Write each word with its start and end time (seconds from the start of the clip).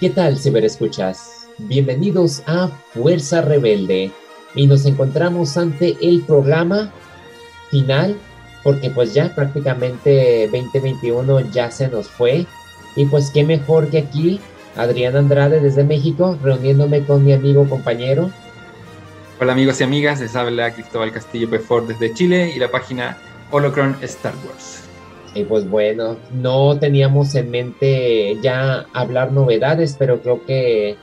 ¿Qué 0.00 0.08
tal, 0.08 0.38
ciberescuchas? 0.38 1.46
Bienvenidos 1.58 2.42
a 2.46 2.68
Fuerza 2.94 3.42
Rebelde 3.42 4.10
y 4.54 4.66
nos 4.66 4.86
encontramos 4.86 5.58
ante 5.58 5.94
el 6.00 6.22
programa 6.22 6.90
final 7.70 8.16
porque 8.62 8.88
pues 8.88 9.12
ya 9.12 9.34
prácticamente 9.34 10.48
2021 10.50 11.52
ya 11.52 11.70
se 11.70 11.88
nos 11.88 12.08
fue 12.08 12.46
y 12.96 13.04
pues 13.04 13.30
qué 13.30 13.44
mejor 13.44 13.90
que 13.90 13.98
aquí 13.98 14.40
Adrián 14.74 15.16
Andrade 15.16 15.60
desde 15.60 15.84
México 15.84 16.38
reuniéndome 16.42 17.04
con 17.04 17.22
mi 17.22 17.34
amigo 17.34 17.68
compañero. 17.68 18.30
Hola 19.38 19.52
amigos 19.52 19.82
y 19.82 19.84
amigas, 19.84 20.18
les 20.18 20.34
habla 20.34 20.72
Cristóbal 20.72 21.12
Castillo 21.12 21.50
Pefor 21.50 21.86
desde 21.86 22.14
Chile 22.14 22.50
y 22.56 22.58
la 22.58 22.70
página 22.70 23.18
Holocron 23.50 23.94
Star 24.00 24.32
Wars. 24.46 24.89
Y 25.34 25.44
pues 25.44 25.68
bueno, 25.68 26.16
no 26.32 26.78
teníamos 26.78 27.34
en 27.34 27.50
mente 27.50 28.36
ya 28.42 28.86
hablar 28.92 29.32
novedades, 29.32 29.94
pero 29.98 30.20
creo 30.20 30.44
que 30.44 30.96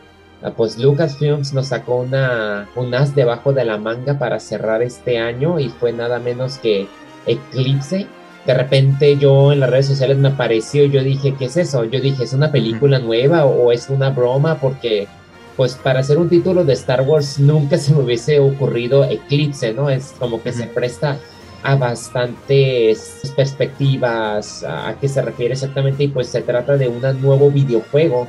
ah, 0.43 0.51
pues 0.55 0.77
Lucasfilms 0.77 1.53
nos 1.53 1.67
sacó 1.67 1.97
una, 1.97 2.67
un 2.75 2.93
as 2.93 3.15
debajo 3.15 3.53
de 3.53 3.63
la 3.63 3.77
manga 3.77 4.19
para 4.19 4.39
cerrar 4.39 4.81
este 4.81 5.17
año 5.17 5.59
y 5.59 5.69
fue 5.69 5.93
nada 5.93 6.19
menos 6.19 6.57
que 6.57 6.87
Eclipse. 7.25 8.07
De 8.45 8.53
repente 8.53 9.17
yo 9.17 9.51
en 9.53 9.61
las 9.61 9.69
redes 9.69 9.87
sociales 9.87 10.17
me 10.17 10.29
apareció 10.29 10.85
y 10.85 10.91
yo 10.91 11.03
dije, 11.03 11.35
¿qué 11.37 11.45
es 11.45 11.57
eso? 11.57 11.85
Yo 11.85 11.99
dije, 12.01 12.23
¿es 12.23 12.33
una 12.33 12.51
película 12.51 12.99
nueva 12.99 13.45
o 13.45 13.71
es 13.71 13.89
una 13.89 14.09
broma? 14.09 14.59
Porque 14.59 15.07
pues 15.55 15.75
para 15.75 16.01
hacer 16.01 16.17
un 16.17 16.29
título 16.29 16.63
de 16.63 16.73
Star 16.73 17.01
Wars 17.01 17.39
nunca 17.39 17.77
se 17.77 17.93
me 17.93 18.01
hubiese 18.01 18.39
ocurrido 18.39 19.03
Eclipse, 19.05 19.73
¿no? 19.73 19.89
Es 19.89 20.13
como 20.19 20.41
que 20.43 20.53
se 20.53 20.67
presta 20.67 21.17
a 21.63 21.75
bastantes 21.75 23.33
perspectivas 23.35 24.63
a 24.63 24.95
qué 24.99 25.07
se 25.07 25.21
refiere 25.21 25.53
exactamente 25.53 26.03
y 26.03 26.07
pues 26.07 26.27
se 26.27 26.41
trata 26.41 26.77
de 26.77 26.87
un 26.87 27.01
nuevo 27.21 27.49
videojuego 27.51 28.27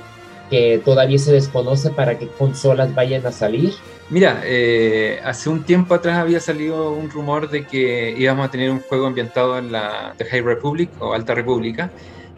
que 0.48 0.81
todavía 0.84 1.19
se 1.19 1.33
desconoce 1.33 1.91
para 1.91 2.19
qué 2.19 2.27
consolas 2.27 2.95
vayan 2.95 3.25
a 3.27 3.33
salir. 3.33 3.75
Mira, 4.11 4.41
eh, 4.45 5.21
hace 5.23 5.51
un 5.51 5.65
tiempo 5.65 5.95
atrás 5.95 6.19
había 6.19 6.41
salido 6.41 6.93
un 6.93 7.11
rumor 7.11 7.51
de 7.51 7.67
que 7.67 8.15
íbamos 8.17 8.49
a 8.49 8.51
tener 8.51 8.71
un 8.71 8.81
juego 8.81 9.06
ambientado 9.06 9.59
en 9.59 9.71
la 9.71 10.15
The 10.17 10.25
High 10.25 10.41
Republic 10.41 10.91
o 10.99 11.12
Alta 11.12 11.34
República, 11.34 11.91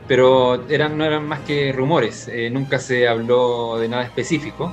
pero 0.09 0.69
eran, 0.69 0.99
no 0.99 1.05
eran 1.05 1.25
más 1.25 1.41
que 1.41 1.73
rumores, 1.73 2.27
eh, 2.27 2.51
nunca 2.51 2.81
se 2.81 3.07
habló 3.07 3.79
de 3.79 3.89
nada 3.89 4.03
específico. 4.03 4.73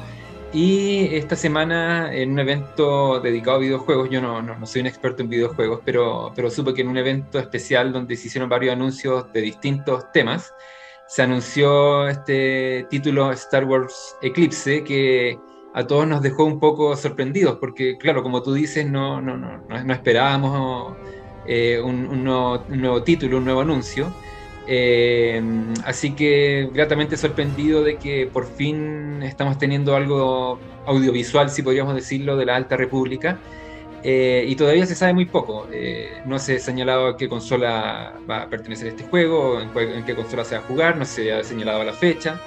Y 0.54 1.14
esta 1.14 1.36
semana 1.36 2.14
en 2.14 2.32
un 2.32 2.40
evento 2.40 3.20
dedicado 3.20 3.58
a 3.58 3.60
videojuegos, 3.60 4.10
yo 4.10 4.22
no, 4.22 4.42
no, 4.42 4.66
soy 4.66 4.82
un 4.82 4.88
experto 4.88 5.22
en 5.22 5.30
videojuegos, 5.30 5.82
pero, 5.84 6.32
pero 6.36 6.50
supe 6.50 6.74
que 6.74 6.82
en 6.82 6.88
un 6.88 6.98
evento 6.98 7.38
especial 7.38 7.92
donde 7.92 8.16
se 8.16 8.28
hicieron 8.28 8.50
varios 8.50 8.74
anuncios 8.74 9.32
de 9.34 9.42
distintos 9.42 10.10
temas, 10.14 10.54
se 11.08 11.22
anunció 11.22 12.08
este 12.08 12.88
título 12.90 13.32
Star 13.34 13.66
Wars 13.66 14.16
Eclipse 14.22 14.84
que 14.84 15.38
a 15.74 15.86
todos 15.86 16.08
nos 16.08 16.22
dejó 16.22 16.46
un 16.46 16.60
poco 16.60 16.96
sorprendidos, 16.96 17.58
porque 17.60 17.98
claro, 17.98 18.24
como 18.24 18.42
tú 18.42 18.54
dices, 18.54 18.90
no, 18.90 19.22
no, 19.22 19.38
no, 19.38 19.58
no 19.68 19.94
esperábamos 19.94 20.96
eh, 21.46 21.80
un, 21.84 22.08
un, 22.08 22.24
nuevo, 22.24 22.64
un 22.70 22.82
nuevo 22.82 23.04
título, 23.04 23.38
un 23.38 23.46
nuevo 23.46 23.62
anuncio. 23.62 24.12
Eh, 24.70 25.42
así 25.86 26.12
que 26.12 26.70
gratamente 26.74 27.16
sorprendido 27.16 27.84
de 27.84 27.96
que 27.96 28.28
por 28.28 28.46
fin 28.46 29.24
estamos 29.24 29.58
teniendo 29.58 29.96
algo 29.96 30.60
audiovisual, 30.86 31.50
si 31.50 31.62
podríamos 31.62 31.96
decirlo, 31.96 32.36
de 32.36 32.46
la 32.46 32.56
Alta 32.56 32.76
República. 32.76 33.40
Eh, 34.04 34.46
y 34.48 34.56
todavía 34.56 34.86
se 34.86 34.96
sabe 34.96 35.14
muy 35.14 35.26
poco. 35.26 35.68
Eh, 35.72 36.22
no 36.26 36.38
se 36.38 36.58
ha 36.58 36.60
señalado 36.60 37.08
a 37.08 37.18
qué 37.18 37.30
consola 37.30 38.14
va 38.30 38.44
a 38.44 38.50
pertenecer 38.50 38.88
este 38.88 39.04
juego, 39.04 39.60
en, 39.62 39.70
en, 39.78 40.06
qué 40.06 40.16
consola 40.16 40.44
se 40.44 40.56
va 40.56 40.62
a 40.62 40.66
jugar, 40.66 40.98
no 40.98 41.06
se 41.06 41.34
ha 41.34 41.44
señalado 41.44 41.84
la 41.84 41.94
fecha. 41.94 42.40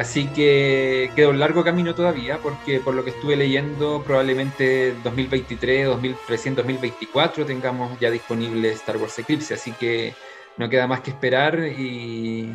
así 0.00 0.26
que 0.28 1.10
queda 1.16 1.28
un 1.28 1.40
largo 1.40 1.64
camino 1.64 1.94
todavía, 1.94 2.38
porque 2.38 2.80
por 2.80 2.94
lo 2.94 3.04
que 3.04 3.10
estuve 3.10 3.36
leyendo, 3.36 4.02
probablemente 4.06 4.94
2023, 5.02 5.86
2023 5.86 6.56
2024 6.56 7.44
tengamos 7.44 7.98
ya 8.00 8.10
disponible 8.10 8.70
Star 8.72 8.96
Wars 8.96 9.18
Eclipse. 9.18 9.54
Así 9.54 9.72
que 9.72 10.14
no 10.58 10.68
queda 10.68 10.86
más 10.86 11.00
que 11.00 11.10
esperar 11.10 11.58
y 11.78 12.54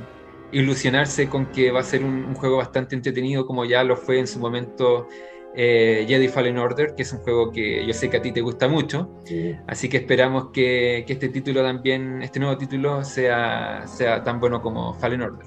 ilusionarse 0.51 1.29
con 1.29 1.47
que 1.47 1.71
va 1.71 1.79
a 1.79 1.83
ser 1.83 2.03
un, 2.03 2.33
juego 2.35 2.57
bastante 2.57 2.95
entretenido 2.95 3.45
como 3.45 3.65
ya 3.65 3.83
lo 3.83 3.95
fue 3.95 4.19
en 4.19 4.27
su 4.27 4.39
momento 4.39 5.07
eh, 5.55 6.05
Jedi 6.07 6.27
Fallen 6.27 6.57
Order, 6.57 6.93
que 6.95 7.03
es 7.03 7.11
un 7.11 7.19
juego 7.19 7.51
que 7.51 7.85
yo 7.85 7.93
sé 7.93 8.09
que 8.09 8.17
a 8.17 8.21
ti 8.21 8.31
te 8.31 8.41
gusta 8.41 8.67
mucho, 8.67 9.09
así 9.67 9.89
que 9.89 9.97
esperamos 9.97 10.47
que, 10.53 11.05
este 11.07 11.29
título 11.29 11.61
también, 11.61 12.21
este 12.21 12.39
nuevo 12.39 12.57
título 12.57 13.03
sea, 13.03 13.83
sea 13.85 14.23
tan 14.23 14.39
bueno 14.39 14.61
como 14.61 14.93
Fallen 14.93 15.21
Order. 15.21 15.45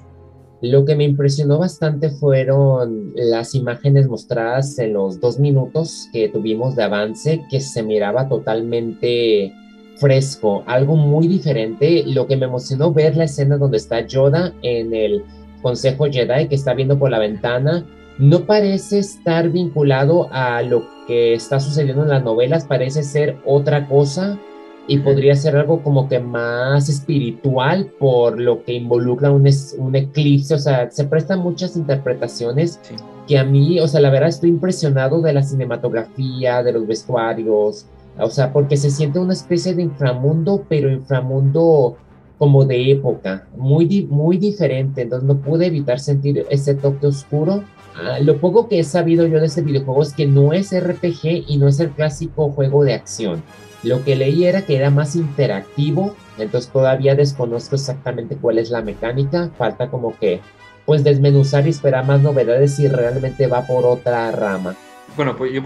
Lo 0.61 0.85
que 0.85 0.95
me 0.95 1.03
impresionó 1.03 1.59
bastante 1.59 2.09
fueron 2.09 3.11
las 3.15 3.55
imágenes 3.55 4.07
mostradas 4.07 4.79
en 4.79 4.93
los 4.93 5.19
dos 5.19 5.37
minutos 5.39 6.07
que 6.13 6.29
tuvimos 6.29 6.75
de 6.75 6.83
avance, 6.83 7.43
que 7.49 7.59
se 7.59 7.83
miraba 7.83 8.29
totalmente 8.29 9.53
fresco, 9.97 10.63
algo 10.65 10.95
muy 10.95 11.27
diferente. 11.27 12.03
Lo 12.07 12.27
que 12.27 12.37
me 12.37 12.45
emocionó 12.45 12.93
ver 12.93 13.15
la 13.15 13.25
escena 13.25 13.57
donde 13.57 13.77
está 13.77 14.05
Yoda 14.05 14.53
en 14.61 14.93
el 14.93 15.23
Consejo 15.61 16.05
Jedi 16.05 16.47
que 16.47 16.55
está 16.55 16.73
viendo 16.73 16.99
por 16.99 17.09
la 17.09 17.19
ventana, 17.19 17.85
no 18.17 18.45
parece 18.45 18.99
estar 18.99 19.49
vinculado 19.49 20.29
a 20.31 20.61
lo 20.61 20.87
que 21.07 21.33
está 21.33 21.59
sucediendo 21.59 22.03
en 22.03 22.09
las 22.09 22.23
novelas, 22.23 22.65
parece 22.65 23.03
ser 23.03 23.37
otra 23.45 23.87
cosa 23.87 24.39
y 24.87 24.99
podría 24.99 25.35
ser 25.35 25.55
algo 25.55 25.81
como 25.81 26.07
que 26.07 26.19
más 26.19 26.87
espiritual 26.89 27.91
por 27.99 28.39
lo 28.39 28.63
que 28.63 28.73
involucra 28.73 29.31
un, 29.31 29.49
un 29.79 29.95
eclipse, 29.95 30.53
o 30.53 30.59
sea, 30.59 30.89
se 30.91 31.05
prestan 31.05 31.39
muchas 31.39 31.75
interpretaciones 31.75 32.79
que 33.27 33.37
a 33.37 33.43
mí, 33.43 33.79
o 33.79 33.87
sea, 33.87 33.99
la 34.01 34.11
verdad 34.11 34.29
estoy 34.29 34.51
impresionado 34.51 35.21
de 35.21 35.33
la 35.33 35.41
cinematografía, 35.41 36.61
de 36.61 36.73
los 36.73 36.85
vestuarios, 36.85 37.87
o 38.17 38.29
sea, 38.29 38.53
porque 38.53 38.77
se 38.77 38.91
siente 38.91 39.19
una 39.19 39.33
especie 39.33 39.73
de 39.73 39.83
inframundo, 39.83 40.65
pero 40.69 40.91
inframundo 40.91 41.97
como 42.37 42.65
de 42.65 42.91
época, 42.91 43.47
muy, 43.55 44.07
muy 44.09 44.37
diferente, 44.37 45.01
entonces 45.01 45.27
no 45.27 45.37
pude 45.37 45.67
evitar 45.67 45.99
sentir 45.99 46.45
ese 46.49 46.75
toque 46.75 47.07
oscuro. 47.07 47.63
Ah, 47.95 48.19
lo 48.19 48.37
poco 48.37 48.67
que 48.67 48.79
he 48.79 48.83
sabido 48.83 49.25
yo 49.25 49.39
de 49.39 49.45
ese 49.45 49.61
videojuego 49.61 50.01
es 50.01 50.13
que 50.13 50.25
no 50.25 50.51
es 50.51 50.77
RPG 50.77 51.45
y 51.47 51.57
no 51.57 51.67
es 51.67 51.79
el 51.79 51.91
clásico 51.91 52.51
juego 52.51 52.83
de 52.83 52.93
acción. 52.93 53.41
Lo 53.83 54.03
que 54.03 54.15
leí 54.15 54.45
era 54.45 54.63
que 54.63 54.75
era 54.75 54.89
más 54.89 55.15
interactivo, 55.15 56.15
entonces 56.37 56.71
todavía 56.71 57.15
desconozco 57.15 57.75
exactamente 57.75 58.35
cuál 58.35 58.57
es 58.57 58.69
la 58.69 58.81
mecánica, 58.81 59.49
falta 59.57 59.89
como 59.89 60.17
que 60.17 60.41
pues 60.85 61.03
desmenuzar 61.03 61.65
y 61.65 61.69
esperar 61.69 62.05
más 62.05 62.21
novedades 62.21 62.75
si 62.75 62.87
realmente 62.87 63.47
va 63.47 63.65
por 63.65 63.85
otra 63.85 64.31
rama. 64.31 64.75
Bueno, 65.15 65.37
pues 65.37 65.53
yo 65.53 65.61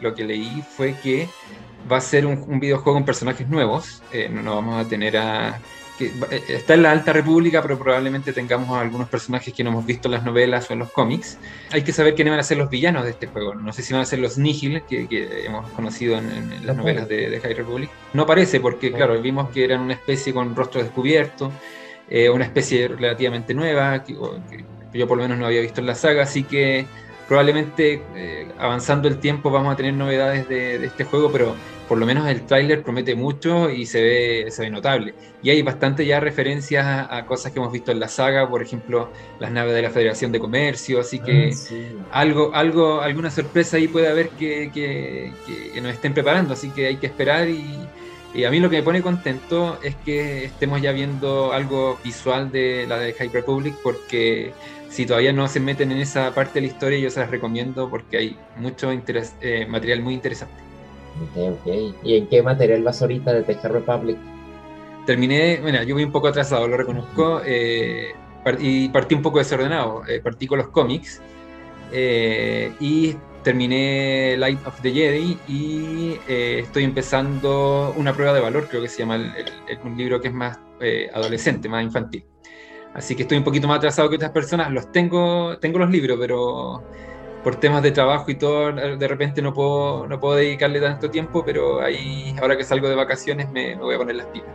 lo 0.00 0.14
que 0.14 0.24
leí 0.24 0.62
fue 0.76 0.94
que 1.02 1.28
va 1.90 1.98
a 1.98 2.00
ser 2.00 2.26
un, 2.26 2.60
videojuego 2.60 2.94
con 2.94 3.04
personajes 3.04 3.48
nuevos. 3.48 4.02
Eh, 4.12 4.28
no, 4.28 4.54
vamos 4.54 4.84
a 4.84 4.88
tener 4.88 5.16
a. 5.16 5.60
Que, 5.98 6.06
eh, 6.06 6.42
está 6.48 6.74
en 6.74 6.82
la 6.82 6.90
Alta 6.90 7.12
República, 7.12 7.60
pero 7.62 7.78
probablemente 7.78 8.32
tengamos 8.32 8.70
algunos 8.78 9.08
personajes 9.08 9.52
que 9.52 9.62
no 9.62 9.70
hemos 9.70 9.86
visto 9.86 10.08
en 10.08 10.12
las 10.12 10.24
novelas 10.24 10.70
o 10.70 10.72
en 10.72 10.80
los 10.80 10.90
cómics. 10.90 11.38
Hay 11.70 11.82
que 11.82 11.92
saber 11.92 12.14
quiénes 12.14 12.32
van 12.32 12.40
a 12.40 12.44
ser 12.44 12.58
los 12.58 12.70
villanos 12.70 13.04
de 13.04 13.10
este 13.10 13.26
juego. 13.26 13.54
No 13.54 13.72
sé 13.72 13.82
si 13.82 13.92
van 13.92 14.02
a 14.02 14.06
ser 14.06 14.18
los 14.18 14.38
Nihil, 14.38 14.82
que, 14.88 15.06
hemos 15.44 15.68
conocido 15.70 16.16
en, 16.18 16.66
las 16.66 16.76
novelas 16.76 17.08
de, 17.08 17.40
High 17.40 17.54
Republic. 17.54 17.90
No 18.12 18.26
parece, 18.26 18.60
porque, 18.60 18.92
claro, 18.92 19.20
vimos 19.20 19.50
que 19.50 19.64
eran 19.64 19.80
una 19.80 19.94
especie 19.94 20.32
con 20.32 20.54
rostro 20.54 20.82
descubierto, 20.82 21.52
eh, 22.08 22.30
una 22.30 22.44
especie 22.44 22.88
relativamente 22.88 23.54
nueva, 23.54 24.02
que, 24.02 24.14
yo 24.94 25.08
por 25.08 25.16
lo 25.16 25.22
menos 25.22 25.38
no 25.38 25.46
había 25.46 25.60
visto 25.60 25.80
en 25.80 25.86
la 25.86 25.94
saga, 25.94 26.22
así 26.24 26.42
que 26.44 26.86
probablemente 27.28 28.02
avanzando 28.58 29.08
el 29.08 29.18
tiempo 29.18 29.50
vamos 29.50 29.72
a 29.72 29.76
tener 29.76 29.94
novedades 29.94 30.48
de, 30.48 30.78
de, 30.78 30.86
este 30.86 31.04
juego, 31.04 31.30
pero 31.30 31.54
por 31.92 31.98
lo 31.98 32.06
menos 32.06 32.26
el 32.26 32.46
tráiler 32.46 32.82
promete 32.82 33.14
mucho 33.14 33.68
y 33.68 33.84
se 33.84 34.00
ve, 34.00 34.46
se 34.50 34.62
ve 34.62 34.70
notable. 34.70 35.14
Y 35.42 35.50
hay 35.50 35.60
bastante 35.60 36.06
ya 36.06 36.20
referencias 36.20 36.86
a, 36.86 37.26
cosas 37.26 37.52
que 37.52 37.58
hemos 37.58 37.70
visto 37.70 37.92
en 37.92 38.00
la 38.00 38.08
saga, 38.08 38.48
por 38.48 38.62
ejemplo, 38.62 39.10
las 39.38 39.50
naves 39.50 39.74
de 39.74 39.82
la 39.82 39.90
Federación 39.90 40.32
de 40.32 40.38
Comercio, 40.38 41.00
así 41.00 41.18
que 41.18 41.52
ah, 42.10 42.20
algo, 42.20 42.54
algo, 42.54 43.02
alguna 43.02 43.30
sorpresa 43.30 43.76
ahí 43.76 43.88
puede 43.88 44.08
haber 44.08 44.30
que, 44.30 44.70
que, 44.72 45.32
que, 45.74 45.80
nos 45.82 45.92
estén 45.92 46.14
preparando, 46.14 46.54
así 46.54 46.70
que 46.70 46.86
hay 46.86 46.96
que 46.96 47.08
esperar 47.08 47.46
y, 47.48 47.76
y, 48.34 48.44
a 48.44 48.50
mí 48.50 48.58
lo 48.58 48.70
que 48.70 48.76
me 48.76 48.82
pone 48.82 49.02
contento 49.02 49.78
es 49.82 49.94
que 49.96 50.46
estemos 50.46 50.80
ya 50.80 50.92
viendo 50.92 51.52
algo 51.52 51.98
visual 52.02 52.50
de 52.50 52.86
la 52.88 52.98
de 52.98 53.12
High 53.12 53.28
Republic, 53.28 53.74
porque 53.82 54.54
si 54.92 55.06
todavía 55.06 55.32
no 55.32 55.48
se 55.48 55.58
meten 55.58 55.90
en 55.90 55.98
esa 55.98 56.34
parte 56.34 56.60
de 56.60 56.66
la 56.66 56.72
historia, 56.72 56.98
yo 56.98 57.08
se 57.08 57.18
las 57.18 57.30
recomiendo 57.30 57.88
porque 57.88 58.18
hay 58.18 58.36
mucho 58.58 58.92
interés, 58.92 59.34
eh, 59.40 59.66
material 59.66 60.02
muy 60.02 60.12
interesante. 60.12 60.54
Ok, 61.30 61.58
ok. 61.64 61.94
¿Y 62.04 62.16
en 62.16 62.26
qué 62.26 62.42
material 62.42 62.82
vas 62.82 63.00
ahorita 63.00 63.32
de 63.32 63.42
The 63.42 63.68
Republic? 63.68 64.18
Terminé, 65.06 65.60
bueno, 65.62 65.82
yo 65.82 65.94
voy 65.94 66.04
un 66.04 66.12
poco 66.12 66.28
atrasado, 66.28 66.68
lo 66.68 66.76
reconozco, 66.76 67.40
eh, 67.42 68.12
y 68.58 68.90
partí 68.90 69.14
un 69.14 69.22
poco 69.22 69.38
desordenado. 69.38 70.02
Eh, 70.06 70.20
partí 70.20 70.46
con 70.46 70.58
los 70.58 70.68
cómics 70.68 71.22
y 71.90 73.16
terminé 73.42 74.36
Light 74.36 74.66
of 74.66 74.78
the 74.82 74.92
Jedi 74.92 75.38
y 75.48 76.18
estoy 76.26 76.84
empezando 76.84 77.94
una 77.96 78.12
prueba 78.12 78.34
de 78.34 78.40
valor, 78.40 78.68
creo 78.68 78.82
que 78.82 78.88
se 78.88 78.98
llama 78.98 79.18
un 79.84 79.96
libro 79.96 80.20
que 80.20 80.28
es 80.28 80.34
más 80.34 80.58
adolescente, 81.14 81.68
más 81.68 81.82
infantil. 81.82 82.24
Así 82.94 83.16
que 83.16 83.22
estoy 83.22 83.38
un 83.38 83.44
poquito 83.44 83.68
más 83.68 83.78
atrasado 83.78 84.10
que 84.10 84.16
otras 84.16 84.32
personas. 84.32 84.70
Los 84.70 84.92
tengo, 84.92 85.56
tengo 85.58 85.78
los 85.78 85.90
libros, 85.90 86.18
pero 86.20 86.82
por 87.42 87.56
temas 87.56 87.82
de 87.82 87.90
trabajo 87.90 88.30
y 88.30 88.36
todo, 88.36 88.72
de 88.72 89.08
repente 89.08 89.42
no 89.42 89.52
puedo, 89.52 90.06
no 90.06 90.20
puedo 90.20 90.36
dedicarle 90.36 90.80
tanto 90.80 91.10
tiempo, 91.10 91.42
pero 91.44 91.80
ahí, 91.80 92.34
ahora 92.40 92.56
que 92.56 92.64
salgo 92.64 92.88
de 92.88 92.94
vacaciones, 92.94 93.50
me, 93.50 93.74
voy 93.76 93.94
a 93.94 93.98
poner 93.98 94.16
las 94.16 94.26
pilas. 94.26 94.48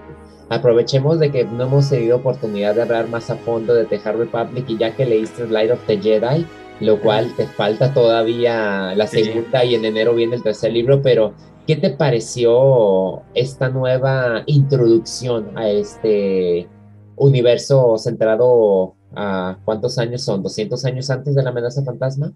Aprovechemos 0.49 1.19
de 1.19 1.29
que 1.29 1.43
no 1.43 1.65
hemos 1.65 1.89
tenido 1.89 2.17
oportunidad 2.17 2.75
de 2.75 2.83
hablar 2.83 3.09
más 3.09 3.29
a 3.29 3.35
fondo 3.35 3.73
de 3.73 3.85
The 3.85 3.99
Hard 4.03 4.17
Republic 4.17 4.65
y 4.69 4.77
ya 4.77 4.95
que 4.95 5.05
leíste 5.05 5.47
Light 5.47 5.71
of 5.71 5.85
the 5.87 5.97
Jedi, 5.99 6.45
lo 6.79 7.01
cual 7.01 7.33
te 7.35 7.45
falta 7.47 7.93
todavía 7.93 8.95
la 8.95 9.07
segunda 9.07 9.65
y 9.65 9.75
en 9.75 9.83
enero 9.83 10.13
viene 10.13 10.35
el 10.35 10.43
tercer 10.43 10.71
libro, 10.71 11.01
pero 11.01 11.33
¿qué 11.65 11.75
te 11.75 11.89
pareció 11.89 13.23
esta 13.33 13.67
nueva 13.67 14.43
introducción 14.45 15.57
a 15.57 15.67
este 15.67 16.69
universo 17.17 17.97
centrado 17.97 18.95
a 19.15 19.57
cuántos 19.65 19.97
años 19.97 20.23
son? 20.23 20.43
¿200 20.43 20.85
años 20.85 21.09
antes 21.09 21.35
de 21.35 21.43
la 21.43 21.49
amenaza 21.49 21.83
fantasma? 21.83 22.31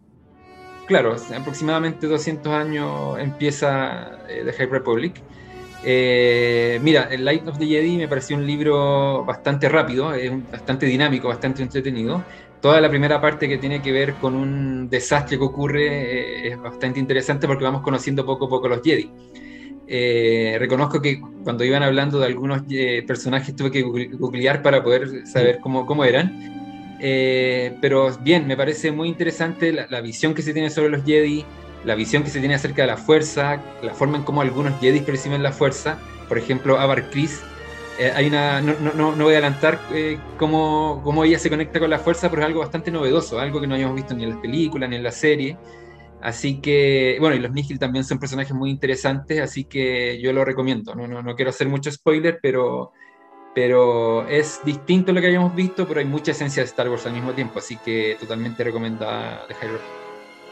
Claro, 0.85 1.15
aproximadamente 1.35 2.07
200 2.07 2.51
años 2.51 3.17
empieza 3.19 4.19
eh, 4.27 4.43
The 4.45 4.53
High 4.53 4.67
Republic. 4.67 5.21
Eh, 5.83 6.79
mira, 6.83 7.07
el 7.09 7.25
Light 7.25 7.47
of 7.47 7.57
the 7.57 7.65
Jedi 7.65 7.97
me 7.97 8.07
pareció 8.07 8.35
un 8.35 8.45
libro 8.45 9.23
bastante 9.25 9.67
rápido, 9.69 10.11
bastante 10.51 10.85
dinámico, 10.85 11.29
bastante 11.29 11.63
entretenido. 11.63 12.23
Toda 12.61 12.79
la 12.79 12.89
primera 12.89 13.19
parte 13.19 13.47
que 13.47 13.57
tiene 13.57 13.81
que 13.81 13.91
ver 13.91 14.13
con 14.15 14.35
un 14.35 14.87
desastre 14.87 15.37
que 15.37 15.43
ocurre 15.43 15.87
eh, 15.87 16.47
es 16.49 16.61
bastante 16.61 16.99
interesante 16.99 17.47
porque 17.47 17.63
vamos 17.63 17.81
conociendo 17.81 18.23
poco 18.23 18.45
a 18.45 18.49
poco 18.49 18.67
los 18.67 18.81
Jedi. 18.83 19.09
Reconozco 20.59 21.01
que 21.01 21.21
cuando 21.43 21.63
iban 21.63 21.83
hablando 21.83 22.19
de 22.19 22.27
algunos 22.27 22.63
personajes 23.05 23.55
tuve 23.55 23.71
que 23.71 23.81
googlear 23.81 24.61
para 24.61 24.83
poder 24.83 25.27
saber 25.27 25.59
cómo, 25.59 25.85
cómo 25.85 26.05
eran. 26.05 26.51
Eh, 27.03 27.75
pero 27.81 28.15
bien, 28.19 28.45
me 28.45 28.55
parece 28.55 28.91
muy 28.91 29.09
interesante 29.09 29.73
la, 29.73 30.01
visión 30.01 30.35
que 30.35 30.43
se 30.43 30.53
tiene 30.53 30.69
sobre 30.69 30.89
los 30.89 31.03
Jedi, 31.03 31.43
la 31.83 31.95
visión 31.95 32.21
que 32.23 32.29
se 32.29 32.39
tiene 32.39 32.53
acerca 32.53 32.83
de 32.83 32.89
la 32.89 32.97
fuerza, 32.97 33.59
la 33.81 33.95
forma 33.95 34.17
en 34.17 34.23
cómo 34.23 34.41
algunos 34.41 34.79
Jedi 34.79 34.99
perciben 34.99 35.41
la 35.41 35.51
fuerza. 35.51 35.97
Por 36.29 36.37
ejemplo, 36.37 36.79
Avar 36.79 37.09
Chris. 37.09 37.41
Eh, 37.99 38.11
hay 38.15 38.27
una, 38.27 38.61
no, 38.61 38.75
no, 38.79 39.15
no, 39.15 39.23
voy 39.23 39.33
a 39.33 39.37
adelantar 39.37 39.79
eh, 39.91 40.17
cómo, 40.37 41.01
cómo, 41.03 41.23
ella 41.23 41.39
se 41.39 41.49
conecta 41.49 41.79
con 41.79 41.89
la 41.89 41.99
fuerza, 41.99 42.29
pero 42.29 42.43
es 42.43 42.47
algo 42.47 42.59
bastante 42.61 42.91
novedoso, 42.91 43.39
algo 43.39 43.59
que 43.59 43.67
no 43.67 43.73
habíamos 43.73 43.95
visto 43.95 44.13
ni 44.13 44.23
en 44.23 44.29
las 44.29 44.39
películas 44.39 44.89
ni 44.89 44.95
en 44.95 45.03
la 45.03 45.11
serie. 45.11 45.57
Así 46.21 46.61
que, 46.61 47.17
bueno, 47.19 47.35
y 47.35 47.39
los 47.39 47.51
Nihil 47.51 47.79
también 47.79 48.05
son 48.05 48.19
personajes 48.19 48.53
muy 48.53 48.69
interesantes, 48.69 49.41
así 49.41 49.63
que 49.63 50.21
yo 50.21 50.33
lo 50.33 50.45
recomiendo. 50.45 50.93
No, 50.93 51.07
no, 51.07 51.21
no 51.21 51.35
quiero 51.35 51.49
hacer 51.49 51.67
mucho 51.67 51.91
spoiler, 51.91 52.39
pero 52.41 52.91
pero 53.53 54.27
es 54.29 54.61
distinto 54.63 55.11
a 55.11 55.13
lo 55.13 55.19
que 55.19 55.27
habíamos 55.27 55.53
visto, 55.55 55.87
pero 55.87 55.99
hay 55.99 56.05
mucha 56.05 56.31
esencia 56.31 56.63
de 56.63 56.67
Star 56.67 56.89
Wars 56.89 57.05
al 57.05 57.13
mismo 57.13 57.33
tiempo, 57.33 57.59
así 57.59 57.77
que 57.77 58.15
totalmente 58.19 58.63
recomendada 58.63 59.45
de. 59.47 59.55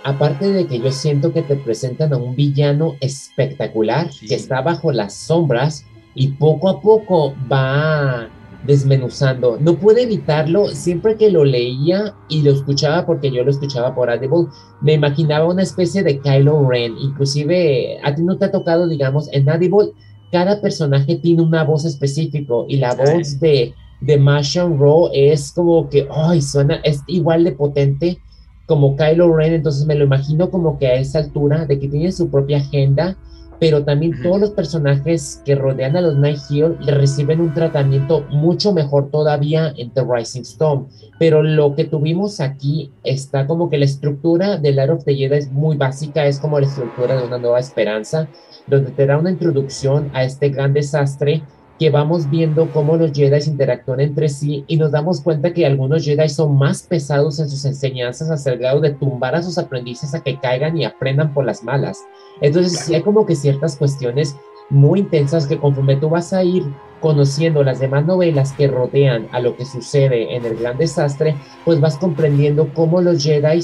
Aparte 0.04 0.52
de 0.52 0.68
que 0.68 0.80
yo 0.80 0.92
siento 0.92 1.34
que 1.34 1.42
te 1.42 1.56
presentan 1.56 2.14
a 2.14 2.18
un 2.18 2.36
villano 2.36 2.96
espectacular 3.02 4.10
que 4.28 4.36
está 4.36 4.62
bajo 4.62 4.92
las 4.92 5.14
sombras 5.14 5.86
y 6.16 6.30
poco 6.30 6.70
a 6.70 6.82
poco 6.82 7.36
va 7.52 8.30
desmenuzando. 8.66 9.58
No 9.60 9.76
pude 9.76 10.04
evitarlo, 10.04 10.68
siempre 10.68 11.16
que 11.16 11.32
lo 11.32 11.44
leía 11.44 12.16
y 12.28 12.42
lo 12.42 12.52
escuchaba, 12.52 13.06
porque 13.06 13.32
yo 13.32 13.44
lo 13.44 13.52
escuchaba 13.52 13.96
por 13.96 14.10
Audible, 14.10 14.48
me 14.82 14.94
imaginaba 14.94 15.48
una 15.48 15.64
especie 15.64 16.04
de 16.04 16.20
Kylo 16.20 16.70
Ren. 16.70 16.98
Inclusive, 16.98 18.00
a 18.04 18.14
ti 18.14 18.22
no 18.22 18.38
te 18.38 18.46
ha 18.46 18.52
tocado, 18.52 18.88
digamos, 18.88 19.30
en 19.32 19.50
Audible 19.50 19.94
cada 20.32 20.62
personaje 20.62 21.16
tiene 21.16 21.42
una 21.42 21.64
voz 21.64 21.86
específico 21.86 22.66
y 22.68 22.78
la 22.78 22.94
voz 22.94 23.40
de, 23.40 23.74
de 24.02 24.18
Martian 24.18 24.78
Raw 24.78 25.10
es 25.14 25.52
como 25.52 25.90
que, 25.90 26.08
ay, 26.12 26.42
suena, 26.42 26.76
es 26.84 27.02
igual 27.08 27.44
de 27.44 27.52
potente 27.54 28.20
como 28.66 28.96
Kylo 28.96 29.36
Ren, 29.36 29.54
entonces 29.54 29.86
me 29.88 29.96
lo 29.96 30.06
imagino 30.06 30.52
como 30.52 30.78
que 30.78 30.88
a 30.88 30.96
esa 30.96 31.20
altura 31.20 31.66
de 31.66 31.80
que 31.80 31.88
tiene 31.88 32.12
su 32.12 32.30
propia 32.30 32.58
agenda, 32.58 33.18
pero 33.60 33.84
también 33.84 34.22
todos 34.24 34.40
los 34.40 34.52
personajes 34.52 35.42
que 35.46 35.56
rodean 35.56 35.96
a 35.98 36.02
los 36.02 36.16
Night 36.16 36.40
Hill 36.50 36.78
le 36.80 36.94
reciben 36.94 37.42
un 37.42 37.54
tratamiento 37.54 38.26
mucho 38.30 38.74
mejor 38.74 39.10
todavía 39.12 39.74
en 39.78 39.92
The 39.92 40.04
Rising 40.10 40.42
Storm, 40.42 40.88
pero 41.20 41.44
lo 41.44 41.76
que 41.76 41.86
tuvimos 41.86 42.40
aquí 42.40 42.92
está 43.04 43.46
como 43.46 43.70
que 43.70 43.78
la 43.78 43.86
estructura 43.86 44.58
del 44.58 44.78
Light 44.78 44.92
of 44.92 45.04
the 45.04 45.16
Jedi 45.16 45.38
es 45.38 45.52
muy 45.52 45.76
básica, 45.76 46.26
es 46.26 46.40
como 46.40 46.60
la 46.60 46.68
estructura 46.68 47.18
de 47.18 47.28
una 47.28 47.38
nueva 47.38 47.60
esperanza, 47.60 48.28
donde 48.68 48.92
te 48.92 49.06
da 49.06 49.18
una 49.18 49.32
introducción 49.32 50.10
a 50.14 50.24
este 50.24 50.50
gran 50.50 50.74
desastre 50.74 51.44
que 51.80 51.90
vamos 51.90 52.30
viendo 52.30 52.70
cómo 52.72 52.98
los 52.98 53.14
Jedi 53.14 53.40
interactúan 53.48 54.02
entre 54.02 54.28
sí 54.28 54.66
y 54.68 54.76
nos 54.76 54.92
damos 54.92 55.22
cuenta 55.22 55.54
que 55.54 55.66
algunos 55.66 56.04
Jedi 56.04 56.28
son 56.28 56.58
más 56.58 56.84
pesados 56.84 57.40
en 57.40 57.50
sus 57.50 57.64
enseñanzas 57.64 58.30
hasta 58.30 58.52
el 58.52 58.60
grado 58.60 58.82
de 58.82 58.92
tumbar 58.92 59.34
a 59.34 59.42
sus 59.42 59.58
aprendices 59.58 60.14
a 60.14 60.22
que 60.22 60.38
caigan 60.38 60.78
y 60.78 60.84
aprendan 60.84 61.34
por 61.34 61.46
las 61.46 61.64
malas. 61.64 62.04
Entonces 62.42 62.78
sí 62.80 62.96
hay 62.96 63.02
como 63.02 63.26
que 63.26 63.36
ciertas 63.36 63.78
cuestiones 63.78 64.36
muy 64.70 65.00
intensas 65.00 65.48
que 65.48 65.58
conforme 65.58 65.96
tú 65.96 66.10
vas 66.10 66.34
a 66.34 66.44
ir 66.44 66.64
conociendo 67.00 67.64
las 67.64 67.80
demás 67.80 68.06
novelas 68.06 68.52
que 68.52 68.68
rodean 68.68 69.28
a 69.32 69.40
lo 69.40 69.56
que 69.56 69.66
sucede 69.66 70.36
en 70.36 70.46
el 70.46 70.58
gran 70.58 70.78
desastre, 70.78 71.36
pues 71.64 71.80
vas 71.80 71.98
comprendiendo 71.98 72.74
cómo 72.74 73.02
los 73.02 73.24
Jedi 73.24 73.64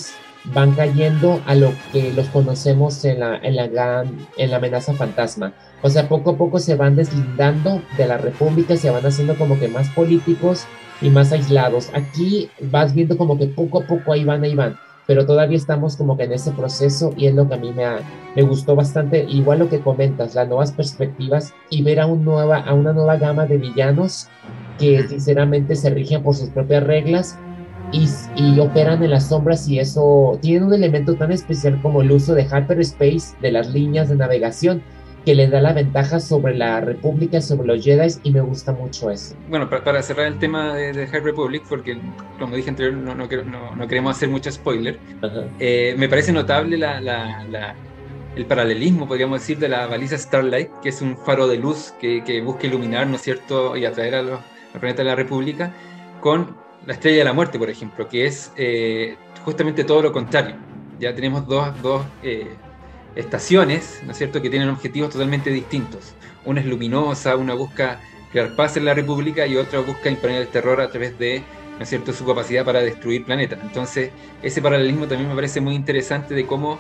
van 0.54 0.74
cayendo 0.74 1.42
a 1.46 1.56
lo 1.56 1.72
que 1.92 2.12
los 2.14 2.28
conocemos 2.28 3.04
en 3.06 3.20
la, 3.20 3.38
en 3.38 3.56
la, 3.56 4.06
en 4.38 4.52
la 4.52 4.58
amenaza 4.58 4.94
fantasma. 4.94 5.54
O 5.82 5.90
sea, 5.90 6.08
poco 6.08 6.32
a 6.32 6.38
poco 6.38 6.60
se 6.60 6.76
van 6.76 6.96
deslindando 6.96 7.82
de 7.98 8.08
la 8.08 8.18
república, 8.18 8.76
se 8.76 8.90
van 8.90 9.06
haciendo 9.06 9.36
como 9.36 9.60
que 9.60 9.68
más 9.68 9.90
políticos 9.90 10.66
y 11.02 11.10
más 11.10 11.32
aislados. 11.32 11.90
Aquí 11.94 12.50
vas 12.62 12.94
viendo 12.94 13.18
como 13.18 13.38
que 13.38 13.48
poco 13.48 13.82
a 13.82 13.86
poco 13.86 14.14
ahí 14.14 14.24
van, 14.24 14.44
ahí 14.44 14.56
van, 14.56 14.78
pero 15.08 15.26
todavía 15.26 15.58
estamos 15.58 15.96
como 15.96 16.18
que 16.18 16.24
en 16.24 16.34
ese 16.34 16.52
proceso 16.52 17.14
y 17.18 17.28
es 17.28 17.36
lo 17.36 17.48
que 17.48 17.56
a 17.56 17.58
mí 17.58 17.72
me, 17.72 17.86
me 18.36 18.44
gustó 18.44 18.76
bastante. 18.76 19.26
Igual 19.28 19.60
lo 19.60 19.70
que 19.70 19.80
comentas, 19.80 20.36
las 20.36 20.48
nuevas 20.48 20.72
perspectivas 20.72 21.54
y 21.70 21.84
ver 21.84 22.00
a, 22.00 22.08
un 22.08 22.24
nueva, 22.24 22.58
a 22.58 22.74
una 22.74 22.94
nueva 22.94 23.18
gama 23.18 23.46
de 23.46 23.58
villanos 23.58 24.28
que 24.80 25.08
sinceramente 25.08 25.76
se 25.76 25.90
rigen 25.90 26.24
por 26.24 26.36
sus 26.36 26.50
propias 26.50 26.84
reglas 26.84 27.38
y, 27.92 28.60
operan 28.60 29.04
en 29.04 29.12
las 29.12 29.30
sombras 29.30 29.68
y 29.68 29.80
eso 29.80 30.38
tiene 30.42 30.66
un 30.66 30.74
elemento 30.74 31.16
tan 31.16 31.32
especial 31.32 31.82
como 31.82 32.02
el 32.02 32.12
uso 32.12 32.34
de 32.34 32.44
hyperspace 32.44 33.36
de 33.42 33.52
las 33.52 33.74
líneas 33.74 34.10
de 34.10 34.16
navegación 34.16 34.82
que 35.26 35.34
le 35.34 35.48
da 35.48 35.60
la 35.60 35.74
ventaja 35.74 36.20
sobre 36.20 36.56
la 36.56 36.82
República, 36.82 37.42
sobre 37.42 37.68
los 37.68 37.84
Jedi, 37.84 38.14
y 38.22 38.32
me 38.32 38.42
gusta 38.42 38.74
mucho 38.74 39.10
eso. 39.10 39.36
Bueno, 39.50 39.68
para, 39.68 40.04
cerrar 40.04 40.28
el 40.28 40.38
tema 40.38 40.76
de, 40.76 41.08
High 41.08 41.22
Republic, 41.22 41.64
porque 41.68 41.98
como 42.40 42.56
dije 42.56 42.70
anterior, 42.70 42.94
no, 42.94 43.16
no, 43.16 43.28
queremos 43.28 44.16
hacer 44.16 44.30
mucho 44.30 44.52
spoiler, 44.52 45.00
eh, 45.60 45.96
me 45.98 46.08
parece 46.08 46.32
notable 46.32 46.80
el 48.36 48.46
paralelismo, 48.46 49.08
podríamos 49.08 49.40
decir, 49.40 49.58
de 49.58 49.70
la 49.70 49.88
baliza 49.88 50.16
Starlight, 50.16 50.70
que 50.84 50.90
es 50.90 51.02
un 51.02 51.18
faro 51.18 51.48
de 51.48 51.58
luz 51.58 51.94
que, 52.00 52.24
que 52.24 52.42
busca 52.42 52.68
iluminar, 52.68 53.08
¿no 53.08 53.16
es 53.16 53.22
cierto?, 53.22 53.76
y 53.76 53.86
atraer 53.86 54.16
a 54.16 54.22
los, 54.22 54.40
al 54.76 54.80
planeta 54.80 55.02
de 55.02 55.10
la 55.10 55.16
República, 55.16 55.74
con 56.22 56.65
la 56.86 56.94
Estrella 56.94 57.20
de 57.20 57.24
la 57.24 57.34
Muerte, 57.34 57.58
por 57.58 57.70
ejemplo, 57.70 58.08
que 58.08 58.26
es 58.26 58.52
eh, 58.58 59.16
justamente 59.44 59.84
todo 59.84 60.02
lo 60.02 60.12
contrario. 60.12 60.56
Ya 61.00 61.14
tenemos 61.14 61.48
dos, 61.48 61.82
dos 61.82 62.04
eh, 62.24 62.56
estaciones, 63.16 64.02
¿no 64.06 64.12
es 64.12 64.18
cierto?, 64.18 64.42
que 64.42 64.50
tienen 64.50 64.70
objetivos 64.70 65.10
totalmente 65.12 65.50
distintos. 65.50 66.14
Una 66.46 66.62
es 66.62 66.68
luminosa, 66.68 67.36
una 67.36 67.54
busca 67.54 68.00
crear 68.32 68.56
paz 68.56 68.78
en 68.78 68.86
la 68.86 68.94
República 68.94 69.48
y 69.48 69.58
otra 69.58 69.80
busca 69.80 70.10
imponer 70.10 70.42
el 70.42 70.48
terror 70.48 70.80
a 70.80 70.90
través 70.90 71.18
de, 71.18 71.44
¿no 71.78 71.84
es 71.84 71.90
cierto?, 71.90 72.14
su 72.14 72.26
capacidad 72.26 72.64
para 72.64 72.82
destruir 72.82 73.26
planetas. 73.26 73.60
Entonces, 73.64 74.12
ese 74.42 74.62
paralelismo 74.62 75.08
también 75.08 75.30
me 75.30 75.36
parece 75.36 75.62
muy 75.62 75.76
interesante 75.76 76.36
de 76.36 76.46
cómo 76.46 76.80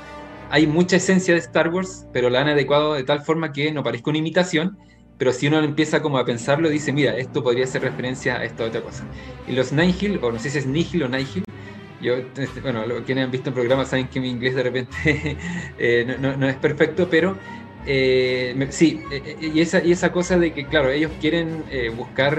hay 0.49 0.67
mucha 0.67 0.97
esencia 0.97 1.33
de 1.33 1.39
Star 1.39 1.69
Wars, 1.69 2.05
pero 2.13 2.29
la 2.29 2.41
han 2.41 2.49
adecuado 2.49 2.93
de 2.93 3.03
tal 3.03 3.21
forma 3.21 3.51
que 3.51 3.71
no 3.71 3.83
parezca 3.83 4.11
una 4.11 4.19
imitación, 4.19 4.77
pero 5.17 5.31
si 5.31 5.47
uno 5.47 5.59
empieza 5.59 6.01
como 6.01 6.17
a 6.17 6.25
pensarlo, 6.25 6.69
dice, 6.69 6.91
mira, 6.91 7.17
esto 7.17 7.43
podría 7.43 7.65
ser 7.67 7.83
referencia 7.83 8.37
a 8.37 8.43
esta 8.43 8.65
otra 8.65 8.81
cosa. 8.81 9.05
Y 9.47 9.53
los 9.53 9.71
Nihil, 9.71 10.19
o 10.21 10.31
no 10.31 10.39
sé 10.39 10.49
si 10.49 10.57
es 10.57 10.65
Nihil 10.65 11.03
o 11.03 11.07
Nihil, 11.07 11.43
yo, 12.01 12.15
este, 12.15 12.59
bueno, 12.61 12.83
quienes 13.05 13.25
han 13.25 13.31
visto 13.31 13.49
el 13.49 13.53
programa 13.53 13.85
saben 13.85 14.07
que 14.07 14.19
mi 14.19 14.29
inglés 14.29 14.55
de 14.55 14.63
repente 14.63 14.95
eh, 15.77 16.17
no, 16.19 16.47
es 16.47 16.55
perfecto, 16.57 17.07
pero 17.09 17.37
eh, 17.85 18.67
sí, 18.69 19.01
eh, 19.11 19.37
y, 19.39 19.61
esa, 19.61 19.83
y 19.83 19.91
esa 19.91 20.11
cosa 20.11 20.37
de 20.37 20.51
que, 20.51 20.65
claro, 20.65 20.89
ellos 20.89 21.11
quieren 21.21 21.63
buscar 21.95 22.37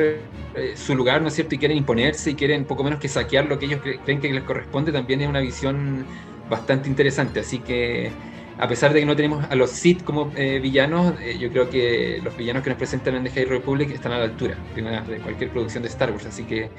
su 0.74 0.94
lugar, 0.94 1.20
¿no 1.20 1.28
es 1.28 1.34
cierto? 1.34 1.54
Y 1.54 1.58
quieren 1.58 1.76
imponerse 1.76 2.30
y 2.30 2.34
quieren 2.34 2.64
poco 2.64 2.82
menos 2.82 2.98
que 2.98 3.08
saquear 3.08 3.46
lo 3.46 3.58
que 3.58 3.66
ellos 3.66 3.80
creen 4.04 4.20
que 4.20 4.32
les 4.32 4.42
corresponde, 4.42 4.90
también 4.90 5.20
es 5.20 5.28
una 5.28 5.40
visión 5.40 6.06
bastante 6.48 6.88
interesante. 6.88 7.40
Así 7.40 7.58
que 7.58 8.10
a 8.58 8.68
pesar 8.68 8.92
de 8.92 9.00
que 9.00 9.06
no 9.06 9.16
tenemos 9.16 9.44
a 9.50 9.54
los 9.54 9.70
Sith 9.70 10.02
como 10.02 10.32
eh, 10.34 10.58
villanos, 10.60 11.14
eh, 11.20 11.36
yo 11.38 11.50
creo 11.50 11.68
que 11.68 12.20
los 12.24 12.36
villanos 12.36 12.62
que 12.62 12.70
nos 12.70 12.78
presentan 12.78 13.16
en 13.16 13.24
The 13.24 13.30
High 13.30 13.44
Republic 13.44 13.90
están 13.90 14.12
a 14.12 14.18
la 14.18 14.24
altura 14.24 14.56
de, 14.74 15.18
cualquier 15.18 15.50
producción 15.50 15.82
de 15.82 15.90
Star 15.90 16.10
Wars. 16.10 16.24
Así 16.26 16.44
que 16.44 16.70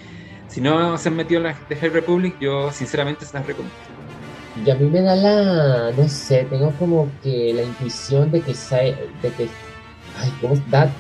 si 0.48 0.60
no 0.60 0.98
se 0.98 1.10
han 1.10 1.16
metido 1.16 1.40
en 1.40 1.48
la 1.48 1.54
The 1.54 1.76
High 1.76 1.90
Republic, 1.90 2.36
yo 2.40 2.72
sinceramente 2.72 3.26
se 3.26 3.38
las 3.38 3.46
recomiendo. 3.46 3.76
Y 4.66 4.72
a 4.72 4.76
mí 4.76 4.90
me 4.90 5.02
da 5.02 5.16
la, 5.16 5.92
no 5.92 6.08
sé, 6.08 6.48
tengo 6.50 6.72
como 6.80 7.12
que 7.22 7.54
la 7.54 7.62
intuición 7.62 8.32
de 8.32 8.42
que, 8.42 8.54
de 8.54 9.30
que 9.38 9.48
ay, 10.20 10.34
¿cómo 10.42 10.56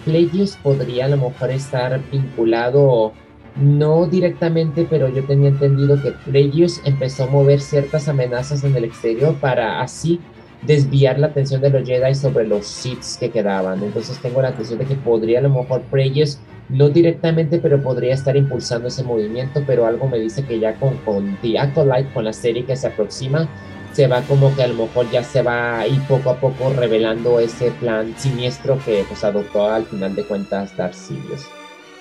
Plagueis 0.06 0.58
podría 0.58 1.06
a 1.06 1.08
lo 1.08 1.18
mejor 1.18 1.50
estar 1.50 2.00
vinculado 2.12 3.14
no 3.56 4.06
directamente, 4.06 4.86
pero 4.88 5.10
yo 5.10 5.24
tenía 5.24 5.50
entendido 5.50 6.00
que 6.00 6.12
Plagueis 6.12 6.80
empezó 6.86 7.24
a 7.24 7.28
mover 7.28 7.60
ciertas 7.60 8.08
amenazas 8.08 8.64
en 8.64 8.76
el 8.76 8.84
exterior 8.84 9.34
para 9.38 9.82
así 9.82 10.22
desviar 10.64 11.20
la 11.20 11.28
atención 11.28 11.62
de 11.62 11.70
los 11.70 11.88
Jedi 11.88 12.16
sobre 12.16 12.48
los 12.48 12.66
Sith 12.66 13.20
que 13.20 13.30
quedaban. 13.30 13.84
Entonces 13.84 14.20
tengo 14.20 14.42
la 14.42 14.50
atención 14.50 14.80
de 14.80 14.86
que 14.86 14.96
podría 14.96 15.40
a 15.40 15.44
lo 15.44 15.50
mejor 15.50 15.82
Plagueis, 15.84 16.40
no 16.70 16.90
directamente, 16.90 17.60
pero 17.60 17.82
podría 17.82 18.14
estar 18.14 18.36
impulsando 18.36 18.90
ese 18.90 19.04
movimiento, 19.04 19.64
pero 19.66 19.86
algo 19.86 20.08
me 20.08 20.20
dice 20.20 20.44
que 20.44 20.60
ya 20.60 20.76
con, 20.76 20.98
con 20.98 21.38
The 21.42 21.60
Acolyte, 21.60 22.12
con 22.14 22.26
la 22.26 22.34
serie 22.34 22.66
que 22.66 22.76
se 22.76 22.88
aproxima, 22.88 23.48
se 23.94 24.08
va 24.08 24.22
como 24.22 24.54
que 24.56 24.64
a 24.64 24.68
lo 24.68 24.86
mejor 24.86 25.10
ya 25.10 25.24
se 25.24 25.42
va 25.42 25.80
a 25.80 25.88
ir 25.88 26.02
poco 26.04 26.30
a 26.30 26.36
poco 26.36 26.72
revelando 26.72 27.40
ese 27.40 27.72
plan 27.72 28.14
siniestro 28.18 28.78
que 28.86 29.04
pues 29.08 29.24
adoptó 29.24 29.72
al 29.72 29.86
final 29.86 30.16
de 30.16 30.24
cuentas 30.24 30.76
Darth 30.76 30.94
Sidious. 30.94 31.57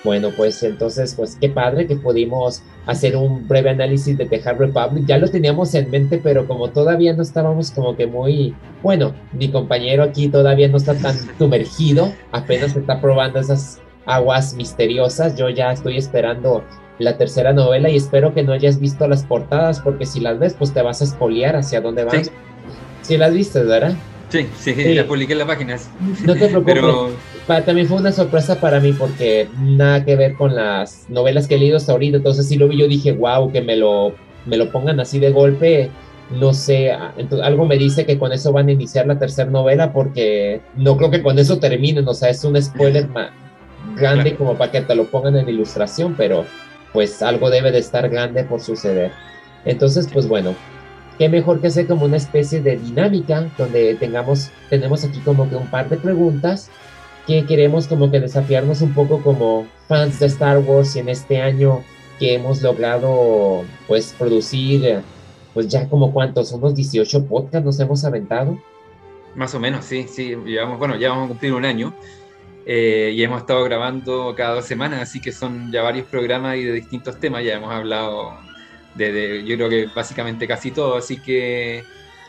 Bueno, 0.07 0.31
pues 0.31 0.63
entonces, 0.63 1.13
pues 1.15 1.35
qué 1.35 1.49
padre 1.49 1.85
que 1.85 1.97
pudimos 1.97 2.63
hacer 2.85 3.17
un 3.17 3.45
breve 3.45 3.71
análisis 3.71 4.17
de 4.17 4.25
The 4.25 4.41
Hard 4.41 4.57
Republic. 4.57 5.05
Ya 5.05 5.17
lo 5.17 5.27
teníamos 5.27 5.75
en 5.75 5.91
mente, 5.91 6.17
pero 6.17 6.47
como 6.47 6.69
todavía 6.69 7.11
no 7.11 7.21
estábamos 7.21 7.71
como 7.71 7.97
que 7.97 8.07
muy, 8.07 8.55
bueno, 8.81 9.13
mi 9.33 9.51
compañero 9.51 10.03
aquí 10.03 10.29
todavía 10.29 10.69
no 10.69 10.77
está 10.77 10.95
tan 10.95 11.13
sumergido, 11.37 12.13
apenas 12.31 12.73
está 12.73 13.01
probando 13.01 13.39
esas 13.39 13.81
aguas 14.05 14.53
misteriosas. 14.53 15.35
Yo 15.35 15.49
ya 15.49 15.73
estoy 15.73 15.97
esperando 15.97 16.63
la 16.99 17.17
tercera 17.17 17.51
novela 17.51 17.89
y 17.89 17.97
espero 17.97 18.33
que 18.33 18.43
no 18.43 18.53
hayas 18.53 18.79
visto 18.79 19.09
las 19.09 19.25
portadas, 19.25 19.81
porque 19.81 20.05
si 20.05 20.21
las 20.21 20.39
ves, 20.39 20.55
pues 20.57 20.73
te 20.73 20.81
vas 20.81 21.01
a 21.01 21.03
espoliar 21.03 21.57
hacia 21.57 21.81
dónde 21.81 22.05
van. 22.05 22.23
Sí, 22.23 22.31
sí 23.01 23.17
las 23.17 23.33
viste, 23.33 23.61
¿verdad? 23.61 23.93
Sí, 24.29 24.45
sí, 24.57 24.73
sí, 24.73 24.93
la 24.93 25.07
publiqué 25.07 25.33
en 25.33 25.39
las 25.39 25.47
páginas. 25.47 25.89
No 26.25 26.33
te 26.33 26.47
preocupes. 26.49 26.75
Pero... 27.47 27.63
también 27.63 27.87
fue 27.87 27.97
una 27.97 28.11
sorpresa 28.11 28.59
para 28.59 28.79
mí 28.79 28.91
porque 28.93 29.47
nada 29.59 30.03
que 30.03 30.15
ver 30.15 30.33
con 30.33 30.55
las 30.55 31.09
novelas 31.09 31.47
que 31.47 31.55
he 31.55 31.57
leído 31.57 31.77
hasta 31.77 31.93
ahorita. 31.93 32.17
Entonces, 32.17 32.47
si 32.47 32.57
lo 32.57 32.67
vi, 32.67 32.77
yo 32.77 32.87
dije, 32.87 33.13
wow, 33.13 33.51
que 33.51 33.61
me 33.61 33.77
lo, 33.77 34.13
me 34.45 34.57
lo 34.57 34.69
pongan 34.71 34.99
así 34.99 35.19
de 35.19 35.31
golpe. 35.31 35.89
No 36.29 36.53
sé, 36.53 36.91
entonces, 37.15 37.47
algo 37.47 37.65
me 37.65 37.77
dice 37.77 38.05
que 38.05 38.19
con 38.19 38.33
eso 38.33 38.51
van 38.51 38.67
a 38.67 38.73
iniciar 38.73 39.07
la 39.07 39.17
tercera 39.17 39.49
novela 39.49 39.93
porque 39.93 40.59
no 40.75 40.97
creo 40.97 41.09
que 41.09 41.23
con 41.23 41.39
eso 41.39 41.57
terminen. 41.57 42.05
O 42.05 42.13
sea, 42.13 42.29
es 42.29 42.43
un 42.43 42.61
spoiler 42.61 43.07
más 43.07 43.29
grande 43.95 44.35
como 44.35 44.55
para 44.55 44.71
que 44.71 44.81
te 44.81 44.93
lo 44.93 45.05
pongan 45.05 45.37
en 45.37 45.47
ilustración, 45.47 46.15
pero 46.17 46.45
pues 46.91 47.21
algo 47.21 47.49
debe 47.49 47.71
de 47.71 47.79
estar 47.79 48.09
grande 48.09 48.43
por 48.43 48.59
suceder. 48.59 49.11
Entonces, 49.63 50.09
pues 50.11 50.27
bueno, 50.27 50.53
qué 51.17 51.29
mejor 51.29 51.61
que 51.61 51.67
hacer 51.67 51.87
como 51.87 52.05
una 52.05 52.17
especie 52.17 52.61
de 52.61 52.77
dinámica 52.77 53.49
donde 53.57 53.95
tengamos, 53.95 54.51
tenemos 54.69 55.03
aquí 55.03 55.19
como 55.19 55.49
que 55.49 55.55
un 55.55 55.67
par 55.67 55.89
de 55.89 55.97
preguntas 55.97 56.69
que 57.25 57.45
queremos 57.45 57.87
como 57.87 58.09
que 58.09 58.19
desafiarnos 58.19 58.81
un 58.81 58.93
poco 58.93 59.21
como 59.21 59.67
fans 59.87 60.19
de 60.19 60.27
Star 60.27 60.59
Wars 60.59 60.95
y 60.95 60.99
en 60.99 61.09
este 61.09 61.41
año 61.41 61.83
que 62.19 62.35
hemos 62.35 62.61
logrado 62.61 63.65
pues 63.87 64.15
producir 64.17 65.01
pues 65.53 65.67
ya 65.67 65.89
como 65.89 66.13
cuántos, 66.13 66.51
unos 66.51 66.75
18 66.75 67.25
podcasts 67.25 67.65
nos 67.65 67.79
hemos 67.79 68.05
aventado. 68.05 68.59
Más 69.35 69.55
o 69.55 69.59
menos, 69.59 69.85
sí, 69.85 70.05
sí, 70.07 70.35
llevamos, 70.45 70.77
bueno, 70.77 70.95
ya 70.97 71.09
vamos 71.09 71.25
a 71.25 71.27
cumplir 71.29 71.53
un 71.53 71.65
año 71.65 71.95
eh, 72.65 73.11
y 73.15 73.23
hemos 73.23 73.41
estado 73.41 73.63
grabando 73.63 74.35
cada 74.35 74.55
dos 74.55 74.65
semanas, 74.65 75.01
así 75.01 75.19
que 75.19 75.31
son 75.31 75.71
ya 75.71 75.81
varios 75.81 76.05
programas 76.07 76.57
y 76.57 76.63
de 76.63 76.73
distintos 76.73 77.19
temas, 77.19 77.43
ya 77.43 77.55
hemos 77.55 77.71
hablado 77.73 78.37
de, 78.97 79.43
yo 79.45 79.55
creo 79.55 79.69
que 79.69 79.85
básicamente 79.93 80.47
casi 80.47 80.71
todo, 80.71 80.97
así 80.97 81.17
que 81.17 81.83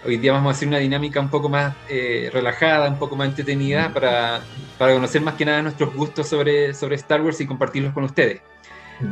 hoy 0.04 0.16
día 0.18 0.32
vamos 0.32 0.48
a 0.48 0.56
hacer 0.56 0.68
una 0.68 0.78
dinámica 0.78 1.20
un 1.20 1.30
poco 1.30 1.48
más 1.48 1.74
eh, 1.88 2.30
relajada, 2.32 2.88
un 2.88 2.98
poco 2.98 3.16
más 3.16 3.28
entretenida 3.28 3.92
para, 3.92 4.40
para, 4.78 4.94
conocer 4.94 5.22
más 5.22 5.34
que 5.34 5.44
nada 5.44 5.62
nuestros 5.62 5.94
gustos 5.94 6.28
sobre, 6.28 6.74
sobre 6.74 6.96
Star 6.96 7.22
Wars 7.22 7.40
y 7.40 7.46
compartirlos 7.46 7.92
con 7.92 8.04
ustedes. 8.04 8.40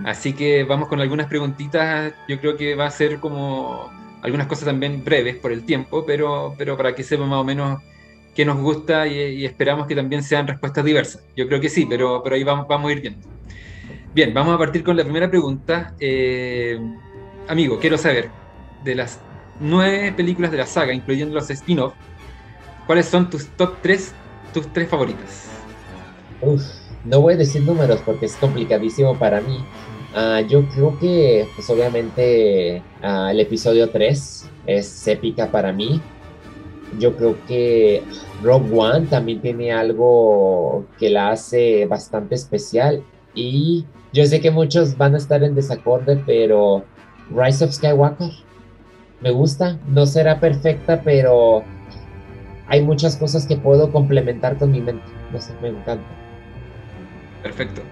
Así 0.05 0.33
que 0.33 0.65
vamos 0.65 0.89
con 0.89 1.01
algunas 1.01 1.29
preguntitas, 1.29 2.13
yo 2.27 2.41
creo 2.41 2.57
que 2.57 2.75
va 2.75 2.87
a 2.87 2.91
ser 2.91 3.21
como 3.21 3.91
algunas 4.23 4.49
cosas 4.49 4.65
también 4.65 5.05
breves 5.05 5.37
por 5.37 5.53
el 5.53 5.65
tiempo, 5.65 6.05
pero, 6.05 6.55
pero 6.59 6.77
para 6.77 6.95
que 6.95 7.05
sepan 7.05 7.29
más 7.29 7.39
o 7.39 7.45
menos 7.45 7.81
que 8.35 8.45
nos 8.45 8.59
gusta 8.59 9.07
y, 9.07 9.45
esperamos 9.45 9.87
que 9.87 9.95
también 9.95 10.23
sean 10.23 10.47
respuestas 10.47 10.85
diversas. 10.85 11.25
Yo 11.37 11.47
creo 11.47 11.61
que 11.61 11.69
sí, 11.69 11.87
pero, 11.89 12.21
pero 12.23 12.35
ahí 12.35 12.43
vamos, 12.43 12.67
vamos 12.69 12.91
a 12.91 12.93
ir 12.93 13.01
viendo. 13.01 13.27
Bien, 14.13 14.35
vamos 14.35 14.55
a 14.55 14.59
partir 14.59 14.83
con 14.83 14.97
la 14.97 15.05
primera 15.05 15.31
pregunta. 15.31 15.95
Eh, 16.01 16.79
amigo, 17.49 17.79
quiero 17.81 17.99
saber, 17.99 18.31
de 18.85 18.95
las 18.95 19.19
nueve 19.61 20.12
películas 20.12 20.50
de 20.50 20.59
la 20.59 20.67
saga, 20.67 20.93
incluyendo 20.93 21.35
los 21.35 21.50
spin-off, 21.50 21.95
¿cuáles 22.87 23.07
son 23.07 23.31
tus 23.31 23.47
top 23.57 23.76
tres, 23.83 24.12
tus 24.53 24.73
tres 24.73 24.88
favoritas? 24.88 25.45
Uf, 26.41 26.62
no 27.05 27.21
voy 27.21 27.35
a 27.35 27.37
decir 27.37 27.62
números 27.62 28.00
porque 28.05 28.26
es 28.26 28.37
complicadísimo 28.37 29.19
para 29.19 29.41
mí. 29.41 29.65
Ah, 30.15 30.41
yo 30.41 30.67
creo 30.69 30.99
que, 30.99 31.47
pues 31.55 31.69
obviamente, 31.71 32.83
ah, 33.03 33.29
el 33.31 33.41
episodio 33.41 33.91
3 33.91 34.49
es 34.67 35.09
épica 35.09 35.50
para 35.50 35.73
mí 35.73 36.00
yo 36.99 37.17
creo 37.17 37.37
que 37.47 38.03
Rogue 38.43 38.71
One 38.73 39.07
también 39.07 39.41
tiene 39.41 39.73
algo 39.73 40.87
que 40.99 41.11
la 41.11 41.31
hace 41.31 41.87
bastante 41.87 42.35
especial 42.35 43.03
y 43.35 43.85
yo 44.12 44.25
sé 44.25 44.41
que 44.41 44.50
muchos 44.50 44.97
van 44.97 45.15
a 45.15 45.19
estar 45.19 45.43
en 45.43 45.55
desacuerdo, 45.55 46.23
pero 46.25 46.85
Rise 47.30 47.64
of 47.64 47.73
Skywalker 47.73 48.30
me 49.21 49.30
gusta, 49.30 49.78
no 49.88 50.06
será 50.06 50.40
perfecta, 50.40 51.00
pero 51.02 51.64
hay 52.66 52.83
muchas 52.83 53.16
cosas 53.16 53.47
que 53.47 53.56
puedo 53.56 53.90
complementar 53.90 54.59
con 54.59 54.71
mi 54.71 54.80
mente, 54.80 55.04
no 55.33 55.40
sé, 55.40 55.52
me 55.62 55.68
encanta. 55.68 56.04
Perfecto. 57.42 57.83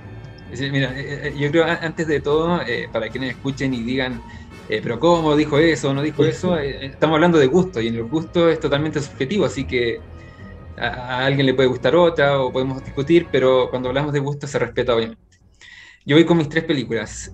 Mira, 0.70 0.96
eh, 0.96 1.28
eh, 1.28 1.34
yo 1.36 1.50
creo 1.50 1.64
antes 1.64 2.06
de 2.06 2.20
todo, 2.20 2.60
eh, 2.62 2.88
para 2.92 3.08
quienes 3.08 3.30
escuchen 3.30 3.74
y 3.74 3.82
digan, 3.82 4.22
eh, 4.68 4.80
pero 4.82 5.00
¿cómo 5.00 5.34
dijo 5.36 5.58
eso 5.58 5.92
no 5.92 6.02
dijo 6.02 6.24
eso? 6.24 6.58
Eh, 6.58 6.86
estamos 6.86 7.14
hablando 7.14 7.38
de 7.38 7.46
gusto 7.46 7.80
y 7.80 7.88
en 7.88 7.96
el 7.96 8.04
gusto 8.04 8.48
es 8.48 8.60
totalmente 8.60 9.00
subjetivo, 9.00 9.46
así 9.46 9.66
que 9.66 10.00
a, 10.76 11.24
alguien 11.24 11.46
le 11.46 11.54
puede 11.54 11.68
gustar 11.68 11.96
otra 11.96 12.40
o 12.40 12.52
podemos 12.52 12.84
discutir, 12.84 13.26
pero 13.32 13.68
cuando 13.70 13.88
hablamos 13.88 14.12
de 14.12 14.20
gusto 14.20 14.46
se 14.46 14.58
respeta 14.58 14.94
obviamente. 14.94 15.22
Yo 16.06 16.16
voy 16.16 16.24
con 16.26 16.36
mis 16.36 16.48
tres 16.48 16.64
películas. 16.64 17.32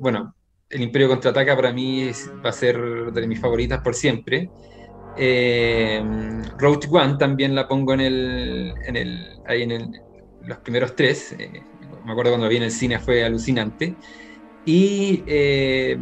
Bueno, 0.00 0.34
El 0.76 0.82
Imperio 0.82 1.08
Contraataca 1.08 1.56
para 1.56 1.72
mí 1.72 2.10
va 2.44 2.50
a 2.50 2.52
ser 2.52 2.76
de 3.10 3.26
mis 3.26 3.40
favoritas 3.40 3.80
por 3.80 3.94
siempre. 3.94 4.50
Roach 6.58 6.86
One 6.90 7.16
también 7.18 7.54
la 7.54 7.66
pongo 7.66 7.94
en 7.94 8.00
el, 8.02 8.74
en 8.84 8.96
el, 8.96 9.26
ahí 9.46 9.62
en 9.62 9.90
los 10.42 10.58
primeros 10.58 10.94
tres. 10.94 11.34
me 12.04 12.12
acuerdo 12.12 12.32
cuando 12.32 12.44
la 12.44 12.50
vi 12.50 12.58
en 12.58 12.64
el 12.64 12.70
cine 12.70 12.98
fue 12.98 13.24
alucinante. 13.24 13.96
Y 14.66 15.22
eh, 15.26 15.96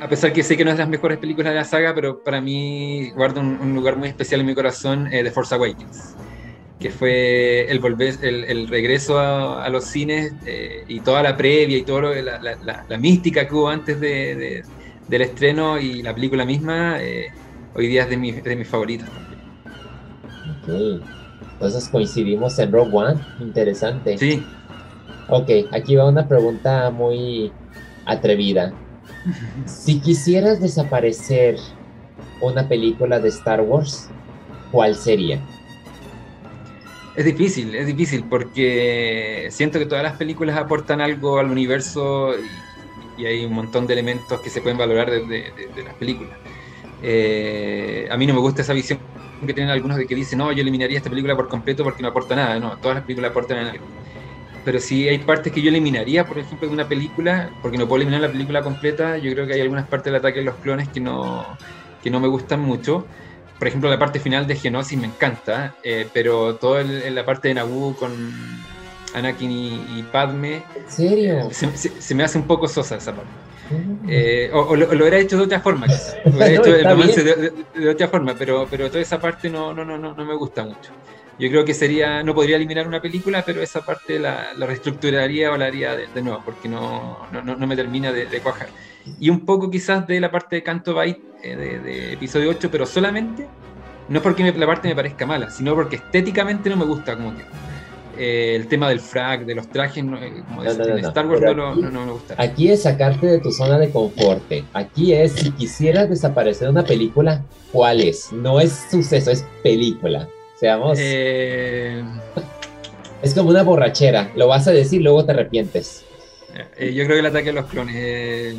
a 0.00 0.08
pesar 0.08 0.32
que 0.32 0.42
sé 0.42 0.56
que 0.56 0.64
no 0.64 0.72
es 0.72 0.76
de 0.76 0.82
las 0.82 0.88
mejores 0.88 1.18
películas 1.18 1.52
de 1.52 1.60
la 1.60 1.64
saga, 1.64 1.94
pero 1.94 2.20
para 2.20 2.40
mí 2.40 3.10
guarda 3.10 3.40
un, 3.40 3.74
lugar 3.76 3.96
muy 3.96 4.08
especial 4.08 4.40
en 4.40 4.46
mi 4.46 4.56
corazón 4.56 5.06
eh, 5.12 5.22
The 5.22 5.30
Force 5.30 5.54
Awakens, 5.54 6.16
que 6.78 6.90
fue 6.90 7.70
el, 7.70 7.78
volver, 7.78 8.16
el, 8.22 8.68
regreso 8.68 9.18
a, 9.18 9.68
los 9.68 9.84
cines 9.84 10.32
eh, 10.44 10.84
y 10.88 11.00
toda 11.00 11.22
la 11.22 11.36
previa 11.36 11.78
y 11.78 11.82
toda 11.82 12.12
la, 12.12 12.98
mística 12.98 13.46
que 13.46 13.54
hubo 13.54 13.68
antes 13.68 14.00
de, 14.00 14.64
del 15.08 15.22
estreno 15.22 15.78
y 15.78 16.02
la 16.02 16.14
película 16.14 16.44
misma, 16.44 16.98
hoy 17.74 17.86
día 17.86 18.02
es 18.02 18.10
de, 18.10 18.42
de 18.42 18.56
mis 18.56 18.68
favoritas 18.68 19.08
también. 19.10 19.40
Ok, 20.62 21.06
entonces 21.52 21.88
coincidimos 21.88 22.58
en 22.58 22.72
Rogue 22.72 22.90
One, 22.92 23.20
interesante. 23.40 24.18
Sí, 24.18 24.42
Ok, 25.28 25.48
aquí 25.72 25.96
va 25.96 26.08
una 26.08 26.28
pregunta 26.28 26.90
muy 26.90 27.50
atrevida. 28.04 28.74
Si 29.64 30.00
quisieras 30.00 30.60
desaparecer 30.60 31.56
una 32.42 32.68
película 32.68 33.18
de 33.18 33.30
Star 33.30 33.62
Wars, 33.62 34.10
¿cuál 34.70 34.94
sería? 34.94 35.40
Es 37.16 37.24
difícil, 37.24 37.74
es 37.74 37.86
difícil 37.86 38.24
porque 38.28 39.48
siento 39.50 39.78
que 39.78 39.86
todas 39.86 40.02
las 40.02 40.16
películas 40.16 40.56
aportan 40.56 41.00
algo 41.00 41.38
al 41.38 41.50
universo 41.50 42.34
y, 43.16 43.24
hay 43.24 43.44
un 43.44 43.52
montón 43.52 43.86
de 43.86 43.92
elementos 43.92 44.40
que 44.40 44.50
se 44.50 44.60
pueden 44.60 44.76
valorar 44.76 45.08
de, 45.08 45.52
las 45.84 45.94
películas. 45.94 46.36
Eh, 47.02 48.08
a 48.10 48.16
mí 48.16 48.26
no 48.26 48.34
me 48.34 48.40
gusta 48.40 48.62
esa 48.62 48.72
visión 48.72 48.98
que 49.46 49.54
tienen 49.54 49.70
algunos 49.70 49.96
de 49.96 50.06
que 50.06 50.16
dicen, 50.16 50.38
no, 50.38 50.50
yo 50.50 50.62
eliminaría 50.62 50.96
esta 50.96 51.10
película 51.10 51.36
por 51.36 51.48
completo 51.48 51.84
porque 51.84 52.02
no 52.02 52.08
aporta 52.08 52.34
nada. 52.34 52.58
No, 52.58 52.76
todas 52.78 52.96
las 52.96 53.04
películas 53.04 53.30
aportan 53.30 53.58
algo 53.58 53.86
pero 54.64 54.80
si 54.80 55.08
hay 55.08 55.18
partes 55.18 55.52
que 55.52 55.60
yo 55.60 55.68
eliminaría, 55.68 56.26
por 56.26 56.38
ejemplo, 56.38 56.66
de 56.66 56.74
una 56.74 56.88
película, 56.88 57.50
porque 57.60 57.76
no 57.76 57.86
puedo 57.86 57.96
eliminar 58.00 58.22
la 58.22 58.32
película 58.32 58.62
completa, 58.62 59.18
yo 59.18 59.30
creo 59.32 59.46
que 59.46 59.52
hay 59.52 59.60
algunas 59.60 59.86
partes 59.86 60.06
del 60.06 60.16
ataque 60.16 60.38
de 60.38 60.46
los 60.46 60.56
clones 60.56 60.88
que 60.88 61.00
no, 61.00 61.44
que 62.02 62.10
no 62.10 62.18
me 62.18 62.28
gustan 62.28 62.60
mucho. 62.60 63.06
Por 63.58 63.68
ejemplo, 63.68 63.88
la 63.88 63.98
parte 63.98 64.18
final 64.18 64.46
de 64.46 64.56
Genosis 64.56 64.98
me 64.98 65.06
encanta, 65.06 65.74
eh, 65.82 66.06
pero 66.12 66.56
toda 66.56 66.82
la 66.82 67.24
parte 67.24 67.48
de 67.48 67.54
Naboo 67.54 67.94
con 67.96 68.12
Anakin 69.14 69.50
y, 69.50 70.02
Padme... 70.10 70.62
¿En 70.74 70.90
serio? 70.90 71.48
Se, 71.50 72.14
me 72.14 72.24
hace 72.24 72.38
un 72.38 72.46
poco 72.46 72.66
sosa 72.66 72.96
esa 72.96 73.14
parte. 73.14 73.30
Mm. 73.70 74.06
Eh, 74.08 74.50
o, 74.52 74.76
lo, 74.76 74.88
hubiera 74.88 75.18
hecho 75.18 75.38
de 75.38 75.44
otra 75.44 75.60
forma, 75.60 75.86
Lo 75.86 76.30
hubiera 76.32 76.52
hecho 76.52 77.22
de, 77.24 77.88
otra 77.88 78.08
forma, 78.08 78.34
pero, 78.34 78.66
pero 78.68 78.88
toda 78.88 79.00
esa 79.00 79.20
parte 79.20 79.48
no, 79.48 79.72
no, 79.72 79.84
no, 79.84 79.96
no, 79.96 80.14
no 80.14 80.24
me 80.24 80.34
gusta 80.34 80.64
mucho. 80.64 80.90
yo 81.38 81.48
creo 81.48 81.64
que 81.64 81.74
sería, 81.74 82.22
no 82.22 82.34
podría 82.34 82.56
eliminar 82.56 82.86
una 82.86 83.00
película, 83.00 83.42
pero 83.46 83.62
esa 83.62 83.82
parte 83.82 84.18
la, 84.18 84.52
reestructuraría 84.58 85.52
o 85.52 85.56
la 85.56 85.66
haría 85.66 85.96
de, 85.96 86.22
nuevo, 86.22 86.42
porque 86.44 86.68
no, 86.68 87.26
no, 87.32 87.42
no 87.42 87.66
me 87.66 87.76
termina 87.76 88.12
de, 88.12 88.26
cuajar. 88.40 88.68
Y 89.20 89.30
un 89.30 89.44
poco 89.44 89.70
quizás 89.70 90.06
de 90.06 90.20
la 90.20 90.30
parte 90.30 90.56
de 90.56 90.62
Canto 90.62 90.94
Byte 90.94 91.22
eh, 91.42 91.56
de, 91.56 92.12
episodio 92.14 92.50
8, 92.50 92.68
pero 92.70 92.86
solamente, 92.86 93.46
no 94.08 94.16
es 94.18 94.22
porque 94.22 94.50
la 94.52 94.66
parte 94.66 94.88
me 94.88 94.94
parezca 94.94 95.26
mala, 95.26 95.50
sino 95.50 95.74
porque 95.74 95.96
estéticamente 95.96 96.70
no 96.70 96.76
me 96.76 96.84
gusta 96.84 97.16
como 97.16 97.34
que. 97.34 97.42
Eh, 98.16 98.54
el 98.54 98.68
tema 98.68 98.88
del 98.88 99.00
frac, 99.00 99.44
de 99.44 99.56
los 99.56 99.68
trajes, 99.68 100.04
eh, 100.04 100.42
como 100.46 100.62
de, 100.62 101.00
Star 101.00 101.26
Wars 101.26 101.42
no, 101.56 101.74
me 101.74 102.12
gusta. 102.12 102.36
Aquí 102.38 102.70
es 102.70 102.82
sacarte 102.82 103.26
de 103.26 103.38
tu 103.40 103.50
zona 103.50 103.76
de 103.76 103.90
confort. 103.90 104.40
Aquí 104.72 105.12
es, 105.12 105.32
si 105.32 105.50
quisieras 105.50 106.08
desaparecer 106.08 106.68
de 106.68 106.72
una 106.72 106.84
película, 106.84 107.44
¿cuál 107.72 108.00
es? 108.00 108.32
No 108.32 108.60
es 108.60 108.86
suceso, 108.88 109.32
es 109.32 109.44
película. 109.64 110.28
Seamos. 110.60 110.96
Eh, 111.00 112.04
es 113.22 113.34
como 113.34 113.50
una 113.50 113.64
borrachera. 113.64 114.30
Lo 114.36 114.46
vas 114.46 114.68
a 114.68 114.70
decir, 114.70 115.02
luego 115.02 115.24
te 115.24 115.32
arrepientes. 115.32 116.04
Eh, 116.76 116.92
yo 116.94 117.04
creo 117.04 117.16
que 117.16 117.20
el 117.20 117.26
ataque 117.26 117.50
a 117.50 117.52
los 117.52 117.66
clones 117.66 117.94
eh, 117.98 118.54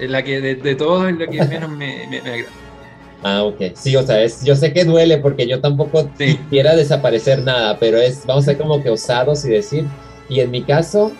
es 0.00 0.10
la 0.10 0.22
que 0.22 0.40
de, 0.40 0.74
todos 0.74 1.08
es 1.08 1.16
lo 1.16 1.26
que 1.26 1.44
menos 1.44 1.70
me, 1.70 2.06
me, 2.08 2.18
agrada. 2.18 2.52
Ah, 3.22 3.42
ok. 3.44 3.72
Sí, 3.74 3.96
o 3.96 4.02
sea, 4.02 4.22
es, 4.22 4.44
yo 4.44 4.56
sé 4.56 4.72
que 4.72 4.84
duele 4.84 5.18
porque 5.18 5.46
yo 5.46 5.60
tampoco 5.60 6.10
quisiera 6.16 6.76
desaparecer 6.76 7.42
nada, 7.42 7.78
pero 7.78 7.98
es, 7.98 8.26
vamos 8.26 8.44
a 8.44 8.50
ser 8.52 8.58
como 8.58 8.82
que 8.82 8.90
osados 8.90 9.44
y 9.44 9.50
decir. 9.50 9.84
Y 10.28 10.40
en 10.40 10.50
mi 10.50 10.62
caso, 10.62 11.12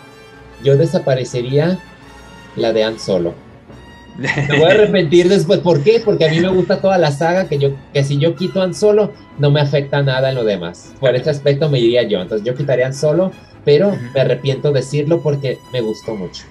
yo 0.63 0.77
desaparecería 0.77 1.79
la 2.55 2.73
de 2.73 2.83
Han 2.83 2.99
Solo. 2.99 3.33
Me 4.17 4.57
voy 4.57 4.69
a 4.69 4.73
arrepentir 4.73 5.29
después. 5.29 5.59
¿Por 5.59 5.83
qué? 5.83 6.01
Porque 6.03 6.25
a 6.25 6.29
mí 6.29 6.39
me 6.39 6.49
gusta 6.49 6.81
toda 6.81 6.97
la 6.97 7.11
saga, 7.11 7.47
que, 7.47 7.57
yo, 7.57 7.71
que 7.93 8.03
si 8.03 8.17
yo 8.17 8.35
quito 8.35 8.61
Han 8.61 8.73
Solo, 8.73 9.13
no 9.37 9.51
me 9.51 9.61
afecta 9.61 10.01
nada 10.01 10.29
en 10.29 10.35
lo 10.35 10.43
demás. 10.43 10.93
Por 10.99 11.15
ese 11.15 11.29
aspecto 11.29 11.69
me 11.69 11.79
iría 11.79 12.03
yo. 12.03 12.21
Entonces 12.21 12.45
yo 12.45 12.55
quitaría 12.55 12.87
Han 12.87 12.93
Solo, 12.93 13.31
pero 13.65 13.97
me 14.13 14.21
arrepiento 14.21 14.71
decirlo 14.71 15.21
porque 15.21 15.57
me 15.71 15.81
gustó 15.81 16.15
mucho. 16.15 16.43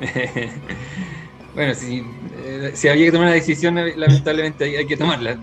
bueno, 1.54 1.74
si, 1.74 2.04
eh, 2.44 2.72
si, 2.74 2.88
había 2.88 3.06
que 3.06 3.12
tomar 3.12 3.28
una 3.28 3.34
decisión, 3.34 3.74
lamentablemente 3.74 4.64
hay, 4.76 4.86
que 4.86 4.96
tomarla. 4.96 5.38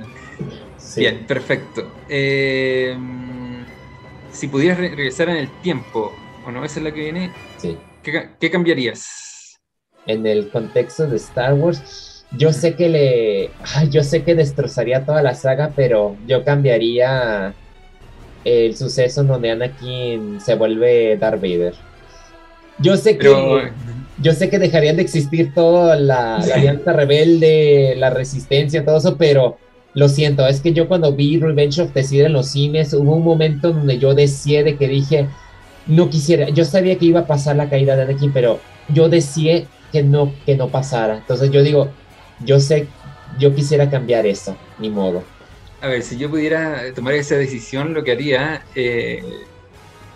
Bien, 0.95 1.25
perfecto. 1.27 1.91
Eh, 2.09 2.97
si 4.31 4.47
pudieras 4.47 4.79
regresar 4.79 5.29
en 5.29 5.37
el 5.37 5.49
tiempo, 5.61 6.13
¿o 6.45 6.51
no? 6.51 6.65
Esa 6.65 6.79
es 6.79 6.83
la 6.83 6.93
que 6.93 7.01
viene. 7.01 7.31
Sí. 7.57 7.77
¿Qué 8.01 8.49
cambiarías? 8.49 9.29
en 10.09 10.25
el 10.25 10.49
contexto 10.49 11.07
de 11.07 11.17
Star 11.17 11.53
Wars, 11.53 12.25
yo 12.31 12.51
sé 12.51 12.75
que 12.75 12.89
le, 12.89 13.51
yo 13.89 14.03
sé 14.03 14.23
que 14.23 14.35
destrozaría 14.35 15.05
toda 15.05 15.21
la 15.21 15.35
saga, 15.35 15.71
pero 15.75 16.17
yo 16.27 16.43
cambiaría 16.43 17.53
el 18.49 18.75
suceso 18.75 19.21
en 19.21 19.27
donde 19.27 19.51
Anakin 19.51 20.39
se 20.41 20.55
vuelve 20.55 21.17
Darth 21.17 21.41
Vader. 21.41 21.73
Yo 22.79 22.95
sé 22.95 23.17
que 23.17 23.29
yo 24.21 24.33
sé 24.33 24.49
que 24.49 24.59
dejarían 24.59 24.97
de 24.97 25.01
existir 25.01 25.53
toda 25.53 25.95
la, 25.95 26.37
alianza 26.37 26.91
rebelde, 26.91 27.95
la 27.97 28.09
resistencia, 28.09 28.83
todo 28.83 28.97
eso, 28.97 29.15
pero 29.17 29.57
lo 29.93 30.09
siento, 30.09 30.45
es 30.45 30.59
que 30.59 30.73
yo 30.73 30.87
cuando 30.87 31.13
vi 31.13 31.39
Revenge 31.39 31.81
of 31.81 31.93
the 31.93 32.03
Sith 32.03 32.25
en 32.25 32.33
los 32.33 32.49
cines, 32.49 32.93
hubo 32.93 33.15
un 33.15 33.23
momento 33.23 33.71
donde 33.71 33.97
yo 33.97 34.13
decidí 34.13 34.75
que 34.75 34.87
dije, 34.87 35.27
no 35.87 36.09
quisiera, 36.09 36.49
yo 36.49 36.65
sabía 36.65 36.97
que 36.97 37.05
iba 37.05 37.21
a 37.21 37.27
pasar 37.27 37.55
la 37.55 37.69
caída 37.69 37.95
de 37.95 38.03
Anakin, 38.03 38.33
pero 38.33 38.59
yo 38.89 39.09
decidí 39.09 39.65
que 39.91 40.03
no, 40.03 40.33
que 40.45 40.55
no 40.55 40.67
pasara. 40.67 41.17
Entonces 41.17 41.49
yo 41.51 41.63
digo, 41.63 41.89
yo 42.43 42.59
sé, 42.59 42.87
yo 43.39 43.55
quisiera 43.55 43.89
cambiar 43.89 44.25
eso, 44.25 44.55
ni 44.79 44.89
modo. 44.89 45.23
A 45.81 45.87
ver, 45.87 46.01
si 46.03 46.17
yo 46.17 46.29
pudiera 46.29 46.93
tomar 46.93 47.13
esa 47.13 47.35
decisión, 47.35 47.93
lo 47.93 48.03
que 48.03 48.11
haría, 48.11 48.63
eh, 48.75 49.23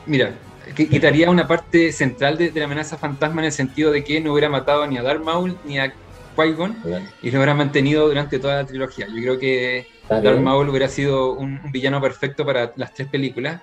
mira, 0.06 0.34
quitaría 0.76 1.30
una 1.30 1.48
parte 1.48 1.92
central 1.92 2.38
de, 2.38 2.52
la 2.54 2.66
amenaza 2.66 2.98
fantasma 2.98 3.42
en 3.42 3.46
el 3.46 3.52
sentido 3.52 3.92
de 3.92 4.04
que 4.04 4.20
no 4.20 4.34
hubiera 4.34 4.50
matado 4.50 4.86
ni 4.88 4.98
a 4.98 5.04
Darth 5.04 5.24
Maul 5.24 5.58
ni 5.66 5.80
a 5.80 5.94
Qui-Gon 6.36 6.76
y 7.22 7.32
lo 7.32 7.38
hubiera 7.38 7.54
mantenido 7.54 8.08
durante 8.08 8.40
toda 8.40 8.56
la 8.58 8.66
trilogía. 8.66 9.08
Yo 9.08 9.22
creo 9.22 9.40
que 9.40 9.88
Darth 10.10 10.40
Maul 10.40 10.70
hubiera 10.70 10.88
sido 10.88 11.34
un, 11.34 11.60
villano 11.72 12.02
perfecto 12.02 12.46
para 12.46 12.74
las 12.76 12.94
tres 12.94 13.08
películas. 13.08 13.62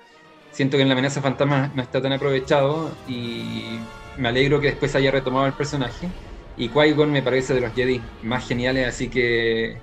Siento 0.51 0.77
que 0.77 0.83
en 0.83 0.89
la 0.89 0.93
amenaza 0.93 1.21
fantasma 1.21 1.71
no 1.75 1.81
está 1.81 2.01
tan 2.01 2.13
aprovechado 2.13 2.91
y 3.07 3.79
me 4.17 4.29
alegro 4.29 4.59
que 4.59 4.67
después 4.67 4.95
haya 4.95 5.11
retomado 5.11 5.45
el 5.45 5.53
personaje. 5.53 6.09
Y 6.57 6.69
Qui-Gon 6.69 7.11
me 7.11 7.21
parece 7.21 7.53
de 7.53 7.61
los 7.61 7.73
Jedi 7.73 8.01
más 8.23 8.47
geniales, 8.47 8.87
así 8.87 9.07
que 9.07 9.77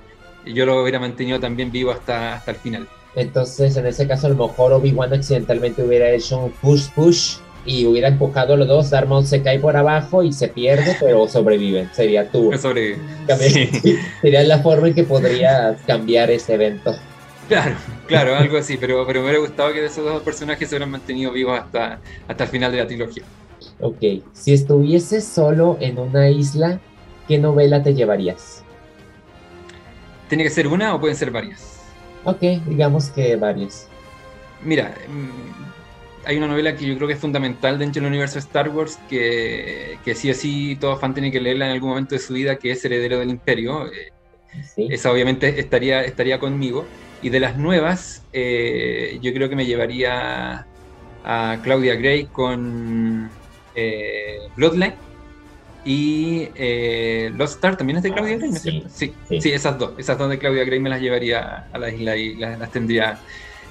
yo 0.53 0.67
lo 0.67 0.83
hubiera 0.83 0.99
mantenido 0.99 1.41
también 1.41 1.71
vivo 1.71 1.91
hasta, 1.91 2.35
hasta 2.35 2.51
el 2.53 2.57
final. 2.57 2.89
Entonces, 3.15 3.77
en 3.77 3.87
ese 3.87 4.07
caso, 4.07 4.27
a 4.27 4.31
lo 4.31 4.47
mejor 4.47 4.73
Obi-Wan 4.73 5.13
accidentalmente 5.13 5.83
hubiera 5.83 6.11
hecho 6.11 6.45
un 6.45 6.53
push-push 6.53 7.39
y 7.65 7.85
hubiera 7.87 8.09
empujado 8.09 8.55
a 8.55 8.57
los 8.57 8.69
dos. 8.69 8.91
Darth 8.91 9.09
Maul 9.09 9.27
se 9.27 9.43
cae 9.43 9.59
por 9.59 9.77
abajo 9.77 10.23
y 10.23 10.33
se 10.33 10.49
pierde, 10.49 10.97
pero 11.01 11.29
sobrevive. 11.29 11.89
Sería 11.93 12.31
tú. 12.31 12.53
Sobrevive. 12.59 12.99
Sería 14.23 14.43
la 14.45 14.59
forma 14.59 14.89
en 14.89 14.95
que 14.95 15.05
podría 15.05 15.77
cambiar 15.87 16.31
ese 16.31 16.55
evento. 16.55 16.95
Claro, 17.49 17.77
claro, 18.07 18.37
algo 18.37 18.59
así, 18.59 18.77
pero, 18.77 19.07
pero 19.07 19.21
me 19.21 19.29
hubiera 19.29 19.41
gustado 19.41 19.73
que 19.73 19.85
esos 19.85 20.05
dos 20.05 20.23
personajes 20.23 20.69
se 20.69 20.75
hubieran 20.75 20.91
mantenido 20.91 21.33
vivos 21.33 21.59
hasta, 21.59 21.99
hasta 22.29 22.45
el 22.45 22.51
final 22.51 22.71
de 22.71 22.79
la 22.79 22.87
trilogía. 22.87 23.23
Ok, 23.81 24.23
si 24.35 24.53
estuvieses 24.53 25.25
solo 25.25 25.79
en 25.81 25.99
una 25.99 26.29
isla, 26.29 26.79
¿qué 27.27 27.39
novela 27.39 27.83
te 27.83 27.95
llevarías? 27.95 28.65
¿Tiene 30.29 30.45
que 30.45 30.51
ser 30.51 30.67
una 30.67 30.95
o 30.95 31.01
pueden 31.01 31.17
ser 31.17 31.31
varias? 31.31 31.81
Ok, 32.25 32.41
digamos 32.67 33.09
que 33.11 33.37
varias. 33.37 33.89
Mira, 34.63 34.95
mm, 35.09 36.27
hay 36.27 36.37
una 36.37 36.49
novela 36.49 36.77
que 36.77 36.87
yo 36.87 36.97
creo 36.97 37.09
que 37.09 37.15
es 37.15 37.21
fundamental 37.21 37.79
dentro 37.79 38.03
del 38.03 38.11
universo 38.11 38.35
de 38.35 38.41
Star 38.41 38.69
Wars, 38.69 38.99
que, 39.09 39.99
que 40.05 40.15
sí 40.15 40.31
o 40.31 40.35
sí 40.35 40.77
todo 40.77 40.97
fan 40.97 41.15
tiene 41.15 41.33
que 41.33 41.41
leerla 41.41 41.67
en 41.67 41.73
algún 41.73 41.91
momento 41.91 42.15
de 42.15 42.21
su 42.21 42.35
vida, 42.35 42.57
que 42.57 42.73
es 42.73 42.85
Heredero 42.85 43.19
del 43.19 43.31
Imperio. 43.31 43.87
Eh, 43.87 44.13
esa 44.77 45.13
obviamente 45.13 45.59
estaría, 45.61 46.05
estaría 46.05 46.39
conmigo. 46.39 46.85
Y 47.23 47.31
de 47.31 47.41
las 47.41 47.57
nuevas, 47.57 48.25
eh, 48.33 49.19
yo 49.23 49.33
creo 49.33 49.49
que 49.49 49.57
me 49.57 49.67
llevaría 49.67 50.67
a 51.25 51.59
Claudia 51.63 51.95
Gray 51.97 52.27
con 52.27 53.29
eh, 53.75 54.39
Bloodline 54.57 55.08
y 55.89 56.51
eh, 56.55 57.33
Lost 57.35 57.55
Star 57.55 57.79
también 57.79 57.97
es 57.97 58.03
de 58.03 58.13
Claudia 58.13 58.37
Gray, 58.37 58.53
sí, 58.53 58.85
sí, 58.91 59.15
sí, 59.41 59.53
esas 59.53 59.79
dos. 59.79 59.93
Esas 59.97 60.19
dos 60.19 60.29
de 60.29 60.39
Claudia 60.39 60.65
Gray 60.65 60.81
me 60.81 60.91
las 60.91 61.01
llevaría 61.01 61.67
a 61.73 61.79
la 61.79 61.89
isla 61.91 62.15
y 62.15 62.35
las, 62.35 62.71
tendría. 62.71 63.19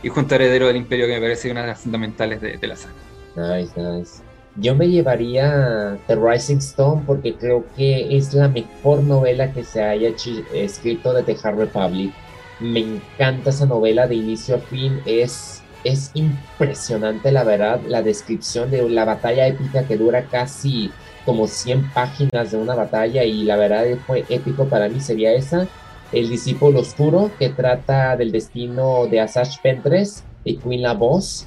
Y 0.02 0.10
junto 0.10 0.34
a 0.34 0.38
Heredero 0.38 0.66
del 0.66 0.78
Imperio, 0.78 1.06
que 1.06 1.14
me 1.14 1.22
parece 1.22 1.52
una 1.52 1.62
de 1.62 1.68
las 1.68 1.80
fundamentales 1.80 2.42
de, 2.42 2.68
la 2.68 2.76
saga. 2.76 2.96
Nice, 3.36 3.80
nice. 3.80 4.24
Yo 4.56 4.74
me 4.74 4.90
llevaría 4.90 5.96
The 6.08 6.16
Rising 6.16 6.58
Stone 6.58 7.04
porque 7.06 7.36
creo 7.36 7.64
que 7.76 8.18
es 8.18 8.34
la 8.34 8.48
mejor 8.48 9.04
novela 9.04 9.54
que 9.54 9.64
se 9.64 9.84
haya 9.84 10.10
escrito 10.56 11.14
de 11.14 11.22
The 11.22 11.38
Hard 11.44 11.60
Republic. 11.60 12.12
Me 12.60 12.80
encanta 12.80 13.52
esa 13.52 13.68
novela 13.68 14.08
de 14.08 14.16
inicio 14.16 14.56
a 14.56 14.60
fin. 14.60 15.02
Es 15.06 15.62
es 15.84 16.12
impresionante, 16.16 17.32
la 17.32 17.44
verdad, 17.44 17.80
la 17.88 18.02
descripción 18.02 18.72
de 18.72 18.90
la 18.90 19.06
batalla 19.06 19.48
épica 19.48 19.88
que 19.88 19.96
dura 19.96 20.24
casi 20.26 20.92
como 21.28 21.46
100 21.46 21.92
páginas 21.92 22.52
de 22.52 22.58
una 22.58 22.74
batalla 22.74 23.26
y 23.26 23.44
la 23.44 23.58
verdad 23.58 23.84
fue 24.08 24.24
épico 24.30 24.66
para 24.70 24.88
mí 24.88 25.02
sería 25.02 25.34
esa. 25.34 25.68
El 26.14 26.30
discípulo 26.30 26.80
oscuro 26.80 27.32
que 27.38 27.50
trata 27.50 28.16
del 28.16 28.32
destino 28.32 29.08
de 29.08 29.20
Asash 29.20 29.58
Pentres 29.62 30.24
y 30.46 30.56
Queen 30.56 30.84
La 30.84 30.94
Voz 30.94 31.46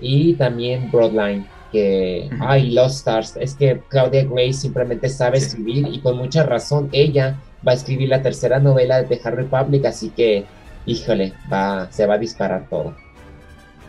y 0.00 0.32
también 0.32 0.90
Broadline 0.90 1.46
que 1.70 2.30
ay 2.40 2.70
Lost 2.70 3.00
Stars 3.00 3.36
es 3.36 3.54
que 3.54 3.82
Claudia 3.90 4.24
Gray 4.24 4.54
simplemente 4.54 5.10
sabe 5.10 5.36
escribir 5.36 5.86
y 5.92 6.00
con 6.00 6.16
mucha 6.16 6.42
razón 6.42 6.88
ella 6.92 7.38
va 7.66 7.72
a 7.72 7.74
escribir 7.74 8.08
la 8.08 8.22
tercera 8.22 8.58
novela 8.58 9.02
de 9.02 9.14
The 9.14 9.30
Republic 9.30 9.84
así 9.84 10.08
que 10.08 10.46
híjole 10.86 11.34
va 11.52 11.86
se 11.90 12.06
va 12.06 12.14
a 12.14 12.18
disparar 12.18 12.66
todo 12.70 12.94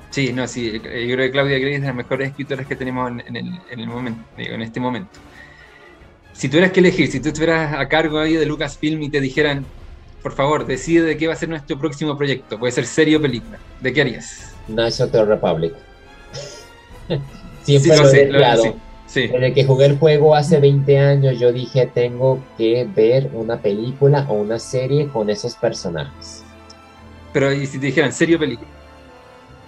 Sí, 0.10 0.34
no, 0.34 0.48
sí, 0.48 0.72
yo 0.74 0.80
creo 0.82 1.18
que 1.18 1.32
Claudia 1.32 1.60
Gray 1.60 1.76
es 1.76 1.82
de 1.82 1.88
las 1.88 1.96
mejores 1.96 2.30
escritoras 2.30 2.66
que 2.66 2.76
tenemos 2.76 3.12
en, 3.28 3.36
el, 3.70 3.88
momento, 3.88 4.24
en 4.38 4.62
este 4.62 4.80
momento. 4.80 5.20
Si 6.40 6.48
tuvieras 6.48 6.72
que 6.72 6.80
elegir, 6.80 7.12
si 7.12 7.20
tú 7.20 7.28
estuvieras 7.28 7.74
a 7.78 7.86
cargo 7.90 8.18
ahí 8.18 8.32
de 8.32 8.46
Lucasfilm 8.46 9.04
y 9.04 9.10
te 9.10 9.20
dijeran, 9.20 9.66
por 10.24 10.32
favor, 10.32 10.66
decide 10.66 11.02
de 11.02 11.18
qué 11.18 11.28
va 11.28 11.34
a 11.34 11.36
ser 11.36 11.50
nuestro 11.50 11.78
próximo 11.78 12.18
proyecto, 12.18 12.58
puede 12.58 12.72
ser 12.72 12.86
serie 12.86 13.18
o 13.18 13.22
película, 13.22 13.60
¿de 13.82 13.92
qué 13.92 14.00
harías? 14.00 14.56
National 14.70 15.28
Republic. 15.28 15.74
Siempre 17.64 17.98
lo, 17.98 18.10
he 18.10 18.26
deseado. 18.28 18.76
Desde 19.14 19.54
que 19.54 19.66
jugué 19.66 19.88
el 19.88 19.98
juego 19.98 20.34
hace 20.34 20.62
20 20.62 20.98
años, 20.98 21.38
yo 21.42 21.52
dije, 21.52 21.92
tengo 21.94 22.40
que 22.58 22.88
ver 22.96 23.30
una 23.34 23.58
película 23.58 24.26
o 24.30 24.36
una 24.36 24.60
serie 24.60 25.10
con 25.10 25.30
esos 25.30 25.56
personajes. 25.56 26.46
Pero, 27.34 27.52
¿y 27.52 27.68
si 27.68 27.80
te 27.80 27.88
dijeran 27.88 28.14
serie 28.14 28.38
o 28.38 28.40
película? 28.40 28.70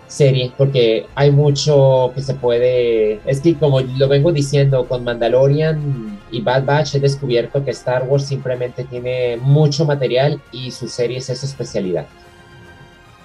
serie, 0.08 0.52
porque 0.58 1.06
hay 1.16 1.32
mucho 1.32 2.12
que 2.16 2.22
se 2.22 2.34
puede... 2.34 3.20
Es 3.26 3.42
que 3.42 3.56
como 3.56 3.82
lo 3.82 4.08
vengo 4.08 4.32
diciendo, 4.32 4.86
con 4.86 5.04
Mandalorian 5.04 6.20
y 6.32 6.42
Bad 6.42 6.66
Batch 6.66 6.96
he 6.96 7.00
descubierto 7.00 7.64
que 7.64 7.72
Star 7.72 8.04
Wars 8.04 8.26
simplemente 8.26 8.84
tiene 8.84 9.38
mucho 9.38 9.86
material 9.86 10.42
y 10.52 10.72
su 10.72 10.88
serie 10.88 11.18
es 11.18 11.26
su 11.26 11.46
especialidad. 11.46 12.08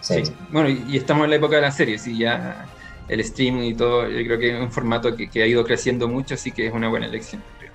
serie. 0.01 0.33
Bueno, 0.51 0.69
y 0.69 0.97
estamos 0.97 1.25
en 1.25 1.31
la 1.31 1.37
época 1.37 1.57
de 1.57 1.63
la 1.63 1.71
serie, 1.71 1.99
sí, 1.99 2.19
ya 2.19 2.67
el 3.09 3.21
streaming 3.21 3.63
y 3.63 3.75
todo, 3.75 4.09
yo 4.09 4.25
creo 4.25 4.39
que 4.39 4.55
es 4.57 4.61
un 4.61 4.73
formato 4.73 5.15
que, 5.17 5.43
ha 5.43 5.47
ido 5.47 5.65
creciendo 5.65 6.09
mucho, 6.09 6.35
así 6.35 6.51
que 6.51 6.67
es 6.67 6.73
una 6.73 6.89
buena 6.89 7.07
elección. 7.07 7.43
Creo. 7.59 7.73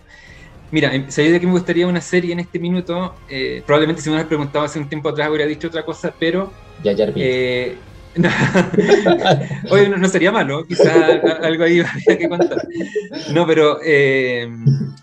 Mira, 0.71 0.93
em, 0.93 1.09
sabía 1.09 1.31
de 1.31 1.39
que 1.39 1.47
me 1.47 1.53
gustaría 1.53 1.87
una 1.87 2.01
serie 2.01 2.33
en 2.33 2.39
este 2.39 2.59
minuto. 2.59 3.15
Eh, 3.29 3.63
probablemente 3.65 4.01
si 4.01 4.09
me 4.09 4.15
hubieras 4.15 4.27
preguntado 4.27 4.65
hace 4.65 4.79
un 4.79 4.89
tiempo 4.89 5.09
atrás 5.09 5.29
hubiera 5.29 5.45
dicho 5.45 5.67
otra 5.67 5.83
cosa, 5.83 6.13
pero. 6.17 6.51
Ya, 6.83 6.93
ya 6.93 7.11
eh, 7.15 7.77
Oye, 9.69 9.89
no, 9.89 10.07
sería 10.07 10.31
malo, 10.31 10.65
quizás 10.65 11.21
algo 11.41 11.63
ahí 11.63 11.79
habría 12.07 12.17
que 12.17 12.29
contar. 12.29 12.67
No, 13.33 13.47
pero 13.47 13.79
eh, 13.83 14.49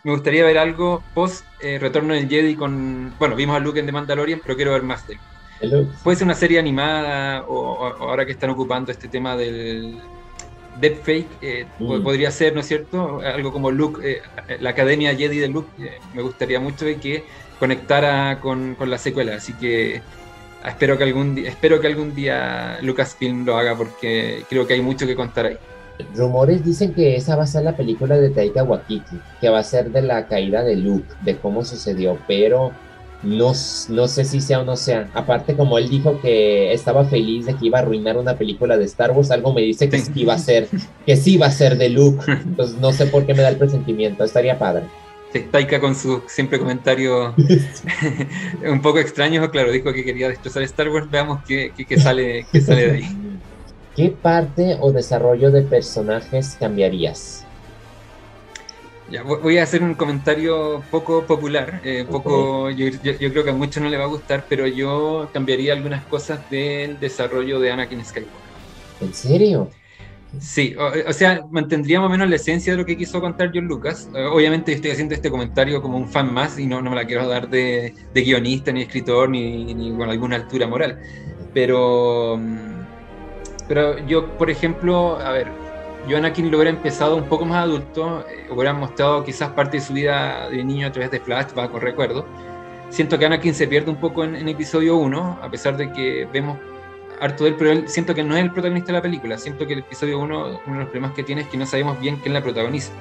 me 0.04 0.12
gustaría 0.12 0.44
ver 0.44 0.58
algo 0.58 1.02
post 1.14 1.44
Retorno 1.60 2.14
del 2.14 2.28
Jedi 2.28 2.54
con. 2.54 3.14
Bueno, 3.18 3.34
vimos 3.34 3.56
a 3.56 3.60
Luke 3.60 3.80
en 3.80 3.86
The 3.86 3.92
Mandalorian, 3.92 4.40
pero 4.42 4.56
quiero 4.56 4.72
ver 4.72 4.82
más 4.82 5.06
de. 5.06 5.18
Puede 6.04 6.16
ser 6.16 6.24
una 6.24 6.34
serie 6.34 6.58
animada 6.58 7.44
o, 7.48 7.84
ahora 7.98 8.24
que 8.24 8.32
están 8.32 8.50
ocupando 8.50 8.92
este 8.92 9.08
tema 9.08 9.36
del, 9.36 10.00
deepfake 10.80 11.28
eh, 11.42 11.66
mm. 11.78 12.02
podría 12.02 12.30
ser, 12.30 12.54
¿no 12.54 12.60
es 12.60 12.66
cierto? 12.66 13.20
Algo 13.20 13.52
como 13.52 13.70
Luke, 13.70 14.00
eh, 14.04 14.22
la 14.60 14.70
Academia 14.70 15.14
Jedi 15.14 15.38
de 15.38 15.48
Luke, 15.48 15.70
eh, 15.78 15.98
me 16.14 16.22
gustaría 16.22 16.60
mucho 16.60 16.86
que 16.86 17.24
conectara 17.58 18.40
con, 18.40 18.76
la 18.78 18.98
secuela, 18.98 19.34
así 19.36 19.52
que 19.54 20.00
espero 20.64 20.98
que 20.98 21.04
algún 21.04 21.34
día, 21.34 21.48
espero 21.48 21.80
que 21.80 21.86
algún 21.86 22.14
día 22.14 22.78
Lucasfilm 22.82 23.44
lo 23.44 23.56
haga 23.56 23.76
porque 23.76 24.44
creo 24.48 24.66
que 24.66 24.74
hay 24.74 24.82
mucho 24.82 25.06
que 25.06 25.14
contar 25.14 25.46
ahí. 25.46 25.58
Rumores 26.14 26.64
dicen 26.64 26.94
que 26.94 27.16
esa 27.16 27.36
va 27.36 27.42
a 27.42 27.46
ser 27.46 27.64
la 27.64 27.76
película 27.76 28.16
de 28.16 28.30
Taika 28.30 28.62
Waititi, 28.62 29.18
que 29.40 29.48
va 29.48 29.58
a 29.58 29.64
ser 29.64 29.90
de 29.90 30.02
la 30.02 30.26
caída 30.26 30.62
de 30.62 30.76
Luke, 30.76 31.08
de 31.22 31.36
cómo 31.36 31.64
sucedió, 31.64 32.18
pero 32.28 32.72
no, 33.22 33.52
no 33.88 34.08
sé 34.08 34.24
si 34.24 34.40
sea 34.40 34.60
o 34.60 34.64
no 34.64 34.76
sea. 34.76 35.10
Aparte, 35.14 35.56
como 35.56 35.78
él 35.78 35.88
dijo 35.88 36.20
que 36.20 36.72
estaba 36.72 37.04
feliz 37.04 37.46
de 37.46 37.54
que 37.54 37.66
iba 37.66 37.78
a 37.78 37.82
arruinar 37.82 38.16
una 38.16 38.36
película 38.36 38.76
de 38.76 38.84
Star 38.84 39.10
Wars, 39.10 39.30
algo 39.30 39.52
me 39.52 39.62
dice 39.62 39.88
que 39.88 39.98
sí 39.98 40.12
iba 40.14 40.34
a 40.34 40.38
ser, 40.38 40.68
que 41.06 41.16
sí 41.16 41.36
va 41.36 41.46
a 41.46 41.50
ser 41.50 41.76
de 41.76 41.88
Luke. 41.88 42.24
Entonces 42.28 42.78
no 42.80 42.92
sé 42.92 43.06
por 43.06 43.26
qué 43.26 43.34
me 43.34 43.42
da 43.42 43.48
el 43.48 43.56
presentimiento. 43.56 44.22
Estaría 44.22 44.58
padre. 44.58 44.84
Taika 45.50 45.80
con 45.80 45.94
su 45.94 46.22
siempre 46.26 46.58
comentario 46.58 47.34
un 48.64 48.80
poco 48.80 48.98
extraño, 48.98 49.50
claro, 49.50 49.70
dijo 49.70 49.92
que 49.92 50.04
quería 50.04 50.28
destrozar 50.28 50.62
Star 50.62 50.88
Wars. 50.88 51.10
Veamos 51.10 51.42
qué, 51.46 51.72
qué, 51.76 51.98
sale, 51.98 52.46
qué 52.50 52.60
sale 52.60 52.86
de 52.86 52.92
ahí. 52.92 53.38
¿Qué 53.94 54.10
parte 54.10 54.76
o 54.80 54.92
desarrollo 54.92 55.50
de 55.50 55.62
personajes 55.62 56.56
cambiarías? 56.58 57.44
voy 59.24 59.58
a 59.58 59.62
hacer 59.62 59.82
un 59.82 59.94
comentario 59.94 60.82
poco 60.90 61.24
popular, 61.24 61.80
eh, 61.84 62.06
poco, 62.08 62.70
yo, 62.70 62.90
creo 63.00 63.44
que 63.44 63.50
a 63.50 63.54
muchos 63.54 63.82
no 63.82 63.88
le 63.88 63.96
va 63.96 64.04
a 64.04 64.08
gustar, 64.08 64.44
pero 64.48 64.66
yo 64.66 65.30
cambiaría 65.32 65.72
algunas 65.72 66.04
cosas 66.04 66.38
del 66.50 67.00
desarrollo 67.00 67.58
de 67.58 67.70
Anakin 67.70 68.04
Skywalker. 68.04 68.38
¿En 69.00 69.14
serio? 69.14 69.70
Sí, 70.40 70.76
o, 70.76 71.12
sea, 71.14 71.42
mantendría 71.50 72.00
más 72.00 72.08
o 72.08 72.10
menos 72.10 72.28
la 72.28 72.36
esencia 72.36 72.74
de 72.74 72.78
lo 72.78 72.84
que 72.84 72.98
quiso 72.98 73.20
contar 73.20 73.50
John 73.52 73.66
Lucas. 73.66 74.10
Eh, 74.14 74.24
obviamente 74.24 74.72
estoy 74.72 74.90
haciendo 74.90 75.14
este 75.14 75.30
comentario 75.30 75.80
como 75.80 75.96
un 75.96 76.06
fan 76.06 76.32
más 76.32 76.58
y 76.58 76.66
no, 76.66 76.82
no 76.82 76.90
me 76.90 76.96
la 76.96 77.06
quiero 77.06 77.26
dar 77.26 77.48
de, 77.48 77.94
guionista, 78.14 78.70
ni 78.70 78.82
escritor, 78.82 79.30
ni, 79.30 79.74
ni, 79.74 79.90
con 79.96 80.10
alguna 80.10 80.36
altura 80.36 80.66
moral. 80.66 81.00
Pero, 81.54 82.36
mm, 82.38 82.86
pero 83.68 84.06
yo, 84.06 84.36
por 84.36 84.50
ejemplo, 84.50 85.18
a 85.18 85.32
ver, 85.32 85.48
yo 86.06 86.16
Anakin 86.18 86.50
lo 86.50 86.58
hubiera 86.58 86.70
empezado 86.70 87.16
un 87.16 87.24
poco 87.24 87.44
más 87.44 87.64
adulto, 87.64 88.24
eh, 88.28 88.46
hubiera 88.50 88.72
mostrado 88.74 89.24
quizás 89.24 89.50
parte 89.50 89.78
de 89.78 89.82
su 89.82 89.94
vida 89.94 90.48
de 90.50 90.62
niño 90.62 90.86
a 90.86 90.92
través 90.92 91.10
de 91.10 91.20
flashbacks 91.20 91.74
o 91.74 91.80
recuerdos. 91.80 92.24
Siento 92.90 93.18
que 93.18 93.26
Anakin 93.26 93.54
se 93.54 93.66
pierde 93.66 93.90
un 93.90 93.96
poco 93.98 94.24
en, 94.24 94.48
episodio 94.48 94.96
1, 94.96 95.40
a 95.42 95.50
pesar 95.50 95.76
de 95.76 95.92
que 95.92 96.26
vemos 96.32 96.58
harto 97.20 97.44
de 97.44 97.50
él, 97.50 97.56
pero 97.58 97.72
él, 97.72 97.88
siento 97.88 98.14
que 98.14 98.22
no 98.22 98.36
es 98.36 98.42
el 98.42 98.52
protagonista 98.52 98.88
de 98.88 98.98
la 98.98 99.02
película. 99.02 99.38
Siento 99.38 99.66
que 99.66 99.74
el 99.74 99.80
episodio 99.80 100.18
1, 100.20 100.60
uno 100.66 100.74
de 100.74 100.80
los 100.80 100.88
problemas 100.88 101.12
que 101.12 101.22
tiene 101.22 101.42
es 101.42 101.48
que 101.48 101.56
no 101.56 101.66
sabemos 101.66 102.00
bien 102.00 102.16
quién 102.16 102.34
la 102.34 102.42
protagoniza. 102.42 102.92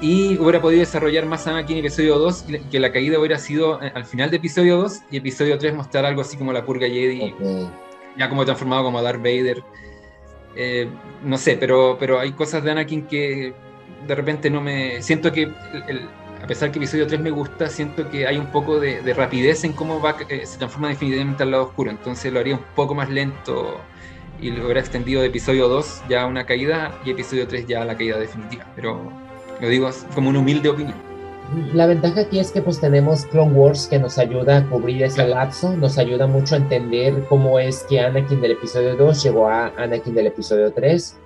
Y 0.00 0.38
hubiera 0.38 0.60
podido 0.60 0.80
desarrollar 0.80 1.26
más 1.26 1.46
Anakin 1.46 1.78
en 1.78 1.84
episodio 1.84 2.18
2, 2.18 2.44
que 2.70 2.78
la 2.78 2.92
caída 2.92 3.18
hubiera 3.18 3.38
sido 3.38 3.82
eh, 3.82 3.90
al 3.94 4.04
final 4.04 4.30
de 4.30 4.36
episodio 4.36 4.76
2 4.76 5.00
y 5.10 5.16
episodio 5.16 5.58
3 5.58 5.74
mostrar 5.74 6.04
algo 6.04 6.20
así 6.20 6.36
como 6.36 6.52
la 6.52 6.64
purga 6.64 6.86
Jedi, 6.86 7.34
ya 8.16 8.28
como 8.28 8.44
transformado 8.44 8.84
como 8.84 9.02
Darth 9.02 9.18
Vader. 9.18 9.62
Eh, 10.54 10.88
no 11.24 11.36
sé, 11.36 11.56
pero, 11.56 11.96
pero 11.98 12.20
hay 12.20 12.32
cosas 12.32 12.62
de 12.62 12.70
Anakin 12.70 13.06
que 13.06 13.54
de 14.06 14.14
repente 14.14 14.50
no 14.50 14.60
me... 14.60 15.02
Siento 15.02 15.32
que, 15.32 15.44
a 15.46 16.17
pesar 16.48 16.72
que 16.72 16.78
episodio 16.78 17.06
3 17.06 17.20
me 17.20 17.30
gusta, 17.30 17.68
siento 17.68 18.08
que 18.08 18.26
hay 18.26 18.38
un 18.38 18.46
poco 18.46 18.80
de, 18.80 19.00
rapidez 19.14 19.64
en 19.64 19.74
cómo 19.74 20.00
va, 20.00 20.16
eh, 20.28 20.46
se 20.46 20.58
transforma 20.58 20.88
definitivamente 20.88 21.42
al 21.42 21.50
lado 21.50 21.64
oscuro, 21.64 21.90
entonces 21.90 22.32
lo 22.32 22.40
haría 22.40 22.54
un 22.54 22.64
poco 22.74 22.94
más 22.94 23.10
lento 23.10 23.78
y 24.40 24.50
lo 24.50 24.64
hubiera 24.64 24.80
extendido 24.80 25.20
de 25.20 25.28
episodio 25.28 25.68
2 25.68 26.04
ya 26.08 26.22
a 26.22 26.26
una 26.26 26.46
caída 26.46 26.98
y 27.04 27.10
episodio 27.10 27.46
3 27.46 27.66
ya 27.66 27.82
a 27.82 27.84
la 27.84 27.96
caída 27.96 28.18
definitiva, 28.18 28.66
pero 28.74 29.12
lo 29.60 29.68
digo 29.68 29.90
como 30.14 30.30
una 30.30 30.38
humilde 30.38 30.70
opinión. 30.70 30.96
La 31.72 31.86
ventaja 31.86 32.22
aquí 32.22 32.38
es 32.38 32.50
que 32.50 32.62
pues 32.62 32.80
tenemos 32.80 33.26
Clone 33.26 33.52
Wars 33.52 33.86
que 33.86 33.98
nos 33.98 34.18
ayuda 34.18 34.58
a 34.58 34.66
cubrir 34.68 35.02
ese 35.02 35.26
lapso, 35.28 35.76
nos 35.76 35.98
ayuda 35.98 36.26
mucho 36.26 36.54
a 36.54 36.58
entender 36.58 37.24
cómo 37.28 37.58
es 37.58 37.84
que 37.88 38.00
Anakin 38.00 38.40
del 38.40 38.52
episodio 38.52 38.96
2 38.96 39.22
llegó 39.22 39.48
a 39.48 39.68
Anakin 39.76 40.14
del 40.14 40.26
episodio 40.26 40.72
3. 40.72 41.18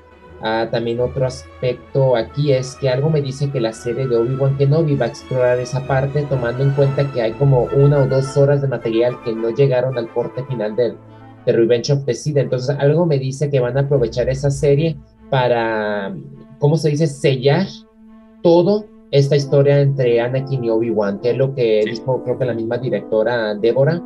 Ah, 0.44 0.66
también 0.68 0.98
otro 0.98 1.24
aspecto 1.24 2.16
aquí 2.16 2.52
es 2.52 2.74
que 2.74 2.88
algo 2.88 3.08
me 3.08 3.22
dice 3.22 3.48
que 3.52 3.60
la 3.60 3.72
serie 3.72 4.08
de 4.08 4.16
Obi-Wan 4.16 4.56
Kenobi 4.56 4.96
va 4.96 5.06
a 5.06 5.08
explorar 5.08 5.60
esa 5.60 5.86
parte 5.86 6.22
tomando 6.22 6.64
en 6.64 6.72
cuenta 6.72 7.08
que 7.12 7.22
hay 7.22 7.32
como 7.32 7.68
una 7.76 7.98
o 7.98 8.06
dos 8.08 8.36
horas 8.36 8.60
de 8.60 8.66
material 8.66 9.16
que 9.24 9.32
no 9.32 9.50
llegaron 9.50 9.96
al 9.96 10.08
corte 10.08 10.42
final 10.44 10.74
de, 10.74 10.94
de 11.46 11.52
Revenge 11.52 11.92
of 11.92 12.04
the 12.06 12.14
Sith. 12.14 12.36
Entonces 12.36 12.76
algo 12.76 13.06
me 13.06 13.20
dice 13.20 13.50
que 13.50 13.60
van 13.60 13.78
a 13.78 13.82
aprovechar 13.82 14.28
esa 14.28 14.50
serie 14.50 14.96
para, 15.30 16.12
¿cómo 16.58 16.76
se 16.76 16.88
dice? 16.90 17.06
Sellar 17.06 17.68
todo 18.42 18.86
esta 19.12 19.36
historia 19.36 19.80
entre 19.80 20.20
Anakin 20.20 20.64
y 20.64 20.70
Obi-Wan, 20.70 21.20
que 21.20 21.30
es 21.30 21.36
lo 21.36 21.54
que 21.54 21.84
dijo 21.84 22.24
creo 22.24 22.36
que 22.36 22.46
la 22.46 22.54
misma 22.54 22.78
directora 22.78 23.54
Débora. 23.54 24.02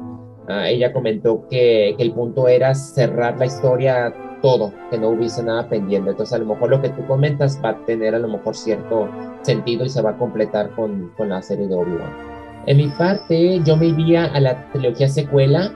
Ah, 0.49 0.69
ella 0.69 0.93
comentó 0.93 1.49
que, 1.49 1.95
que, 1.97 2.03
el 2.03 2.13
punto 2.13 2.47
era 2.47 2.75
cerrar 2.75 3.39
la 3.39 3.47
historia 3.47 4.15
todo, 4.43 4.73
que 4.91 4.99
no 4.99 5.09
hubiese 5.09 5.43
nada 5.43 5.69
pendiente. 5.69 6.11
Entonces 6.11 6.33
a 6.35 6.39
lo 6.39 6.47
mejor 6.47 6.71
lo 6.71 6.83
que 6.83 6.91
tú 6.91 7.07
comentas 7.07 7.61
va 7.65 7.71
a 7.71 7.77
tener 7.85 8.15
a 8.15 8.19
lo 8.19 8.29
mejor 8.29 8.57
cierto 8.57 9.09
sentido 9.43 9.85
y 9.85 9.89
se 9.89 10.03
va 10.03 10.11
a 10.11 10.19
completar 10.19 10.71
con, 10.71 11.13
con 11.17 11.29
la 11.29 11.43
serie 11.43 11.67
de 11.67 11.75
Obi-Wan. 11.75 12.37
En 12.67 12.79
mi 12.79 12.89
parte, 12.89 13.61
yo 13.65 13.77
me 13.77 13.87
iría 13.87 14.25
a 14.25 14.41
la 14.41 14.71
trilogía 14.73 15.09
secuela 15.09 15.73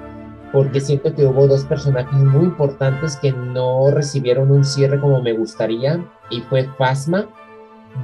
porque 0.53 0.81
siento 0.81 1.15
que 1.15 1.25
hubo 1.25 1.47
dos 1.47 1.65
personajes 1.65 2.19
muy 2.19 2.45
importantes 2.45 3.17
que 3.17 3.31
no 3.33 3.91
recibieron 3.91 4.51
un 4.51 4.65
cierre 4.65 5.01
como 5.01 5.23
me 5.23 5.33
gustaría 5.33 6.05
y 6.31 6.41
fue 6.41 6.69
Fasma 6.77 7.29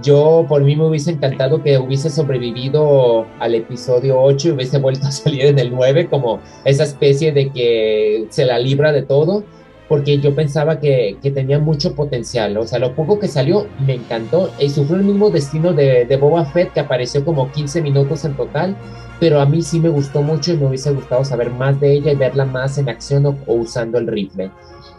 yo 0.02 0.44
por 0.48 0.62
mí 0.62 0.76
me 0.76 0.86
hubiese 0.86 1.12
encantado 1.12 1.62
que 1.62 1.78
hubiese 1.78 2.10
sobrevivido 2.10 3.26
al 3.38 3.54
episodio 3.54 4.20
8 4.20 4.48
y 4.48 4.50
hubiese 4.52 4.78
vuelto 4.78 5.06
a 5.06 5.10
salir 5.10 5.46
en 5.46 5.58
el 5.58 5.74
9 5.74 6.08
como 6.08 6.40
esa 6.64 6.84
especie 6.84 7.32
de 7.32 7.50
que 7.50 8.26
se 8.30 8.44
la 8.44 8.58
libra 8.58 8.92
de 8.92 9.02
todo, 9.02 9.44
porque 9.88 10.18
yo 10.18 10.34
pensaba 10.34 10.80
que, 10.80 11.16
que 11.22 11.30
tenía 11.30 11.58
mucho 11.58 11.94
potencial. 11.94 12.56
O 12.56 12.66
sea, 12.66 12.78
lo 12.78 12.94
poco 12.94 13.18
que 13.18 13.28
salió 13.28 13.66
me 13.84 13.94
encantó 13.94 14.50
y 14.58 14.68
sufrió 14.68 14.96
el 14.96 15.04
mismo 15.04 15.30
destino 15.30 15.72
de, 15.72 16.04
de 16.04 16.16
Boba 16.16 16.44
Fett 16.46 16.72
que 16.72 16.80
apareció 16.80 17.24
como 17.24 17.50
15 17.52 17.82
minutos 17.82 18.24
en 18.24 18.34
total, 18.34 18.76
pero 19.20 19.40
a 19.40 19.46
mí 19.46 19.62
sí 19.62 19.80
me 19.80 19.88
gustó 19.88 20.22
mucho 20.22 20.52
y 20.52 20.56
me 20.56 20.66
hubiese 20.66 20.92
gustado 20.92 21.24
saber 21.24 21.50
más 21.50 21.80
de 21.80 21.92
ella 21.92 22.12
y 22.12 22.16
verla 22.16 22.44
más 22.44 22.78
en 22.78 22.88
acción 22.88 23.26
o 23.26 23.54
usando 23.54 23.98
el 23.98 24.06
rifle. 24.06 24.50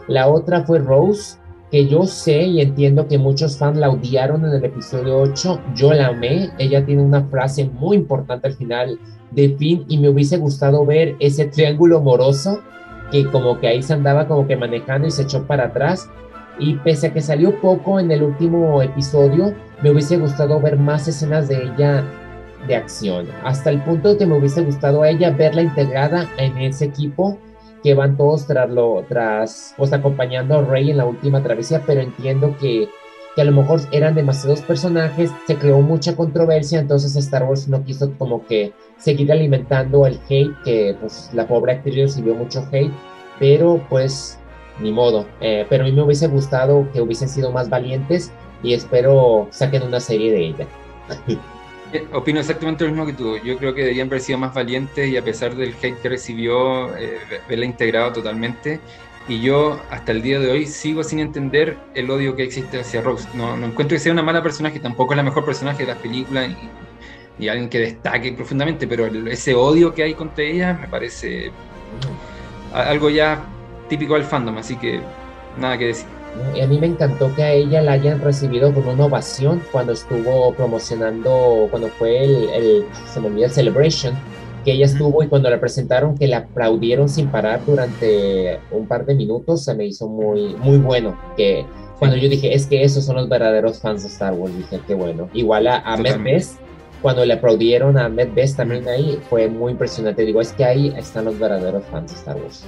La 0.06 0.28
otra 0.28 0.64
fue 0.64 0.78
Rose 0.78 1.38
que 1.70 1.86
yo 1.86 2.06
sé 2.06 2.44
y 2.44 2.60
entiendo 2.60 3.08
que 3.08 3.18
muchos 3.18 3.58
fans 3.58 3.76
la 3.76 3.90
odiaron 3.90 4.44
en 4.44 4.52
el 4.52 4.64
episodio 4.64 5.18
8, 5.18 5.60
yo 5.74 5.92
la 5.92 6.08
amé, 6.08 6.50
ella 6.58 6.84
tiene 6.84 7.02
una 7.02 7.24
frase 7.24 7.66
muy 7.66 7.98
importante 7.98 8.48
al 8.48 8.54
final 8.54 8.98
de 9.32 9.54
fin 9.58 9.84
y 9.86 9.98
me 9.98 10.08
hubiese 10.08 10.38
gustado 10.38 10.86
ver 10.86 11.16
ese 11.20 11.44
triángulo 11.44 11.98
amoroso 11.98 12.62
que 13.10 13.24
como 13.26 13.58
que 13.60 13.68
ahí 13.68 13.82
se 13.82 13.94
andaba 13.94 14.26
como 14.26 14.46
que 14.46 14.56
manejando 14.56 15.08
y 15.08 15.10
se 15.10 15.22
echó 15.22 15.46
para 15.46 15.66
atrás. 15.66 16.08
Y 16.58 16.74
pese 16.74 17.08
a 17.08 17.12
que 17.12 17.20
salió 17.20 17.60
poco 17.60 18.00
en 18.00 18.10
el 18.10 18.22
último 18.22 18.82
episodio, 18.82 19.54
me 19.82 19.90
hubiese 19.90 20.16
gustado 20.16 20.60
ver 20.60 20.76
más 20.76 21.06
escenas 21.06 21.48
de 21.48 21.62
ella 21.62 22.04
de 22.66 22.74
acción, 22.74 23.28
hasta 23.44 23.70
el 23.70 23.80
punto 23.82 24.10
de 24.10 24.18
que 24.18 24.26
me 24.26 24.36
hubiese 24.36 24.62
gustado 24.62 25.02
a 25.02 25.10
ella 25.10 25.30
verla 25.30 25.62
integrada 25.62 26.28
en 26.38 26.58
ese 26.58 26.86
equipo 26.86 27.38
que 27.82 27.94
van 27.94 28.16
todos 28.16 28.46
tras 28.46 28.68
lo, 28.68 29.04
tras, 29.08 29.74
pues 29.76 29.92
acompañando 29.92 30.58
a 30.58 30.62
Rey 30.62 30.90
en 30.90 30.96
la 30.96 31.06
última 31.06 31.42
travesía, 31.42 31.82
pero 31.86 32.00
entiendo 32.00 32.56
que, 32.60 32.88
que 33.38 33.42
a 33.42 33.44
lo 33.44 33.52
mejor 33.52 33.80
eran 33.92 34.16
demasiados 34.16 34.62
personajes, 34.62 35.30
se 35.46 35.54
creó 35.54 35.80
mucha 35.80 36.16
controversia, 36.16 36.80
entonces 36.80 37.14
Star 37.14 37.44
Wars 37.44 37.68
no 37.68 37.84
quiso 37.84 38.12
como 38.18 38.44
que 38.44 38.72
seguir 38.96 39.30
alimentando 39.30 40.08
el 40.08 40.18
hate, 40.28 40.50
que 40.64 40.96
pues 41.00 41.30
la 41.32 41.46
pobre 41.46 41.74
actriz 41.74 41.94
recibió 41.94 42.34
mucho 42.34 42.66
hate, 42.72 42.90
pero 43.38 43.80
pues 43.88 44.40
ni 44.80 44.90
modo, 44.90 45.24
eh, 45.40 45.64
pero 45.70 45.84
a 45.84 45.86
mí 45.86 45.92
me 45.92 46.02
hubiese 46.02 46.26
gustado 46.26 46.90
que 46.92 47.00
hubiesen 47.00 47.28
sido 47.28 47.52
más 47.52 47.70
valientes 47.70 48.32
y 48.60 48.74
espero 48.74 49.46
saquen 49.52 49.84
una 49.84 50.00
serie 50.00 50.32
de 50.32 50.46
ella. 50.48 50.66
Eh, 51.90 52.06
opino 52.12 52.38
exactamente 52.38 52.84
lo 52.84 52.90
mismo 52.90 53.06
que 53.06 53.14
tú. 53.14 53.38
Yo 53.38 53.56
creo 53.56 53.72
que 53.72 53.80
deberían 53.80 54.08
haber 54.08 54.20
sido 54.20 54.36
más 54.36 54.52
valientes 54.52 55.08
y 55.08 55.16
a 55.16 55.24
pesar 55.24 55.56
del 55.56 55.74
hate 55.82 55.98
que 56.02 56.10
recibió, 56.10 56.94
eh, 56.98 57.16
integrado 57.62 58.12
totalmente. 58.12 58.78
Y 59.28 59.42
yo 59.42 59.78
hasta 59.90 60.12
el 60.12 60.22
día 60.22 60.40
de 60.40 60.50
hoy 60.50 60.66
sigo 60.66 61.04
sin 61.04 61.18
entender 61.18 61.76
el 61.94 62.10
odio 62.10 62.34
que 62.34 62.42
existe 62.42 62.80
hacia 62.80 63.02
Rose. 63.02 63.28
No, 63.34 63.58
no 63.58 63.66
encuentro 63.66 63.94
que 63.94 64.00
sea 64.00 64.12
una 64.12 64.22
mala 64.22 64.42
personaje, 64.42 64.80
tampoco 64.80 65.12
es 65.12 65.18
la 65.18 65.22
mejor 65.22 65.44
personaje 65.44 65.82
de 65.82 65.92
las 65.92 65.98
películas 65.98 66.50
y, 67.38 67.48
alguien 67.48 67.68
que 67.68 67.78
destaque 67.78 68.32
profundamente, 68.32 68.88
pero 68.88 69.06
ese 69.06 69.54
odio 69.54 69.94
que 69.94 70.02
hay 70.02 70.14
contra 70.14 70.42
ella 70.42 70.74
me 70.80 70.88
parece 70.88 71.52
algo 72.72 73.10
ya 73.10 73.44
típico 73.88 74.14
del 74.14 74.24
fandom, 74.24 74.58
así 74.58 74.76
que 74.76 75.00
nada 75.56 75.78
que 75.78 75.86
decir. 75.86 76.06
A 76.60 76.66
mí 76.66 76.78
me 76.78 76.88
encantó 76.88 77.32
que 77.36 77.42
a 77.42 77.52
ella 77.52 77.80
la 77.80 77.92
hayan 77.92 78.20
recibido 78.20 78.74
con 78.74 78.88
una 78.88 79.04
ovación 79.04 79.62
cuando 79.70 79.92
estuvo 79.92 80.52
promocionando, 80.54 81.68
cuando 81.70 81.88
fue 81.88 82.24
el, 82.24 82.48
el 82.50 82.84
se 83.12 83.20
me 83.20 83.44
el 83.44 83.50
Celebration 83.50 84.14
que 84.64 84.72
ella 84.72 84.86
estuvo 84.86 85.22
y 85.22 85.28
cuando 85.28 85.50
la 85.50 85.60
presentaron 85.60 86.16
que 86.16 86.26
la 86.26 86.38
aplaudieron 86.38 87.08
sin 87.08 87.28
parar 87.28 87.64
durante 87.64 88.60
un 88.70 88.86
par 88.86 89.06
de 89.06 89.14
minutos, 89.14 89.64
se 89.64 89.74
me 89.74 89.86
hizo 89.86 90.08
muy, 90.08 90.54
muy 90.56 90.78
bueno. 90.78 91.18
Que 91.36 91.64
cuando 91.98 92.16
yo 92.16 92.28
dije, 92.28 92.54
es 92.54 92.66
que 92.66 92.82
esos 92.82 93.04
son 93.04 93.16
los 93.16 93.28
verdaderos 93.28 93.80
fans 93.80 94.02
de 94.02 94.08
Star 94.08 94.34
Wars, 94.34 94.56
dije, 94.56 94.80
qué 94.86 94.94
bueno. 94.94 95.28
Igual 95.32 95.66
a, 95.66 95.78
a 95.78 95.96
Best, 95.96 96.58
cuando 97.02 97.24
le 97.24 97.34
aplaudieron 97.34 97.98
a 97.98 98.08
Med 98.08 98.32
Best 98.34 98.56
también 98.56 98.88
ahí, 98.88 99.20
fue 99.28 99.48
muy 99.48 99.72
impresionante. 99.72 100.22
Digo, 100.24 100.40
es 100.40 100.52
que 100.52 100.64
ahí 100.64 100.92
están 100.96 101.24
los 101.26 101.38
verdaderos 101.38 101.84
fans 101.86 102.12
de 102.12 102.18
Star 102.18 102.36
Wars. 102.36 102.64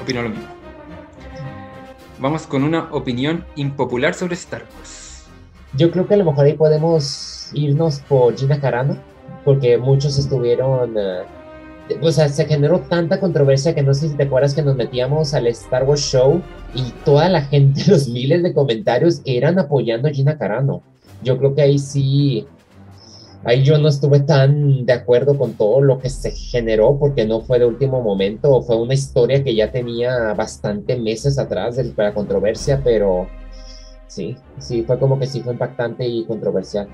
Opino 0.00 0.22
lo 0.22 0.30
mismo. 0.30 0.46
Vamos 2.18 2.46
con 2.46 2.64
una 2.64 2.88
opinión 2.92 3.44
impopular 3.56 4.14
sobre 4.14 4.34
Star 4.34 4.64
Wars. 4.76 5.24
Yo 5.74 5.90
creo 5.90 6.06
que 6.06 6.14
a 6.14 6.16
lo 6.16 6.24
mejor 6.24 6.46
ahí 6.46 6.54
podemos 6.54 7.50
irnos 7.54 8.00
por 8.00 8.36
Gina 8.36 8.60
Carano 8.60 8.98
porque 9.44 9.78
muchos 9.78 10.18
estuvieron, 10.18 10.94
eh, 10.98 11.22
o 12.00 12.12
sea, 12.12 12.28
se 12.28 12.44
generó 12.46 12.80
tanta 12.80 13.18
controversia 13.20 13.74
que 13.74 13.82
no 13.82 13.94
sé 13.94 14.08
si 14.08 14.16
te 14.16 14.24
acuerdas 14.24 14.54
que 14.54 14.62
nos 14.62 14.76
metíamos 14.76 15.34
al 15.34 15.46
Star 15.48 15.84
Wars 15.84 16.02
Show 16.02 16.42
y 16.74 16.92
toda 17.04 17.28
la 17.28 17.42
gente, 17.42 17.82
los 17.88 18.08
miles 18.08 18.42
de 18.42 18.54
comentarios 18.54 19.22
eran 19.24 19.58
apoyando 19.58 20.08
a 20.08 20.12
Gina 20.12 20.38
Carano. 20.38 20.82
Yo 21.22 21.36
creo 21.38 21.54
que 21.54 21.62
ahí 21.62 21.78
sí, 21.78 22.46
ahí 23.44 23.62
yo 23.62 23.78
no 23.78 23.88
estuve 23.88 24.20
tan 24.20 24.86
de 24.86 24.92
acuerdo 24.92 25.36
con 25.36 25.54
todo 25.54 25.80
lo 25.80 25.98
que 25.98 26.08
se 26.08 26.30
generó 26.30 26.98
porque 26.98 27.26
no 27.26 27.40
fue 27.40 27.58
de 27.58 27.66
último 27.66 28.02
momento, 28.02 28.62
fue 28.62 28.76
una 28.76 28.94
historia 28.94 29.42
que 29.42 29.54
ya 29.54 29.70
tenía 29.70 30.32
bastante 30.34 30.96
meses 30.96 31.38
atrás 31.38 31.76
de 31.76 31.92
la 31.96 32.14
controversia, 32.14 32.80
pero 32.82 33.26
sí, 34.06 34.36
sí, 34.58 34.82
fue 34.82 34.98
como 34.98 35.18
que 35.18 35.26
sí 35.26 35.40
fue 35.40 35.52
impactante 35.52 36.06
y 36.06 36.24
controversial. 36.24 36.88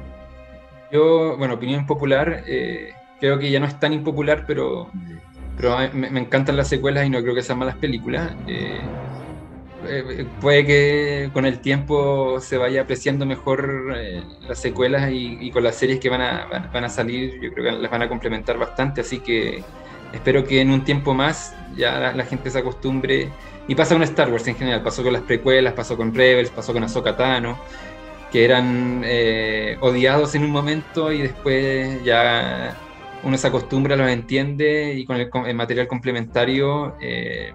Yo, 0.93 1.37
bueno, 1.37 1.55
opinión 1.55 1.87
popular, 1.87 2.45
eh, 2.47 2.93
creo 3.21 3.39
que 3.39 3.51
ya 3.51 3.61
no 3.61 3.67
es 3.67 3.79
tan 3.79 3.93
impopular, 3.93 4.45
pero, 4.47 4.89
pero 5.57 5.77
me, 5.93 6.21
encantan 6.21 6.57
las 6.57 6.69
secuelas 6.69 7.07
y 7.07 7.11
no 7.11 7.21
creo 7.23 7.35
que 7.35 7.43
sean 7.43 7.59
malas 7.59 7.77
películas. 7.77 8.33
Eh, 8.47 8.81
eh, 9.89 10.27
puede 10.41 10.65
que 10.65 11.31
con 11.33 11.47
el 11.47 11.61
tiempo 11.61 12.41
se 12.41 12.57
vaya 12.57 12.83
apreciando 12.83 13.27
mejor 13.27 13.97
las 14.49 14.59
secuelas 14.59 15.11
y, 15.13 15.51
con 15.51 15.63
las 15.65 15.77
series 15.77 16.01
que 16.01 16.09
van 16.09 16.23
a, 16.23 16.45
a 16.73 16.89
salir, 16.89 17.41
yo 17.41 17.53
creo 17.53 17.65
que 17.65 17.83
las 17.83 17.91
van 17.91 18.03
a 18.03 18.09
complementar 18.09 18.59
bastante, 18.59 19.01
así 19.01 19.19
que 19.19 19.63
espero 20.13 20.45
que 20.45 20.61
en 20.61 20.71
un 20.71 20.85
tiempo 20.85 21.15
más 21.15 21.55
ya 21.77 22.13
la, 22.13 22.25
gente 22.25 22.51
se 22.51 22.59
acostumbre. 22.59 23.31
Y 23.69 23.75
pasa 23.75 23.95
con 23.95 24.03
Star 24.05 24.31
Wars 24.31 24.47
en 24.47 24.55
general, 24.55 24.83
pasó 24.83 25.03
con 25.03 25.13
las 25.13 25.23
precuelas, 25.23 25.73
pasó 25.75 25.97
con 25.97 26.15
Rebels, 26.15 26.51
pasó 26.51 26.73
con 26.73 26.85
Ahsoka 26.85 27.17
Tano 27.17 27.59
que 28.31 28.45
eran 28.45 29.03
eh, 29.05 29.77
odiados 29.81 30.35
en 30.35 30.45
un 30.45 30.51
momento 30.51 31.13
y 31.13 31.23
después 31.23 32.03
ya 32.05 32.77
uno 33.23 33.39
se 33.39 33.47
acostumbra, 33.47 33.97
los 33.97 34.09
entiende 34.09 34.95
y 34.95 35.05
con 35.05 35.17
el, 35.17 35.55
material 35.55 35.89
complementario 35.89 36.95
eh, 37.01 37.53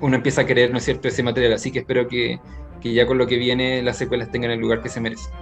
uno 0.00 0.16
empieza 0.16 0.42
a 0.42 0.46
querer, 0.46 0.70
¿no 0.70 0.78
es 0.78 0.84
cierto?, 0.84 1.08
ese 1.08 1.22
material. 1.22 1.54
Así 1.54 1.70
que 1.70 1.80
espero 1.80 2.08
que, 2.08 2.40
que 2.80 2.92
ya 2.92 3.06
con 3.06 3.18
lo 3.18 3.26
que 3.26 3.36
viene 3.36 3.82
las 3.82 3.96
secuelas 3.96 4.30
tengan 4.30 4.50
el 4.50 4.60
lugar 4.60 4.82
que 4.82 4.88
se 4.88 5.00
merecen. 5.00 5.32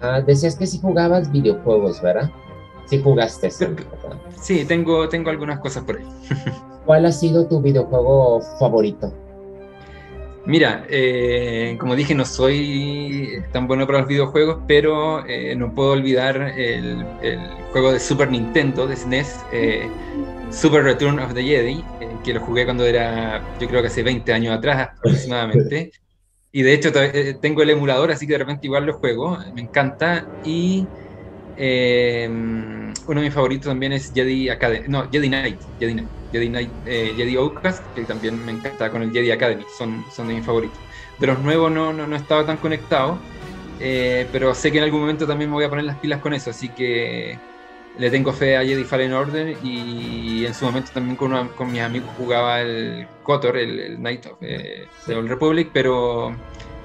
Ah, 0.00 0.20
decías 0.20 0.56
que 0.56 0.66
si 0.66 0.78
jugabas 0.78 1.30
videojuegos, 1.30 2.00
¿verdad? 2.00 2.30
Si 2.86 3.02
jugaste. 3.02 3.50
Sí, 4.40 4.64
tengo, 4.64 5.08
tengo 5.08 5.30
algunas 5.30 5.60
cosas 5.60 5.84
por 5.84 5.98
ahí. 5.98 6.06
¿Cuál 6.86 7.06
ha 7.06 7.12
sido 7.12 7.46
tu 7.46 7.60
videojuego 7.60 8.40
favorito? 8.58 9.12
Mira, 10.46 10.86
eh, 10.88 11.76
como 11.78 11.94
dije, 11.94 12.14
no 12.14 12.24
soy 12.24 13.42
tan 13.52 13.66
bueno 13.66 13.86
para 13.86 14.00
los 14.00 14.08
videojuegos, 14.08 14.62
pero 14.66 15.26
eh, 15.26 15.54
no 15.54 15.74
puedo 15.74 15.92
olvidar 15.92 16.54
el, 16.58 17.04
juego 17.72 17.92
de 17.92 18.00
Super 18.00 18.30
Nintendo, 18.30 18.86
de 18.86 18.96
SNES, 18.96 19.44
e 19.52 19.84
eh, 19.84 19.90
Super 20.50 20.82
Return 20.82 21.18
of 21.18 21.34
the 21.34 21.42
Jedi, 21.42 21.84
que 22.24 22.32
lo 22.32 22.40
jugué 22.40 22.64
cuando 22.64 22.86
era, 22.86 23.44
yo 23.60 23.68
creo 23.68 23.82
que 23.82 23.88
hace 23.88 24.02
20 24.02 24.32
años 24.32 24.56
atrás 24.56 24.90
aproximadamente. 24.96 25.92
Y 26.52 26.62
de 26.62 26.74
hecho 26.74 26.90
tengo 27.40 27.62
el 27.62 27.70
emulador, 27.70 28.10
así 28.10 28.26
que 28.26 28.32
de 28.32 28.40
repente 28.40 28.66
igual 28.66 28.84
lo 28.84 28.94
juego, 28.94 29.38
me 29.54 29.60
encanta. 29.60 30.26
Y 30.42 30.84
uno 31.56 31.60
de 31.60 33.20
mis 33.20 33.32
favoritos 33.32 33.68
también 33.68 33.92
es 33.92 34.12
Jedi 34.12 34.48
Academy, 34.48 34.88
no, 34.88 35.08
Jedi 35.08 35.28
Knight, 35.28 35.60
Jedi 35.78 35.92
Knight. 35.92 36.19
Jedi 36.32 36.48
Knight, 36.48 36.70
eh, 36.86 37.12
Jedi 37.16 37.36
Outcast, 37.36 37.84
que 37.94 38.04
también 38.04 38.44
me 38.44 38.52
encanta 38.52 38.90
con 38.90 39.02
el 39.02 39.12
Jedi 39.12 39.30
Academy, 39.30 39.64
son, 39.76 40.04
son 40.10 40.28
de 40.28 40.34
mis 40.34 40.44
favoritos. 40.44 40.78
De 41.18 41.26
los 41.26 41.38
nuevos 41.40 41.70
no, 41.70 41.92
no, 41.92 42.06
no 42.06 42.16
estaba 42.16 42.46
tan 42.46 42.56
conectado, 42.56 43.18
eh, 43.78 44.26
pero 44.32 44.54
sé 44.54 44.70
que 44.70 44.78
en 44.78 44.84
algún 44.84 45.00
momento 45.00 45.26
también 45.26 45.50
me 45.50 45.54
voy 45.54 45.64
a 45.64 45.68
poner 45.68 45.84
las 45.84 45.98
pilas 45.98 46.20
con 46.20 46.34
eso, 46.34 46.50
así 46.50 46.68
que 46.68 47.38
le 47.98 48.10
tengo 48.10 48.32
fe 48.32 48.56
a 48.56 48.64
Jedi 48.64 48.84
Fallen 48.84 49.12
Order 49.12 49.56
y 49.62 50.46
en 50.46 50.54
su 50.54 50.64
momento 50.64 50.90
también 50.92 51.16
con, 51.16 51.48
con 51.48 51.72
mis 51.72 51.80
amigos 51.80 52.10
jugaba 52.16 52.60
el 52.60 53.06
KOTOR, 53.22 53.56
el, 53.56 53.96
Knight 53.96 54.26
of 54.26 54.38
eh, 54.40 54.86
the 55.06 55.14
Old 55.14 55.28
Republic, 55.28 55.70
pero, 55.72 56.34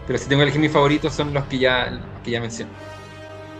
pero 0.08 0.20
si 0.20 0.28
tengo 0.28 0.40
que 0.40 0.44
elegir 0.44 0.62
mis 0.62 0.72
favoritos 0.72 1.14
son 1.14 1.34
los 1.34 1.46
que 1.46 1.60
ya, 1.60 1.92
los 1.92 2.22
que 2.24 2.32
ya 2.32 2.42
mencioné. 2.42 2.72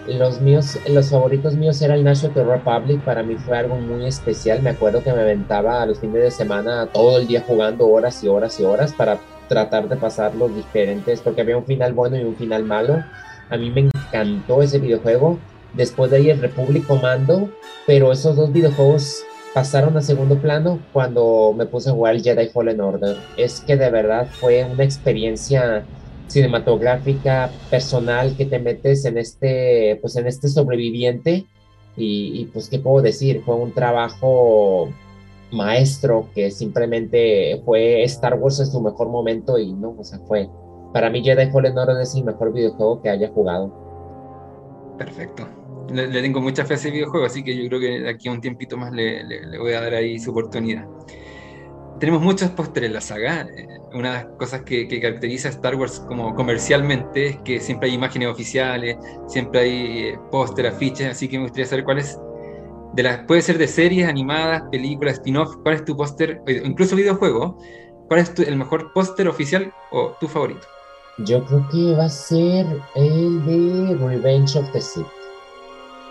Los 0.08 0.40
míos, 0.40 0.78
los 0.88 1.10
favoritos 1.10 1.56
míos 1.56 1.82
era 1.82 1.96
el 1.96 2.04
National 2.04 2.48
Republic, 2.48 3.02
para 3.02 3.24
mí 3.24 3.36
fue 3.36 3.58
algo 3.58 3.76
muy 3.76 4.06
especial. 4.06 4.62
Me 4.62 4.70
acuerdo 4.70 5.04
que 5.04 5.12
me 5.12 5.22
aventaba 5.22 5.82
a 5.82 5.86
los 5.88 6.00
fines 6.00 6.22
de 6.22 6.32
semana 6.32 6.88
todo 6.94 7.18
el 7.18 7.26
día 7.26 7.44
jugando 7.46 7.88
horas 7.88 8.24
y 8.24 8.28
horas 8.28 8.60
y 8.60 8.64
horas 8.66 8.94
para 8.94 9.18
tratar 9.50 9.90
de 9.90 9.96
pasar 9.96 10.36
los 10.36 10.56
diferentes, 10.56 11.22
porque 11.22 11.42
había 11.42 11.58
un 11.58 11.66
final 11.66 11.94
bueno 11.94 12.18
y 12.18 12.24
un 12.24 12.36
final 12.36 12.64
malo. 12.64 13.04
A 13.50 13.58
mí 13.58 13.72
me 13.72 13.82
encantó 13.82 14.62
ese 14.62 14.78
videojuego. 14.78 15.40
Después 15.74 16.12
de 16.12 16.18
ahí 16.18 16.30
el 16.30 16.40
Republic 16.40 16.86
Commando, 16.86 17.50
pero 17.88 18.12
esos 18.12 18.36
dos 18.36 18.54
videojuegos 18.54 19.24
pasaron 19.56 19.98
a 19.98 20.02
segundo 20.02 20.38
plano 20.38 20.80
cuando 20.94 21.54
me 21.58 21.66
puse 21.66 21.90
a 21.90 21.94
jugar 21.94 22.16
el 22.16 22.22
Jedi 22.22 22.48
Fallen 22.50 22.80
Order. 22.80 23.18
Es 23.38 23.60
que 23.60 23.76
de 23.76 23.90
verdad 23.90 24.28
fue 24.32 24.64
una 24.66 24.84
experiencia 24.84 25.84
cinematográfica 26.28 27.52
personal 27.70 28.36
que 28.36 28.46
te 28.46 28.60
metes 28.60 29.06
en 29.06 29.18
este, 29.18 29.98
pues 30.02 30.16
en 30.16 30.28
este 30.28 30.48
sobreviviente 30.48 31.46
y, 31.98 32.46
pues 32.48 32.70
qué 32.70 32.80
puedo 32.80 33.02
decir, 33.02 33.42
fue 33.46 33.56
un 33.56 33.72
trabajo 33.72 34.90
maestro 35.52 36.28
que 36.36 36.52
simplemente 36.52 37.62
fue 37.64 38.04
Star 38.04 38.34
Wars 38.34 38.60
en 38.60 38.68
su 38.68 38.82
mejor 38.82 39.08
momento 39.08 39.58
y 39.58 39.72
no, 39.72 39.96
o 39.98 40.04
sea, 40.04 40.20
fue, 40.28 40.50
para 40.94 41.10
mí 41.10 41.24
Jedi 41.24 41.50
Fallen 41.52 41.78
Order 41.78 42.02
es 42.02 42.14
el 42.16 42.26
mejor 42.26 42.52
videojuego 42.52 43.02
que 43.02 43.10
haya 43.10 43.30
jugado. 43.30 43.74
Perfecto. 44.98 45.48
Le, 45.94 46.22
tengo 46.22 46.42
mucha 46.42 46.66
fe 46.66 46.74
a 46.74 46.78
ese 46.78 46.92
videojuego, 46.92 47.28
así 47.28 47.44
que 47.44 47.56
yo 47.56 47.70
creo 47.70 47.80
que 47.80 48.10
aquí 48.10 48.28
un 48.28 48.42
tiempito 48.42 48.76
más 48.76 48.92
le, 48.92 49.24
le 49.24 49.58
voy 49.58 49.72
a 49.74 49.82
dar 49.82 49.94
ahí 49.94 50.20
su 50.20 50.32
oportunidad 50.32 50.86
tenemos 52.00 52.22
muchos 52.22 52.50
pósteres 52.52 52.88
en 52.88 52.94
la 52.94 53.02
saga. 53.02 53.48
Una 53.94 54.10
de 54.10 54.16
las 54.16 54.26
cosas 54.38 54.62
que, 54.62 54.88
caracteriza 55.00 55.50
a 55.50 55.52
Star 55.52 55.76
Wars 55.76 56.04
como 56.08 56.36
comercialmente 56.36 57.28
es 57.28 57.38
que 57.40 57.60
siempre 57.60 57.90
hay 57.90 57.96
imágenes 57.96 58.30
oficiales, 58.30 58.98
siempre 59.28 59.60
hay 59.62 59.98
eh, 60.00 60.20
póster, 60.32 60.68
afiches, 60.68 61.08
así 61.08 61.28
que 61.28 61.38
me 61.38 61.44
gustaría 61.44 61.66
saber 61.66 61.86
cuál 61.86 62.00
es, 62.00 62.20
de 62.94 63.04
las, 63.04 63.20
puede 63.26 63.42
ser 63.42 63.58
de 63.58 63.68
series, 63.68 64.08
animadas, 64.08 64.64
películas, 64.72 65.16
spin-off, 65.16 65.56
cuál 65.64 65.76
es 65.76 65.86
tu 65.86 65.96
póster, 65.96 66.42
incluso 66.48 66.96
videojuego, 66.96 67.58
cuál 68.08 68.20
es 68.20 68.34
el 68.40 68.58
mejor 68.58 68.92
póster 68.94 69.28
oficial 69.28 69.72
o 69.92 70.16
tu 70.20 70.28
favorito. 70.28 70.68
Yo 71.20 71.46
creo 71.46 71.68
que 71.70 71.94
va 71.94 72.06
a 72.06 72.10
ser 72.10 72.66
el 72.96 73.46
de 73.46 73.96
Revenge 73.96 74.60
of 74.60 74.70
the 74.74 74.82
Sith. 74.82 75.06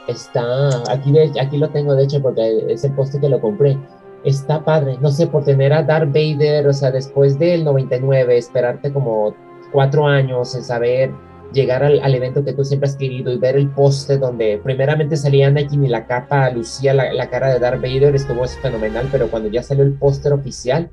Está, 0.08 0.82
aquí, 0.90 1.14
aquí 1.18 1.56
lo 1.56 1.68
tengo 1.70 1.94
de 1.94 2.04
hecho 2.04 2.22
porque 2.22 2.64
es 2.68 2.84
el 2.84 2.92
póster 2.92 3.20
que 3.20 3.28
lo 3.28 3.40
compré 3.40 3.78
está 4.24 4.64
padre, 4.64 4.96
no 5.00 5.10
sé, 5.10 5.26
por 5.26 5.44
tener 5.44 5.72
a 5.72 5.82
Darth 5.82 6.12
Vader, 6.12 6.66
o 6.66 6.72
sea, 6.72 6.90
después 6.90 7.38
del 7.38 7.64
99, 7.64 8.37
esperarte 8.37 8.92
como 8.92 9.34
cuatro 9.72 10.06
años 10.06 10.54
en 10.54 10.64
saber 10.64 11.10
llegar 11.52 11.84
al, 11.84 12.14
evento 12.14 12.44
que 12.44 12.52
tú 12.52 12.64
siempre 12.64 12.88
has 12.88 12.96
querido 12.96 13.32
y 13.32 13.38
ver 13.38 13.56
el 13.56 13.68
poste 13.68 14.18
donde 14.18 14.60
primeramente 14.62 15.16
salía 15.16 15.46
Anakin 15.46 15.84
y 15.84 15.88
la 15.88 16.06
capa 16.06 16.50
lucía 16.50 16.92
la, 16.94 17.30
cara 17.30 17.52
de 17.52 17.60
Darth 17.60 17.80
Vader, 17.80 18.14
estuvo 18.14 18.46
fenomenal, 18.46 19.08
pero 19.12 19.28
cuando 19.28 19.48
ya 19.48 19.62
salió 19.62 19.84
el 19.84 19.92
póster 19.92 20.32
oficial, 20.32 20.90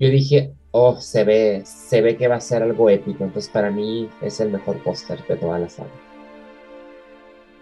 yo 0.00 0.08
dije, 0.08 0.52
oh, 0.72 0.96
se 0.96 1.24
ve, 1.24 1.62
se 1.64 2.00
ve 2.00 2.16
que 2.16 2.28
va 2.28 2.36
a 2.36 2.40
ser 2.40 2.62
algo 2.62 2.90
épico, 2.90 3.24
entonces 3.24 3.50
para 3.50 3.70
mí 3.70 4.08
es 4.20 4.40
el 4.40 4.50
mejor 4.50 4.78
póster 4.82 5.24
de 5.26 5.36
toda 5.36 5.58
la 5.58 5.68
saga. 5.68 5.90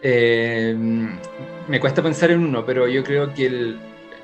Eh, 0.00 0.76
me 1.66 1.81
cuesta 1.81 2.02
pensar 2.02 2.31
en 2.31 2.44
uno, 2.44 2.64
pero 2.64 2.87
yo 2.87 3.02
creo 3.02 3.35
que 3.35 3.46
el, 3.46 3.78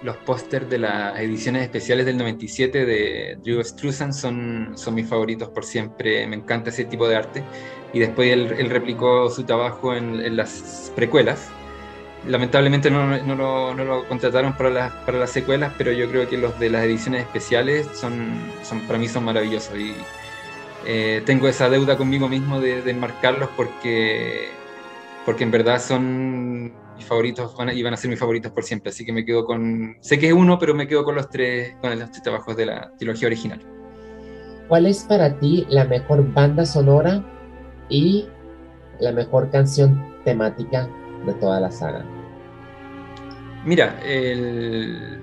los 0.04 0.18
pósters 0.18 0.68
de 0.68 0.78
las 0.78 1.18
ediciones 1.18 1.62
especiales 1.62 2.04
del 2.04 2.18
97 2.18 2.84
de 2.84 3.38
Drew 3.42 3.64
Struzan 3.64 4.12
son, 4.12 4.72
son 4.74 4.94
mis 4.94 5.08
favoritos 5.08 5.48
por 5.48 5.64
siempre. 5.64 6.26
Me 6.26 6.36
encanta 6.36 6.68
ese 6.68 6.84
tipo 6.84 7.08
de 7.08 7.16
arte. 7.16 7.42
Y 7.94 8.00
después 8.00 8.30
él, 8.30 8.68
replicó 8.68 9.30
su 9.30 9.44
trabajo 9.44 9.94
en, 9.94 10.36
las 10.36 10.92
precuelas. 10.94 11.48
Lamentablemente 12.28 12.90
no, 12.90 13.06
no, 13.06 13.34
lo, 13.34 13.74
no, 13.74 13.84
lo, 13.84 14.06
contrataron 14.06 14.54
para 14.54 14.68
las, 14.68 14.92
para 15.06 15.18
las 15.18 15.30
secuelas, 15.30 15.72
pero 15.78 15.90
yo 15.90 16.10
creo 16.10 16.28
que 16.28 16.36
los 16.36 16.58
de 16.58 16.68
las 16.68 16.84
ediciones 16.84 17.22
especiales 17.22 17.88
son, 17.94 18.34
son 18.62 18.80
para 18.80 18.98
mí 18.98 19.08
son 19.08 19.24
maravillosos. 19.24 19.78
Y 19.78 19.94
eh, 20.84 21.22
tengo 21.24 21.48
esa 21.48 21.70
deuda 21.70 21.96
conmigo 21.96 22.28
mismo 22.28 22.60
de, 22.60 22.82
de 22.82 22.90
enmarcarlos 22.90 23.48
porque, 23.56 24.50
porque 25.24 25.44
en 25.44 25.50
verdad 25.50 25.80
son 25.80 26.83
mis 26.96 27.04
favoritos 27.04 27.56
van 27.56 27.68
a, 27.68 27.74
y 27.74 27.82
van 27.82 27.94
a 27.94 27.96
ser 27.96 28.10
mis 28.10 28.18
favoritos 28.18 28.52
por 28.52 28.64
siempre. 28.64 28.90
Así 28.90 29.04
que 29.04 29.12
me 29.12 29.24
quedo 29.24 29.44
con. 29.44 29.96
Sé 30.00 30.18
que 30.18 30.28
es 30.28 30.32
uno, 30.32 30.58
pero 30.58 30.74
me 30.74 30.86
quedo 30.86 31.04
con 31.04 31.14
los 31.14 31.28
tres, 31.28 31.74
con 31.80 31.98
los 31.98 32.10
tres 32.10 32.22
trabajos 32.22 32.56
de 32.56 32.66
la 32.66 32.92
trilogía 32.98 33.26
original. 33.26 33.60
¿Cuál 34.68 34.86
es 34.86 35.04
para 35.04 35.38
ti 35.38 35.66
la 35.68 35.84
mejor 35.84 36.32
banda 36.32 36.64
sonora 36.64 37.24
y 37.88 38.26
la 39.00 39.12
mejor 39.12 39.50
canción 39.50 40.14
temática 40.24 40.88
de 41.26 41.34
toda 41.34 41.60
la 41.60 41.70
saga? 41.70 42.04
Mira, 43.64 43.98
es 44.04 45.18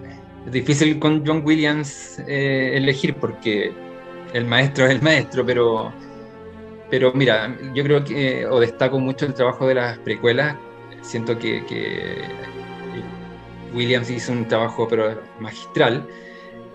difícil 0.51 0.99
con 0.99 1.25
John 1.25 1.43
Williams 1.45 2.19
eh, 2.27 2.71
elegir 2.75 3.15
porque 3.15 3.71
el 4.33 4.45
maestro 4.45 4.85
es 4.85 4.91
el 4.91 5.01
maestro, 5.01 5.45
pero, 5.45 5.91
pero 6.89 7.11
mira, 7.13 7.55
yo 7.73 7.83
creo 7.83 8.03
que, 8.03 8.45
o 8.47 8.59
destaco 8.59 8.99
mucho 8.99 9.25
el 9.25 9.33
trabajo 9.33 9.67
de 9.67 9.75
las 9.75 9.97
precuelas, 9.99 10.55
siento 11.01 11.37
que, 11.37 12.23
Williams 13.73 14.09
hizo 14.09 14.33
un 14.33 14.47
trabajo 14.47 14.87
pero 14.87 15.21
magistral. 15.39 16.05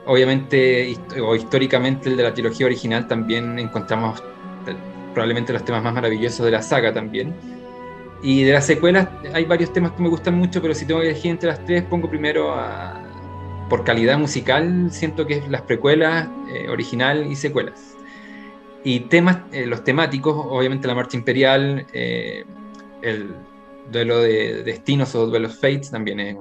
Obviamente, 0.06 0.96
o 1.22 1.34
históricamente, 1.34 2.08
el 2.08 2.16
de 2.16 2.22
la 2.22 2.32
trilogía 2.32 2.66
original 2.66 3.06
también 3.06 3.58
encontramos 3.58 4.22
probablemente 5.12 5.52
los 5.52 5.64
temas 5.64 5.82
más 5.82 5.94
maravillosos 5.94 6.44
de 6.44 6.52
la 6.52 6.62
saga 6.62 6.92
también. 6.92 7.34
Y 8.22 8.44
de 8.44 8.52
las 8.52 8.66
secuelas 8.66 9.08
hay 9.34 9.44
varios 9.44 9.72
temas 9.72 9.92
que 9.92 10.02
me 10.02 10.08
gustan 10.08 10.34
mucho, 10.34 10.62
pero 10.62 10.74
si 10.74 10.86
tengo 10.86 11.00
que 11.00 11.10
elegir 11.10 11.32
entre 11.32 11.50
las 11.50 11.64
tres, 11.64 11.82
pongo 11.84 12.08
primero 12.08 12.52
a, 12.52 13.02
por 13.68 13.84
calidad 13.84 14.18
musical, 14.18 14.88
siento 14.90 15.26
que 15.26 15.38
es 15.38 15.48
las 15.48 15.62
precuelas, 15.62 16.28
eh, 16.52 16.68
original 16.68 17.30
y 17.30 17.36
secuelas. 17.36 17.96
Y 18.84 19.00
temas, 19.00 19.38
eh, 19.52 19.66
los 19.66 19.84
temáticos, 19.84 20.34
obviamente 20.36 20.86
la 20.86 20.94
marcha 20.94 21.16
imperial, 21.16 21.86
eh, 21.92 22.44
el, 23.02 23.34
duelo 23.90 24.20
de 24.20 24.62
destinos 24.62 25.14
o 25.14 25.26
duelo 25.26 25.48
fates 25.48 25.90
también 25.90 26.20
es 26.20 26.36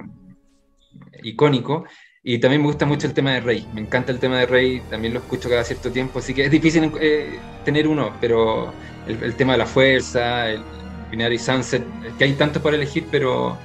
icónico. 1.23 1.85
Y 2.27 2.39
también 2.39 2.61
me 2.61 2.67
gusta 2.67 2.87
mucho 2.87 3.05
el 3.05 3.13
tema 3.13 3.33
de 3.33 3.41
Rey. 3.41 3.67
Me 3.73 3.81
encanta 3.81 4.11
el 4.11 4.17
tema 4.17 4.39
de 4.39 4.47
Rey, 4.47 4.81
también 4.89 5.13
lo 5.13 5.19
escucho 5.19 5.47
cada 5.47 5.63
cierto 5.63 5.91
tiempo. 5.91 6.17
Así 6.17 6.33
que 6.33 6.45
es 6.45 6.49
difícil 6.49 6.91
eh, 6.99 7.37
tener 7.63 7.87
uno, 7.87 8.13
pero 8.19 8.73
el, 9.07 9.35
tema 9.35 9.51
de 9.51 9.59
la 9.59 9.67
fuerza, 9.67 10.49
el 10.49 10.61
Binary 11.11 11.37
Sunset, 11.37 11.83
que 12.17 12.23
hay 12.23 12.33
tantos 12.33 12.63
para 12.63 12.77
elegir, 12.77 13.05
pero, 13.11 13.55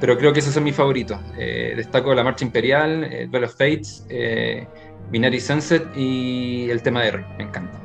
pero 0.00 0.16
creo 0.16 0.32
que 0.32 0.40
esos 0.40 0.54
son 0.54 0.64
mis 0.64 0.74
favoritos. 0.74 1.20
Eh, 1.36 1.74
destaco 1.76 2.14
la 2.14 2.24
Marcha 2.24 2.46
Imperial, 2.46 3.04
el 3.04 3.30
Duel 3.30 3.44
of 3.44 3.52
Fates, 3.52 4.06
eh, 4.08 4.66
Binary 5.10 5.38
Sunset 5.38 5.86
y 5.94 6.70
el 6.70 6.80
tema 6.80 7.02
de 7.02 7.10
Rey. 7.10 7.24
Me 7.36 7.44
encanta. 7.44 7.78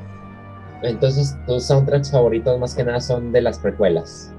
Entonces, 0.82 1.36
tus 1.46 1.66
soundtracks 1.66 2.10
favoritos 2.10 2.58
más 2.58 2.74
que 2.74 2.84
nada 2.84 3.00
son 3.00 3.32
de 3.32 3.42
las 3.42 3.58
precuelas. 3.58 4.32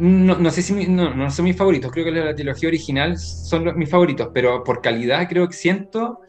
No, 0.00 0.38
no, 0.38 0.50
sé 0.50 0.62
si 0.62 0.88
no, 0.88 1.14
no, 1.14 1.30
son 1.30 1.44
mis 1.44 1.56
favoritos, 1.56 1.92
creo 1.92 2.06
que 2.06 2.10
la 2.10 2.34
trilogía 2.34 2.70
original 2.70 3.18
son 3.18 3.76
mis 3.76 3.90
favoritos, 3.90 4.30
pero 4.32 4.64
por 4.64 4.80
calidad 4.80 5.28
creo 5.28 5.46
que 5.46 5.52
siento 5.52 6.20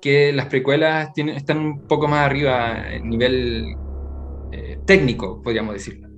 que 0.00 0.32
las 0.32 0.46
precuelas 0.46 1.12
tienen, 1.12 1.36
están 1.36 1.58
un 1.58 1.86
poco 1.86 2.08
más 2.08 2.24
arriba 2.24 2.90
en 2.90 3.10
nivel 3.10 3.66
eh, 4.50 4.78
técnico, 4.86 5.42
podríamos 5.42 5.74
decirlo. 5.74 6.08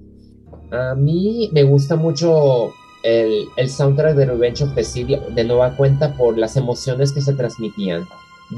A 0.70 0.94
mí 0.94 1.50
me 1.52 1.64
gusta 1.64 1.96
mucho 1.96 2.72
el, 3.02 3.46
el 3.56 3.68
soundtrack 3.68 4.14
de 4.14 4.26
Revenge 4.26 4.62
of 4.62 4.76
the 4.76 4.84
City 4.84 5.18
de 5.34 5.42
nueva 5.42 5.76
cuenta 5.76 6.16
por 6.16 6.38
las 6.38 6.56
emociones 6.56 7.10
que 7.10 7.22
se 7.22 7.32
transmitían. 7.32 8.06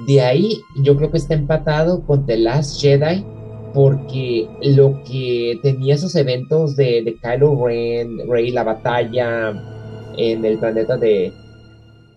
De 0.07 0.21
ahí 0.21 0.61
yo 0.77 0.95
creo 0.99 1.11
que 1.11 1.17
está 1.17 1.33
empatado 1.33 2.05
con 2.05 2.27
The 2.27 2.37
Last 2.37 2.83
Jedi 2.83 3.25
porque 3.73 4.47
lo 4.63 5.03
que 5.05 5.59
tenía 5.63 5.95
esos 5.95 6.15
eventos 6.17 6.77
de, 6.77 7.03
de 7.03 7.17
Kylo 7.17 7.67
Ren, 7.67 8.29
Rey, 8.29 8.51
la 8.51 8.65
batalla 8.65 9.53
en 10.17 10.45
el 10.45 10.59
planeta 10.59 10.97
de... 10.97 11.33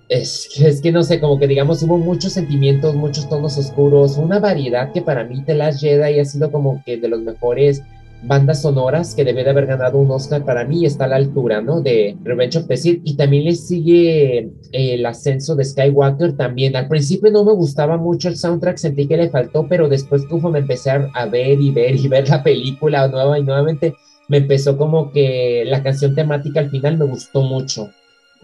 Es 0.08 0.50
es 0.60 0.82
que 0.82 0.92
no 0.92 1.02
sé, 1.02 1.20
como 1.20 1.40
que 1.40 1.48
digamos 1.48 1.82
hubo 1.82 1.98
muchos 1.98 2.34
sentimientos, 2.34 2.96
muchos 2.96 3.28
tonos 3.28 3.58
oscuros, 3.58 4.18
una 4.18 4.40
variedad 4.40 4.92
que 4.92 5.02
para 5.02 5.24
mí 5.24 5.44
The 5.44 5.56
Last 5.56 5.82
Jedi 5.82 6.20
ha 6.20 6.26
sido 6.26 6.52
como 6.52 6.84
que 6.86 6.98
de 6.98 7.08
los 7.08 7.22
mejores 7.22 7.82
bandas 8.24 8.62
sonoras 8.62 9.14
que 9.14 9.24
debe 9.24 9.44
de 9.44 9.52
haber 9.52 9.68
ganado 9.68 10.00
un 10.00 10.10
Oscar 10.10 10.44
para 10.44 10.66
mí 10.66 10.86
está 10.86 11.06
a 11.06 11.10
la 11.10 11.16
altura, 11.18 11.62
¿no? 11.62 11.82
De 11.82 12.18
Revenge 12.24 12.58
of 12.58 12.68
the 12.68 12.78
Sith 12.78 13.02
y 13.04 13.16
también 13.16 13.46
le 13.46 13.56
sigue 13.56 14.38
eh, 14.38 14.50
el 14.72 15.06
ascenso 15.06 15.56
de 15.56 15.64
Skywalker 15.64 16.34
también. 16.36 16.76
Al 16.76 16.88
principio 16.88 17.32
no 17.32 17.44
me 17.44 17.54
gustaba 17.54 17.98
mucho 17.98 18.28
el 18.28 18.38
soundtrack, 18.38 18.78
sentí 18.78 19.08
que 19.08 19.18
le 19.18 19.30
faltó, 19.30 19.68
pero 19.68 19.88
después 19.88 20.24
me 20.32 20.60
empecé 20.60 20.92
a 20.92 21.26
ver 21.26 21.62
y 21.62 21.72
ver 21.72 21.96
y 21.96 22.08
ver 22.10 22.28
la 22.30 22.44
película 22.44 23.08
nueva 23.08 23.38
y 23.40 23.44
nuevamente 23.44 23.96
me 24.28 24.38
empezó 24.38 24.78
como 24.78 25.12
que 25.12 25.64
la 25.66 25.84
canción 25.84 26.16
temática 26.16 26.60
al 26.60 26.70
final 26.70 26.98
me 26.98 27.06
gustó 27.06 27.42
mucho. 27.42 27.92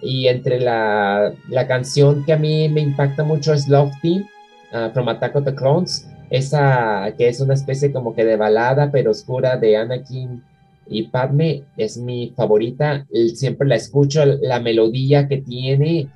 Y 0.01 0.27
entre 0.27 0.59
la, 0.59 1.33
la 1.49 1.67
canción 1.67 2.23
que 2.25 2.33
a 2.33 2.37
mí 2.37 2.69
me 2.69 2.81
impacta 2.81 3.23
mucho 3.23 3.53
es 3.53 3.67
Love 3.67 3.91
Team, 4.01 4.25
uh, 4.73 4.91
From 4.93 5.09
Attack 5.09 5.35
of 5.35 5.45
the 5.45 5.53
Clones, 5.53 6.07
esa 6.31 7.13
que 7.17 7.27
es 7.27 7.41
una 7.41 7.53
especie 7.53 7.91
como 7.91 8.15
que 8.15 8.25
de 8.25 8.37
balada 8.37 8.89
pero 8.89 9.11
oscura 9.11 9.57
de 9.57 9.77
Anakin 9.77 10.41
y 10.87 11.03
Padme 11.03 11.63
es 11.77 11.97
mi 11.97 12.33
favorita, 12.35 13.05
siempre 13.35 13.67
la 13.67 13.75
escucho, 13.75 14.25
la 14.25 14.59
melodía 14.59 15.27
que 15.27 15.37
tiene 15.37 16.07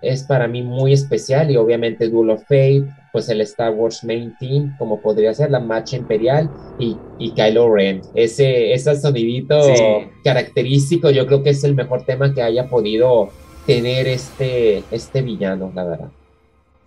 es 0.00 0.24
para 0.24 0.48
mí 0.48 0.62
muy 0.62 0.92
especial 0.92 1.50
y 1.50 1.56
obviamente 1.56 2.08
Duel 2.08 2.30
of 2.30 2.42
Fate, 2.42 2.84
pues 3.12 3.28
el 3.28 3.40
Star 3.42 3.72
Wars 3.72 4.02
Main 4.04 4.34
Team, 4.38 4.74
como 4.78 5.00
podría 5.00 5.32
ser 5.34 5.50
la 5.50 5.60
Marcha 5.60 5.96
Imperial 5.96 6.50
y, 6.78 6.96
y 7.18 7.32
Kylo 7.32 7.72
Ren. 7.72 8.00
Ese, 8.14 8.72
ese 8.72 8.96
sonidito 8.96 9.58
característico 10.24 11.10
yo 11.10 11.26
creo 11.26 11.42
que 11.42 11.50
es 11.50 11.62
el 11.64 11.74
mejor 11.74 12.04
tema 12.04 12.34
que 12.34 12.42
haya 12.42 12.68
podido 12.68 13.30
tener 13.66 14.08
este, 14.08 14.82
este 14.90 15.22
villano, 15.22 15.70
la 15.74 15.84
verdad. 15.84 16.08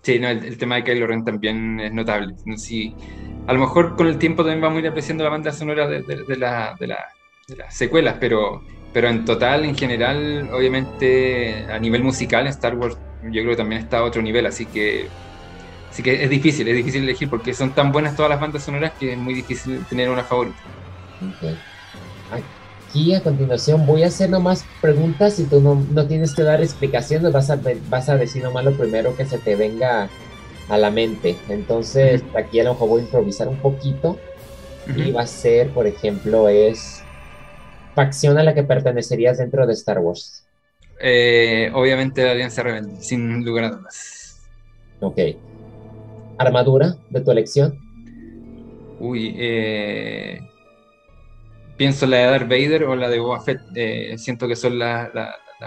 Sí, 0.06 0.20
no, 0.20 0.28
el, 0.30 0.56
tema 0.60 0.76
de 0.76 0.84
Kylo 0.84 1.08
Ren 1.08 1.26
también 1.26 1.80
es 1.80 1.92
notable. 1.92 2.36
Sí, 2.58 2.96
a 3.48 3.54
lo 3.54 3.60
mejor 3.60 3.96
con 3.96 4.06
el 4.06 4.20
tiempo 4.20 4.44
también 4.44 4.62
vamos 4.62 4.78
a 4.78 4.82
ir 4.82 4.88
apreciando 4.88 5.24
la 5.24 5.32
banda 5.32 5.52
sonora 5.52 5.88
de, 5.88 6.04
de, 6.04 6.38
la, 6.38 6.76
de, 6.80 6.86
las 6.86 7.76
secuelas, 7.76 8.18
pero, 8.20 8.62
pero 8.94 9.10
en 9.10 9.26
total, 9.26 9.66
en 9.66 9.76
general, 9.76 10.48
obviamente 10.54 11.66
a 11.72 11.80
nivel 11.80 12.04
musical, 12.04 12.46
Star 12.46 12.76
Wars 12.76 13.00
yo 13.24 13.42
creo 13.42 13.50
que 13.50 13.56
también 13.56 13.82
está 13.82 13.98
a 13.98 14.04
otro 14.04 14.22
nivel, 14.22 14.46
así 14.46 14.68
que, 14.68 15.08
así 15.90 16.04
que 16.04 16.24
es 16.24 16.30
difícil, 16.30 16.68
es 16.68 16.78
difícil 16.78 17.02
elegir 17.02 17.28
porque 17.28 17.56
son 17.56 17.72
tan 17.72 17.92
buenas 17.92 18.16
todas 18.16 18.30
las 18.30 18.40
bandas 18.40 18.64
sonoras 18.64 18.92
que 19.00 19.14
es 19.14 19.18
muy 19.18 19.34
difícil 19.34 19.84
tener 19.90 20.12
una 20.12 20.24
favorita. 20.24 20.62
Okay 21.36 21.58
aquí 22.96 23.14
a 23.14 23.22
continuación 23.22 23.86
voy 23.86 24.04
a 24.04 24.08
hacer 24.08 24.30
nomás 24.30 24.66
preguntas 24.80 25.38
y 25.42 25.44
tú 25.44 25.60
no, 25.60 26.08
tienes 26.08 26.34
que 26.34 26.44
dar 26.44 26.64
explicaciones, 26.64 27.34
vas 27.34 27.50
a, 27.50 27.60
vas 27.90 28.08
a 28.08 28.16
decir 28.16 28.42
nomás 28.42 28.64
lo 28.64 28.72
primero 28.72 29.18
que 29.18 29.26
se 29.26 29.38
te 29.38 29.58
venga 29.58 30.08
a 30.70 30.78
la 30.78 30.92
mente. 30.92 31.36
Entonces, 31.50 32.24
aquí 32.38 32.62
a 32.62 32.64
lo 32.64 32.72
mejor 32.72 32.88
voy 32.88 33.02
a 33.02 33.04
improvisar 33.04 33.50
un 33.50 33.58
poquito 33.58 34.18
y 34.96 35.12
va 35.12 35.24
a 35.24 35.28
ser, 35.28 35.72
por 35.72 35.88
ejemplo, 35.88 36.48
es 36.48 37.04
facción 37.96 38.38
a 38.38 38.44
la 38.44 38.54
que 38.54 38.64
pertenecerías 38.64 39.40
dentro 39.40 39.68
de 39.68 39.74
Star 39.74 40.00
Wars. 40.00 40.46
Eh, 41.02 41.70
obviamente 41.74 42.24
la 42.24 42.32
Alianza 42.32 42.64
Rebelde, 42.64 43.02
sin 43.02 43.44
lugar 43.44 43.66
a 43.66 43.70
dudas. 43.72 44.40
Ok. 45.02 45.20
¿Armadura 46.38 46.96
de 47.10 47.20
tu 47.20 47.32
elección? 47.32 47.78
Uy, 49.02 49.36
eh, 49.38 50.40
pienso 51.78 52.06
la 52.06 52.18
de 52.18 52.26
Darth 52.26 52.50
Vader 52.50 52.84
o 52.86 52.96
la 52.96 53.10
de 53.10 53.20
Boba 53.20 53.42
Fett. 53.42 53.62
Eh, 53.76 54.16
siento 54.18 54.48
que 54.48 54.56
son 54.56 54.80
las 54.80 55.12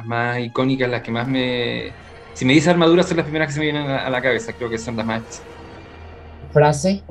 más 0.05 0.39
icónicas, 0.41 0.89
las 0.89 1.03
que 1.03 1.11
más 1.11 1.29
me. 1.29 1.93
Si 2.35 2.45
me 2.45 2.53
dice 2.53 2.71
armadura, 2.71 3.03
son 3.03 3.17
las 3.17 3.25
primeras 3.25 3.49
que 3.49 3.55
se 3.55 3.61
me 3.61 3.67
vienen 3.67 3.91
a 3.91 4.09
la, 4.09 4.23
cabeza. 4.23 4.53
Creo 4.53 4.71
que 4.71 4.79
son 4.79 4.97
las 4.97 5.07
más. 5.07 5.43
Frase. 6.53 7.03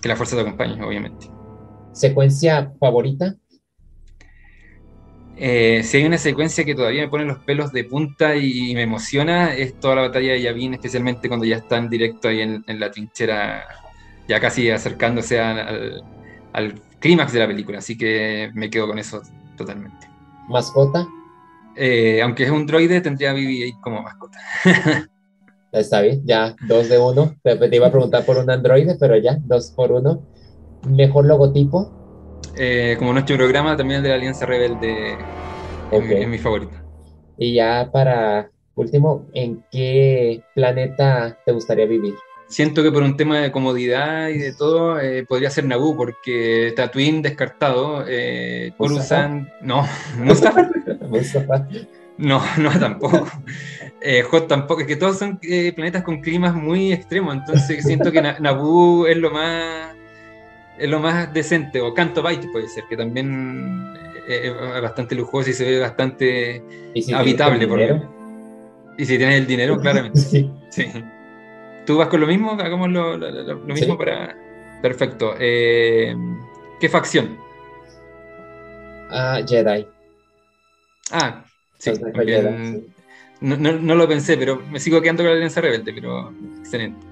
Que 0.00 0.08
la 0.08 0.16
fuerza 0.16 0.36
te 0.36 0.42
acompañe, 0.42 0.82
obviamente. 0.82 1.26
¿Secuencia 1.92 2.72
favorita? 2.80 3.34
Eh, 5.36 5.82
si 5.84 5.96
hay 5.98 6.04
una 6.04 6.18
secuencia 6.18 6.64
que 6.64 6.74
todavía 6.74 7.02
me 7.02 7.08
pone 7.08 7.24
los 7.24 7.38
pelos 7.38 7.72
de 7.72 7.84
punta 7.84 8.36
y, 8.36 8.74
me 8.74 8.82
emociona, 8.82 9.54
es 9.54 9.78
toda 9.80 9.96
la 9.96 10.02
batalla 10.02 10.32
de 10.32 10.42
Yavin, 10.42 10.74
especialmente 10.74 11.28
cuando 11.28 11.46
ya 11.46 11.56
están 11.56 11.88
directo 11.88 12.28
ahí 12.28 12.40
en, 12.40 12.64
la 12.80 12.90
trinchera, 12.90 13.66
ya 14.28 14.38
casi 14.38 14.70
acercándose 14.70 15.40
al, 15.40 15.58
al 15.58 16.04
clímax 16.98 17.32
de 17.32 17.38
la 17.38 17.46
película, 17.46 17.78
así 17.78 17.96
que 17.96 18.50
me 18.54 18.70
quedo 18.70 18.86
con 18.86 18.98
eso 18.98 19.22
totalmente. 19.56 20.08
¿Mascota? 20.48 21.06
Eh, 21.76 22.20
aunque 22.22 22.44
es 22.44 22.50
un 22.50 22.66
droide, 22.66 23.00
tendría 23.00 23.30
a 23.30 23.34
BB-8 23.34 23.80
como 23.80 24.02
mascota. 24.02 24.38
Está 25.72 26.00
bien, 26.00 26.22
ya, 26.24 26.56
dos 26.66 26.88
de 26.88 26.98
uno. 26.98 27.36
Te 27.42 27.76
iba 27.76 27.86
a 27.86 27.92
preguntar 27.92 28.24
por 28.24 28.38
un 28.38 28.50
androide, 28.50 28.96
pero 28.98 29.16
ya, 29.16 29.38
dos 29.44 29.70
por 29.70 29.92
uno. 29.92 30.26
Mejor 30.88 31.26
logotipo. 31.26 31.92
Eh, 32.56 32.96
como 32.98 33.12
nuestro 33.12 33.36
programa, 33.36 33.76
también 33.76 33.98
el 33.98 34.02
de 34.02 34.08
la 34.08 34.14
Alianza 34.16 34.46
Rebelde 34.46 35.16
es, 35.92 36.28
mi, 36.28 36.38
favorito. 36.38 36.72
Y 37.38 37.54
ya 37.54 37.88
para 37.92 38.50
último, 38.74 39.26
¿en 39.32 39.64
qué 39.70 40.42
planeta 40.54 41.38
te 41.46 41.52
gustaría 41.52 41.86
vivir? 41.86 42.14
Siento 42.50 42.82
que 42.82 42.90
por 42.90 43.04
un 43.04 43.16
tema 43.16 43.38
de 43.38 43.52
comodidad 43.52 44.28
y 44.28 44.38
de 44.38 44.52
todo, 44.52 44.98
eh, 44.98 45.24
podría 45.24 45.50
ser 45.50 45.66
Naboo, 45.66 45.96
porque 45.96 46.72
Tatooine 46.74 47.22
descartado, 47.22 48.04
eh, 48.08 48.72
Coruscant, 48.76 49.48
no, 49.62 49.84
está. 50.26 50.68
no, 52.18 52.42
no, 52.58 52.70
tampoco. 52.80 53.24
Eh, 54.00 54.22
Hot 54.22 54.48
tampoco, 54.48 54.80
es 54.80 54.88
que 54.88 54.96
todos 54.96 55.16
son 55.18 55.38
eh, 55.42 55.72
planetas 55.72 56.02
con 56.02 56.20
climas 56.20 56.52
muy 56.52 56.92
extremos, 56.92 57.36
entonces 57.36 57.84
siento 57.84 58.10
que 58.10 58.20
Naboo 58.20 59.06
es 59.06 59.16
lo 59.16 59.30
más 59.30 59.94
es 60.76 60.90
lo 60.90 60.98
más 60.98 61.32
decente, 61.32 61.80
o 61.80 61.94
Canto 61.94 62.20
Bight 62.20 62.50
puede 62.50 62.66
ser, 62.66 62.82
que 62.90 62.96
también 62.96 63.94
es 64.26 64.52
bastante 64.82 65.14
lujoso 65.14 65.50
y 65.50 65.52
se 65.52 65.70
ve 65.70 65.78
bastante 65.78 66.64
habitable. 67.14 67.68
Por 67.68 67.80
y 68.98 69.06
si 69.06 69.16
tienes 69.18 69.38
el 69.38 69.46
dinero, 69.46 69.78
claramente. 69.80 70.18
sí. 70.18 70.50
¿Tú 71.86 71.98
vas 71.98 72.08
con 72.08 72.20
lo 72.20 72.26
mismo? 72.26 72.52
Hagamos 72.52 72.90
lo, 72.90 73.18
mismo 73.64 73.96
para... 73.98 74.36
Perfecto. 74.82 75.34
Eh, 75.38 76.14
¿Qué 76.80 76.88
facción? 76.88 77.36
Ah, 79.10 79.40
Jedi. 79.46 79.86
Ah, 81.10 81.44
sí. 81.78 81.92
No, 83.40 83.94
lo 83.94 84.08
pensé, 84.08 84.36
pero 84.36 84.62
me 84.70 84.78
sigo 84.78 85.00
quedando 85.00 85.22
con 85.22 85.30
la 85.30 85.36
Alianza 85.36 85.60
Rebelde, 85.60 85.92
pero 85.92 86.32
excelente. 86.58 87.06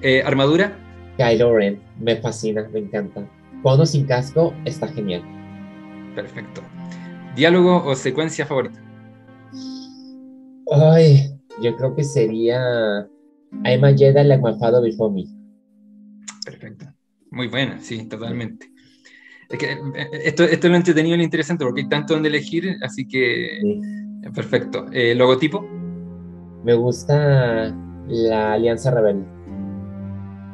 Eh, 0.00 0.22
¿Armadura? 0.24 0.76
Kylo 1.16 1.54
Ren, 1.54 1.80
me 1.98 2.16
fascina, 2.16 2.68
me 2.72 2.80
encanta. 2.80 3.26
Cuando 3.62 3.86
sin 3.86 4.06
casco 4.06 4.54
está 4.64 4.88
genial. 4.88 5.22
Perfecto. 6.14 6.62
¿Diálogo 7.34 7.84
o 7.84 7.94
secuencia 7.94 8.46
favorita? 8.46 8.80
Ay, 10.72 11.30
yo 11.62 11.76
creo 11.76 11.94
que 11.94 12.04
sería 12.04 13.08
I'm 13.64 13.84
a 13.84 13.92
Jedi 13.92 14.24
like 14.24 14.42
my 14.42 14.58
father 14.58 14.82
before 14.82 15.12
me. 15.12 15.26
Perfecto. 16.44 16.86
Muy 17.30 17.48
buena, 17.48 17.80
sí, 17.80 18.08
totalmente. 18.08 18.70
Es 19.48 19.58
que 19.58 19.72
eh, 19.72 20.08
esto, 20.24 20.44
esto 20.44 20.66
es 20.66 20.70
lo 20.70 20.76
entretenido 20.76 21.14
y 21.14 21.18
lo 21.18 21.24
interesante 21.24 21.64
porque 21.64 21.82
hay 21.82 21.88
tanto 21.88 22.14
donde 22.14 22.28
elegir, 22.28 22.76
así 22.82 23.06
que 23.06 23.60
perfecto. 24.34 24.86
Eh, 24.92 25.14
¿Logotipo? 25.14 25.62
Me 26.64 26.74
gusta 26.74 27.74
la 28.08 28.52
Alianza 28.52 28.90
Rebelde. 28.90 29.24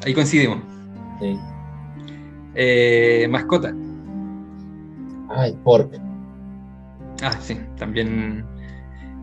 Ahí 0.05 0.15
coincidimos. 0.15 0.59
Sí. 1.21 1.39
Eh, 2.55 3.27
mascota. 3.31 3.75
Ay, 5.31 5.57
pork. 5.65 5.99
Ah, 7.23 7.39
sí, 7.41 7.57
también. 7.77 8.45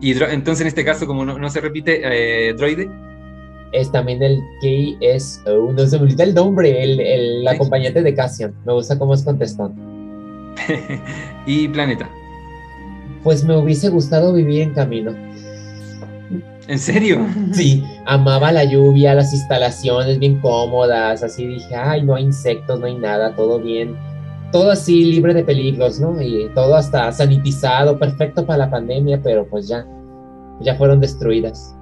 Y 0.00 0.12
entonces 0.12 0.62
en 0.62 0.66
este 0.68 0.84
caso, 0.84 1.06
como 1.06 1.24
no, 1.24 1.50
se 1.50 1.60
repite, 1.60 2.00
eh, 2.02 2.54
droide. 2.54 2.90
Es 3.72 3.90
también 3.92 4.22
el 4.22 4.40
que 4.60 4.96
es, 5.00 5.42
uh, 5.46 5.72
no 5.72 5.86
se 5.86 5.96
me 5.98 6.04
olvida 6.04 6.24
el 6.24 6.34
nombre, 6.34 6.82
el, 6.82 7.46
acompañante 7.46 8.02
de 8.02 8.14
Cassian. 8.14 8.54
Me 8.66 8.72
gusta 8.72 8.98
cómo 8.98 9.14
es 9.14 9.22
contestón. 9.22 9.74
y 11.46 11.68
planeta. 11.68 12.08
Pues 13.22 13.44
me 13.44 13.56
hubiese 13.56 13.88
gustado 13.88 14.32
vivir 14.32 14.62
en 14.62 14.74
camino. 14.74 15.14
¿En 16.66 16.78
serio? 16.78 17.26
Sí, 17.52 17.84
amaba 18.06 18.52
la 18.52 18.64
lluvia, 18.64 19.14
las 19.14 19.32
instalaciones 19.32 20.18
bien 20.18 20.40
cómodas, 20.40 21.22
así 21.22 21.46
dije, 21.46 21.74
ay, 21.74 22.02
no 22.02 22.14
hay 22.14 22.24
insectos, 22.24 22.78
no 22.80 22.86
hay 22.86 22.96
nada, 22.96 23.34
todo 23.34 23.60
bien 23.60 23.96
todo 24.52 24.70
así 24.70 25.04
libre 25.04 25.34
de 25.34 25.44
peligros, 25.44 26.00
¿no? 26.00 26.20
Y 26.20 26.50
todo 26.54 26.74
hasta 26.74 27.10
sanitizado, 27.12 27.98
perfecto 27.98 28.44
para 28.44 28.58
la 28.58 28.70
pandemia, 28.70 29.20
pero 29.22 29.46
pues 29.46 29.68
ya, 29.68 29.86
ya 30.60 30.74
fueron 30.74 31.00
destruidas. 31.00 31.76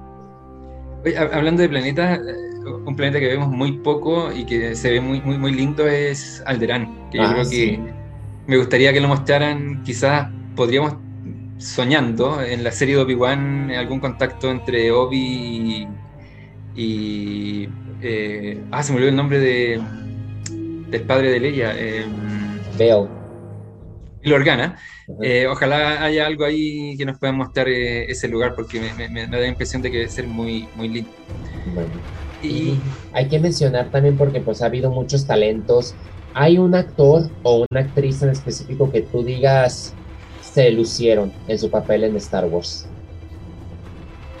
Hablando 1.31 1.61
de 1.61 1.69
planetas, 1.69 2.19
eh, 2.19 2.35
un 2.85 2.95
planeta 2.95 3.19
que 3.19 3.27
vemos 3.27 3.49
muy 3.49 3.73
poco 3.73 4.31
y 4.31 4.45
que 4.45 4.75
se 4.75 4.91
ve 4.91 5.01
muy, 5.01 5.21
muy, 5.21 5.37
muy 5.37 5.51
lindo 5.51 5.87
es 5.87 6.43
Alderán, 6.45 7.09
que 7.11 7.17
yo 7.17 7.23
ah, 7.23 7.41
que 7.49 7.79
me 8.47 8.57
gustaría 8.57 8.93
que 8.93 8.99
lo 8.99 9.07
mostraran, 9.07 9.83
quizás 9.83 10.27
podríamos 10.55 10.95
soñando 11.57 12.41
en 12.41 12.63
la 12.63 12.71
serie 12.71 12.95
de 12.95 13.01
Obi-Wan 13.01 13.71
algún 13.71 13.99
contacto 13.99 14.49
entre 14.49 14.91
Obi 14.91 15.87
y... 16.75 17.69
Eh, 18.01 18.63
ah, 18.71 18.81
se 18.81 18.93
me 18.93 18.97
olvidó 18.97 19.09
el 19.09 19.15
nombre 19.17 19.39
de, 19.39 19.81
del 20.89 21.01
padre 21.01 21.31
de 21.31 21.39
Leia. 21.39 21.73
Eh, 21.75 22.05
y 24.21 24.29
lo 24.29 24.35
organa. 24.35 24.77
Eh, 25.21 25.47
ojalá 25.47 26.03
haya 26.03 26.25
algo 26.27 26.45
ahí 26.45 26.95
que 26.97 27.05
nos 27.05 27.17
pueda 27.17 27.33
mostrar 27.33 27.67
eh, 27.67 28.05
ese 28.09 28.27
lugar 28.27 28.53
porque 28.55 28.79
me, 28.79 29.27
da 29.27 29.39
la 29.39 29.47
impresión 29.47 29.81
de 29.81 29.89
que 29.91 29.97
debe 29.97 30.09
ser 30.09 30.27
muy, 30.27 30.67
muy 30.75 30.89
lindo. 30.89 31.11
Y 32.41 32.79
hay 33.11 33.27
que 33.27 33.39
mencionar 33.39 33.89
también 33.89 34.17
porque 34.17 34.39
pues 34.39 34.61
ha 34.61 34.67
habido 34.67 34.91
muchos 34.91 35.25
talentos. 35.25 35.95
¿Hay 36.33 36.57
un 36.57 36.75
actor 36.75 37.31
o 37.41 37.65
una 37.69 37.81
actriz 37.81 38.21
en 38.21 38.29
específico 38.29 38.91
que 38.91 39.01
tú 39.01 39.23
digas 39.23 39.95
se 40.39 40.71
lucieron 40.71 41.33
en 41.47 41.59
su 41.59 41.69
papel 41.69 42.05
en 42.05 42.15
Star 42.15 42.45
Wars? 42.45 42.87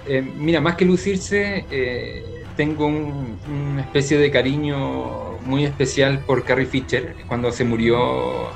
Eh, 0.05 0.21
mira, 0.21 0.61
más 0.61 0.75
que 0.75 0.85
lucirse, 0.85 1.65
tengo 2.55 2.87
una 2.87 3.81
especie 3.81 4.17
de 4.17 4.31
cariño 4.31 5.39
muy 5.41 5.65
especial 5.65 6.23
por 6.25 6.45
Carrie 6.45 6.67
Fisher. 6.67 7.15
Cuando 7.27 7.51
se 7.51 7.65
murió 7.65 8.49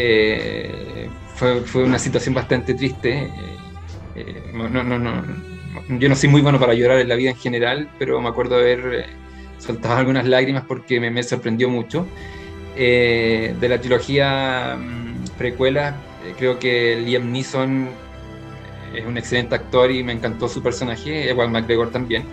eh, 0.00 1.08
fue, 1.34 1.82
una 1.82 1.98
situación 1.98 2.34
bastante 2.34 2.74
triste. 2.74 3.24
Eh, 3.24 3.30
eh, 4.16 4.50
no, 4.52 4.68
no, 4.68 4.84
no, 4.84 5.24
yo 5.88 6.08
no 6.08 6.14
soy 6.14 6.28
muy 6.28 6.40
bueno 6.40 6.60
para 6.60 6.74
llorar 6.74 6.98
en 7.00 7.08
la 7.08 7.16
vida 7.16 7.30
en 7.30 7.36
general, 7.36 7.90
pero 7.98 8.20
me 8.20 8.28
acuerdo 8.28 8.56
haber 8.56 9.06
soltado 9.58 9.96
algunas 9.96 10.26
lágrimas 10.26 10.64
porque 10.66 11.00
me, 11.00 11.22
sorprendió 11.22 11.68
mucho. 11.68 12.06
de 12.76 13.68
la 13.68 13.80
trilogía 13.80 14.76
mm, 14.76 15.36
precuela, 15.36 15.96
creo 16.38 16.58
que 16.58 16.96
Liam 17.04 17.32
Neeson 17.32 17.88
es 18.94 19.04
un 19.04 19.18
excelente 19.18 19.56
actor 19.56 19.90
y 19.90 20.02
me 20.04 20.12
encantó 20.12 20.48
su 20.48 20.62
personaje, 20.62 21.30
igual 21.30 21.50
McGregor 21.50 21.90
también. 21.90 22.24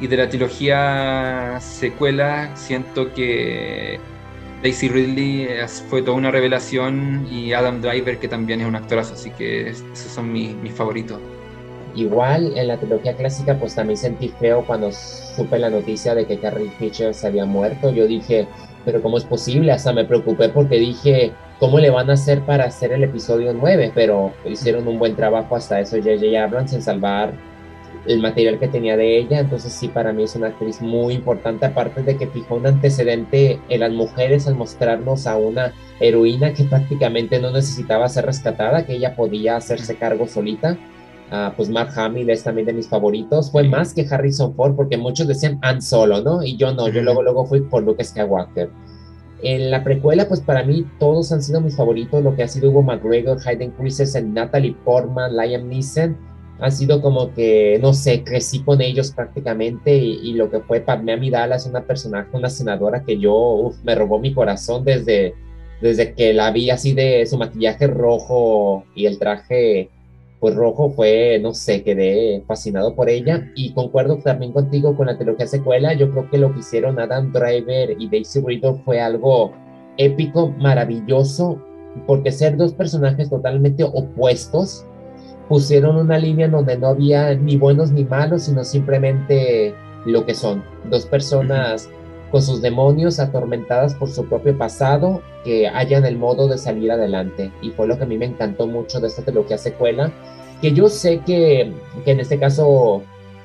Y 0.00 0.06
de 0.06 0.16
la 0.16 0.28
trilogía 0.28 1.58
secuela, 1.60 2.56
siento 2.56 3.12
que 3.14 4.00
Daisy 4.64 4.88
Ridley 4.88 5.46
fue 5.90 6.00
toda 6.00 6.16
una 6.16 6.30
revelación 6.30 7.28
y 7.30 7.52
Adam 7.52 7.82
Driver, 7.82 8.18
que 8.18 8.28
también 8.28 8.62
es 8.62 8.66
un 8.66 8.74
actorazo, 8.74 9.12
así 9.12 9.30
que 9.30 9.68
esos 9.68 9.94
son 9.94 10.32
mis, 10.32 10.72
favoritos. 10.72 11.20
Igual 11.94 12.56
en 12.56 12.68
la 12.68 12.78
trilogía 12.78 13.14
clásica, 13.14 13.58
pues 13.58 13.74
también 13.74 13.98
sentí 13.98 14.30
feo 14.40 14.64
cuando 14.66 14.90
supe 14.90 15.58
la 15.58 15.68
noticia 15.68 16.14
de 16.14 16.24
que 16.24 16.38
Carrie 16.38 16.70
Fisher 16.78 17.12
se 17.12 17.26
había 17.26 17.44
muerto. 17.44 17.92
Yo 17.92 18.06
dije, 18.06 18.48
pero 18.86 19.02
¿cómo 19.02 19.18
es 19.18 19.24
posible? 19.24 19.70
Hasta 19.70 19.92
me 19.92 20.06
preocupé 20.06 20.48
porque 20.48 20.76
dije, 20.76 21.32
¿cómo 21.60 21.78
le 21.78 21.90
van 21.90 22.08
a 22.08 22.14
hacer 22.14 22.40
para 22.40 22.64
hacer 22.64 22.90
el 22.92 23.04
episodio 23.04 23.52
9? 23.52 23.92
Pero 23.94 24.32
hicieron 24.46 24.88
un 24.88 24.98
buen 24.98 25.14
trabajo 25.14 25.56
hasta 25.56 25.78
eso, 25.78 25.98
J.J. 25.98 26.42
Abrams, 26.42 26.72
en 26.72 26.80
salvar 26.80 27.34
el 28.06 28.20
material 28.20 28.58
que 28.58 28.68
tenía 28.68 28.96
de 28.96 29.18
ella, 29.18 29.40
entonces 29.40 29.72
sí 29.72 29.88
para 29.88 30.12
mí 30.12 30.24
es 30.24 30.36
una 30.36 30.48
actriz 30.48 30.80
muy 30.82 31.14
importante, 31.14 31.66
aparte 31.66 32.02
de 32.02 32.16
que 32.16 32.26
fijó 32.26 32.56
un 32.56 32.66
antecedente 32.66 33.58
en 33.68 33.80
las 33.80 33.92
mujeres 33.92 34.46
al 34.46 34.56
mostrarnos 34.56 35.26
a 35.26 35.36
una 35.36 35.72
heroína 36.00 36.52
que 36.52 36.64
prácticamente 36.64 37.40
no 37.40 37.50
necesitaba 37.50 38.08
ser 38.08 38.26
rescatada, 38.26 38.84
que 38.84 38.94
ella 38.94 39.16
podía 39.16 39.56
hacerse 39.56 39.96
cargo 39.96 40.26
solita. 40.26 40.76
Uh, 41.32 41.50
pues 41.56 41.70
Mark 41.70 41.90
Hamill 41.96 42.28
es 42.28 42.44
también 42.44 42.66
de 42.66 42.74
mis 42.74 42.86
favoritos, 42.86 43.50
fue 43.50 43.64
más 43.64 43.94
que 43.94 44.06
Harrison 44.08 44.54
Ford, 44.54 44.76
porque 44.76 44.98
muchos 44.98 45.26
decían 45.26 45.58
Han 45.62 45.80
Solo, 45.80 46.20
¿no? 46.22 46.44
Y 46.44 46.56
yo 46.56 46.72
no, 46.74 46.88
yo 46.88 47.00
luego, 47.02 47.22
luego 47.22 47.46
fui 47.46 47.62
por 47.62 47.82
Luke 47.82 48.04
Skywalker. 48.04 48.68
En 49.42 49.70
la 49.70 49.82
precuela, 49.82 50.28
pues 50.28 50.40
para 50.40 50.62
mí 50.62 50.86
todos 50.98 51.32
han 51.32 51.42
sido 51.42 51.60
mis 51.62 51.76
favoritos, 51.76 52.22
lo 52.22 52.36
que 52.36 52.42
ha 52.42 52.48
sido 52.48 52.70
Hugo 52.70 52.82
McGregor, 52.82 53.38
Hayden 53.44 53.72
Christensen, 53.72 54.34
Natalie 54.34 54.76
Portman, 54.84 55.34
Liam 55.34 55.68
Neeson, 55.68 56.16
ha 56.60 56.70
sido 56.70 57.02
como 57.02 57.32
que, 57.34 57.78
no 57.80 57.92
sé, 57.92 58.22
crecí 58.22 58.62
con 58.62 58.80
ellos 58.80 59.12
prácticamente 59.12 59.96
y, 59.96 60.32
lo 60.34 60.50
que 60.50 60.60
fue 60.60 60.80
Padme 60.80 61.12
Amidala 61.12 61.56
es 61.56 61.66
una 61.66 61.82
personaje, 61.82 62.28
una 62.32 62.48
senadora 62.48 63.02
que 63.04 63.18
yo, 63.18 63.72
me 63.82 63.94
robó 63.94 64.18
mi 64.18 64.32
corazón 64.32 64.84
desde, 64.84 65.34
desde 65.80 66.14
que 66.14 66.32
la 66.32 66.50
vi 66.52 66.70
así 66.70 66.94
de 66.94 67.26
su 67.26 67.38
maquillaje 67.38 67.86
rojo 67.86 68.84
y 68.94 69.06
el 69.06 69.18
traje 69.18 69.90
pues 70.44 70.56
rojo 70.56 70.90
fue, 70.90 71.38
no 71.40 71.54
sé, 71.54 71.82
quedé 71.82 72.42
fascinado 72.46 72.94
por 72.94 73.08
ella. 73.08 73.50
Y 73.54 73.72
concuerdo 73.72 74.18
también 74.18 74.52
contigo 74.52 74.94
con 74.94 75.06
la 75.06 75.16
trilogía 75.16 75.46
secuela, 75.46 75.94
yo 75.94 76.10
creo 76.10 76.28
que 76.28 76.36
lo 76.36 76.52
que 76.52 76.60
hicieron 76.60 77.00
Adam 77.00 77.32
Driver 77.32 77.96
y 77.98 78.10
Daisy 78.10 78.40
Ridley 78.40 78.74
fue 78.84 79.00
algo 79.00 79.52
épico, 79.96 80.50
maravilloso, 80.58 81.58
porque 82.06 82.30
ser 82.30 82.58
dos 82.58 82.74
personajes 82.74 83.30
totalmente 83.30 83.84
opuestos, 83.84 84.84
pusieron 85.48 85.96
una 85.96 86.18
línea 86.18 86.48
donde 86.48 86.78
no 86.78 86.88
había 86.88 87.34
ni 87.34 87.56
buenos 87.56 87.90
ni 87.90 88.04
malos, 88.04 88.44
sino 88.44 88.64
simplemente 88.64 89.74
lo 90.04 90.24
que 90.24 90.34
son, 90.34 90.62
dos 90.90 91.06
personas 91.06 91.88
con 92.30 92.42
sus 92.42 92.60
demonios 92.60 93.20
atormentadas 93.20 93.94
por 93.94 94.08
su 94.10 94.26
propio 94.26 94.56
pasado 94.56 95.22
que 95.44 95.68
hayan 95.68 96.04
el 96.04 96.18
modo 96.18 96.48
de 96.48 96.58
salir 96.58 96.90
adelante. 96.90 97.52
Y 97.62 97.70
fue 97.70 97.86
lo 97.86 97.96
que 97.96 98.04
a 98.04 98.06
mí 98.06 98.18
me 98.18 98.26
encantó 98.26 98.66
mucho 98.66 99.00
de 99.00 99.08
esta 99.08 99.22
trilogía 99.22 99.58
secuela, 99.58 100.10
que 100.60 100.72
yo 100.72 100.88
sé 100.88 101.20
que, 101.20 101.72
que 102.04 102.10
en 102.10 102.20
este 102.20 102.38
caso 102.38 103.02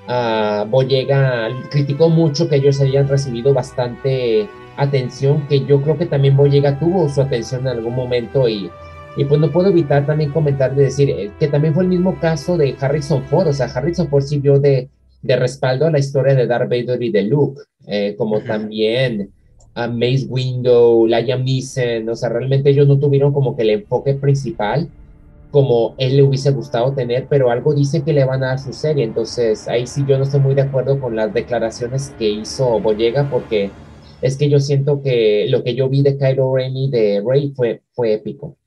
uh, 0.07 0.65
Boyega 0.69 1.49
criticó 1.69 2.09
mucho 2.09 2.49
que 2.49 2.55
ellos 2.55 2.79
hayan 2.81 3.07
recibido 3.07 3.53
bastante 3.53 4.49
atención, 4.77 5.45
que 5.47 5.65
yo 5.65 5.81
creo 5.81 5.97
que 5.97 6.05
también 6.05 6.37
Boyega 6.37 6.79
tuvo 6.79 7.09
su 7.09 7.21
atención 7.21 7.61
en 7.61 7.77
algún 7.77 7.95
momento 7.95 8.47
y, 8.47 8.71
y 9.17 9.25
pues 9.25 9.39
no 9.39 9.51
puedo 9.51 9.69
evitar 9.69 10.05
también 10.05 10.31
comentar 10.31 10.75
de 10.75 10.83
decir 10.83 11.09
eh, 11.09 11.31
que 11.39 11.47
también 11.47 11.73
fue 11.73 11.83
el 11.83 11.89
mismo 11.89 12.19
caso 12.19 12.57
de 12.57 12.75
Harrison 12.79 13.23
Ford, 13.23 13.47
o 13.47 13.53
sea, 13.53 13.67
Harrison 13.67 14.07
Ford 14.07 14.23
sirvió 14.23 14.59
de, 14.59 14.89
de 15.21 15.35
respaldo 15.35 15.85
a 15.85 15.91
la 15.91 15.99
historia 15.99 16.35
de 16.35 16.47
Darth 16.47 16.69
Vader 16.69 17.01
y 17.01 17.11
de 17.11 17.23
Luke, 17.23 17.61
eh, 17.87 18.15
como 18.17 18.41
también 18.41 19.31
a 19.73 19.87
Mace 19.87 20.25
Window, 20.29 21.05
Liam 21.07 21.43
Neeson, 21.43 22.07
o 22.09 22.15
sea, 22.15 22.29
realmente 22.29 22.69
ellos 22.69 22.87
no 22.87 22.99
tuvieron 22.99 23.33
como 23.33 23.55
que 23.55 23.63
el 23.63 23.69
enfoque 23.71 24.13
principal 24.13 24.89
como 25.51 25.95
él 25.97 26.17
le 26.17 26.23
hubiese 26.23 26.51
gustado 26.51 26.93
tener, 26.93 27.27
pero 27.27 27.49
algo 27.49 27.73
dice 27.73 28.03
que 28.03 28.13
le 28.13 28.23
van 28.23 28.43
a 28.43 28.47
dar 28.49 28.59
su 28.59 28.71
serie, 28.71 29.03
entonces 29.03 29.67
ahí 29.67 29.87
sí 29.87 30.03
yo 30.07 30.17
no 30.17 30.23
estoy 30.23 30.41
muy 30.41 30.53
de 30.53 30.61
acuerdo 30.61 30.99
con 30.99 31.15
las 31.15 31.33
declaraciones 31.33 32.13
que 32.19 32.29
hizo 32.29 32.79
Boyega, 32.79 33.29
porque 33.29 33.71
es 34.21 34.37
que 34.37 34.49
yo 34.49 34.59
siento 34.59 35.01
que 35.01 35.47
lo 35.49 35.63
que 35.63 35.75
yo 35.75 35.89
vi 35.89 36.01
de 36.03 36.17
Kylo 36.17 36.55
Ren 36.55 36.77
y 36.77 36.91
de 36.91 37.23
Rey 37.25 37.51
fue, 37.55 37.81
fue 37.93 38.13
épico. 38.13 38.58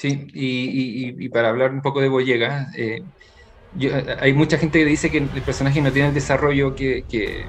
Sí, 0.00 0.28
y, 0.32 1.28
para 1.28 1.50
hablar 1.50 1.72
un 1.72 1.82
poco 1.82 2.00
de 2.00 2.08
Boyega, 2.08 2.68
eh, 2.74 3.02
hay 4.18 4.32
mucha 4.32 4.56
gente 4.56 4.78
que 4.78 4.86
dice 4.86 5.10
que 5.10 5.18
el 5.18 5.42
personaje 5.42 5.82
no 5.82 5.92
tiene 5.92 6.08
el 6.08 6.14
desarrollo 6.14 6.74
que, 6.74 7.04
que, 7.06 7.44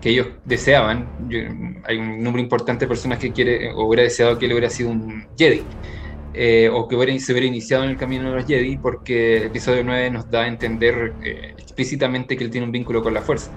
que 0.00 0.10
ellos 0.10 0.28
deseaban. 0.44 1.08
hay 1.84 1.96
un 1.98 2.22
número 2.22 2.40
importante 2.40 2.84
de 2.84 2.88
personas 2.88 3.18
que 3.18 3.32
quiere 3.32 3.72
o 3.72 3.86
hubiera 3.86 4.04
deseado 4.04 4.38
que 4.38 4.46
él 4.46 4.52
hubiera 4.52 4.70
sido 4.70 4.90
un 4.90 5.26
Jedi. 5.36 5.66
Eh, 6.34 6.70
o 6.72 6.86
que 6.86 6.94
hubiera, 6.94 7.18
se 7.18 7.32
hubiera 7.32 7.48
iniciado 7.48 7.82
en 7.82 7.90
el 7.90 7.96
camino 7.96 8.30
de 8.30 8.36
los 8.36 8.46
Jedi, 8.46 8.78
porque 8.78 9.38
el 9.38 9.44
episodio 9.44 9.82
9 9.82 10.10
nos 10.12 10.30
da 10.30 10.42
a 10.42 10.46
entender 10.48 11.16
eh, 11.24 11.54
explícitamente 11.58 12.36
que 12.36 12.44
él 12.44 12.50
tiene 12.50 12.66
un 12.66 12.72
vínculo 12.72 13.02
con 13.02 13.12
la 13.14 13.22
fuerza. 13.22 13.50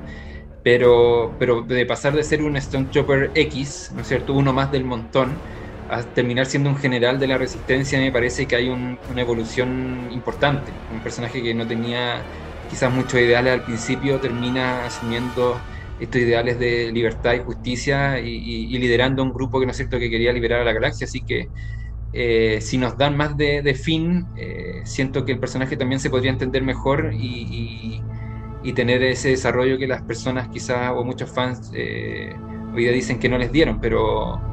Pero, 0.63 1.35
pero 1.39 1.61
de 1.61 1.85
pasar 1.85 2.15
de 2.15 2.23
ser 2.23 2.41
un 2.43 2.59
Stormtrooper 2.59 3.31
X, 3.35 3.91
¿no 3.93 4.01
es 4.01 4.07
cierto?, 4.07 4.33
uno 4.33 4.51
más 4.53 4.71
del 4.71 4.85
montón, 4.85 5.43
a 5.91 6.03
terminar 6.03 6.45
siendo 6.45 6.69
un 6.69 6.77
general 6.77 7.19
de 7.19 7.27
la 7.27 7.37
resistencia, 7.37 7.99
me 7.99 8.13
parece 8.13 8.47
que 8.47 8.55
hay 8.55 8.69
una 8.69 9.21
evolución 9.21 10.07
importante. 10.11 10.71
Un 10.89 11.03
personaje 11.03 11.43
que 11.43 11.53
no 11.53 11.67
tenía 11.67 12.23
quizás 12.69 12.93
muchos 12.93 13.19
ideales 13.19 13.51
al 13.51 13.65
principio, 13.65 14.17
termina 14.21 14.85
asumiendo 14.85 15.57
estos 15.99 16.21
ideales 16.21 16.57
de 16.57 16.93
libertad 16.93 17.33
y 17.33 17.39
justicia 17.39 18.19
y, 18.21 18.77
liderando 18.77 19.21
un 19.21 19.33
grupo 19.33 19.59
que 19.59 19.65
no 19.65 19.71
es 19.71 19.77
cierto 19.77 19.99
que 19.99 20.09
quería 20.09 20.31
liberar 20.31 20.61
a 20.61 20.63
la 20.63 20.71
galaxia. 20.71 21.05
Así 21.05 21.25
que 21.25 21.49
eh, 22.13 22.59
si 22.61 22.77
nos 22.77 22.97
dan 22.97 23.17
más 23.17 23.35
de, 23.35 23.73
fin, 23.75 24.27
eh, 24.37 24.81
siento 24.85 25.25
que 25.25 25.33
el 25.33 25.39
personaje 25.39 25.75
también 25.75 25.99
se 25.99 26.09
podría 26.09 26.31
entender 26.31 26.63
mejor 26.63 27.11
y, 27.13 28.01
tener 28.73 29.03
ese 29.03 29.29
desarrollo 29.29 29.77
que 29.77 29.87
las 29.87 30.01
personas 30.03 30.47
quizás 30.47 30.91
o 30.95 31.03
muchos 31.03 31.29
fans 31.33 31.71
eh, 31.75 32.33
hoy 32.73 32.83
día 32.83 32.91
dicen 32.93 33.19
que 33.19 33.27
no 33.27 33.37
les 33.37 33.51
dieron, 33.51 33.81
pero, 33.81 34.50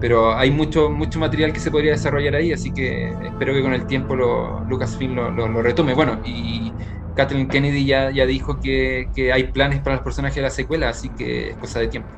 pero 0.00 0.36
hay 0.36 0.50
mucho, 0.50 0.90
mucho 0.90 1.18
material 1.18 1.52
que 1.52 1.60
se 1.60 1.70
podría 1.70 1.92
desarrollar 1.92 2.34
ahí, 2.34 2.52
así 2.52 2.72
que 2.72 3.10
espero 3.10 3.54
que 3.54 3.62
con 3.62 3.72
el 3.72 3.86
tiempo 3.86 4.16
lo, 4.16 4.60
Lucasfilm 4.64 5.14
lo, 5.14 5.30
lo, 5.30 5.62
retome. 5.62 5.94
Bueno, 5.94 6.20
y 6.24 6.72
Kathleen 7.14 7.48
Kennedy 7.48 7.86
ya, 7.86 8.10
ya 8.10 8.26
dijo 8.26 8.60
que, 8.60 9.08
que 9.14 9.32
hay 9.32 9.44
planes 9.44 9.80
para 9.80 9.96
los 9.96 10.04
personajes 10.04 10.36
de 10.36 10.42
la 10.42 10.50
secuela, 10.50 10.88
así 10.88 11.08
que 11.10 11.50
es 11.50 11.56
cosa 11.56 11.80
de 11.80 11.88
tiempo. 11.88 12.08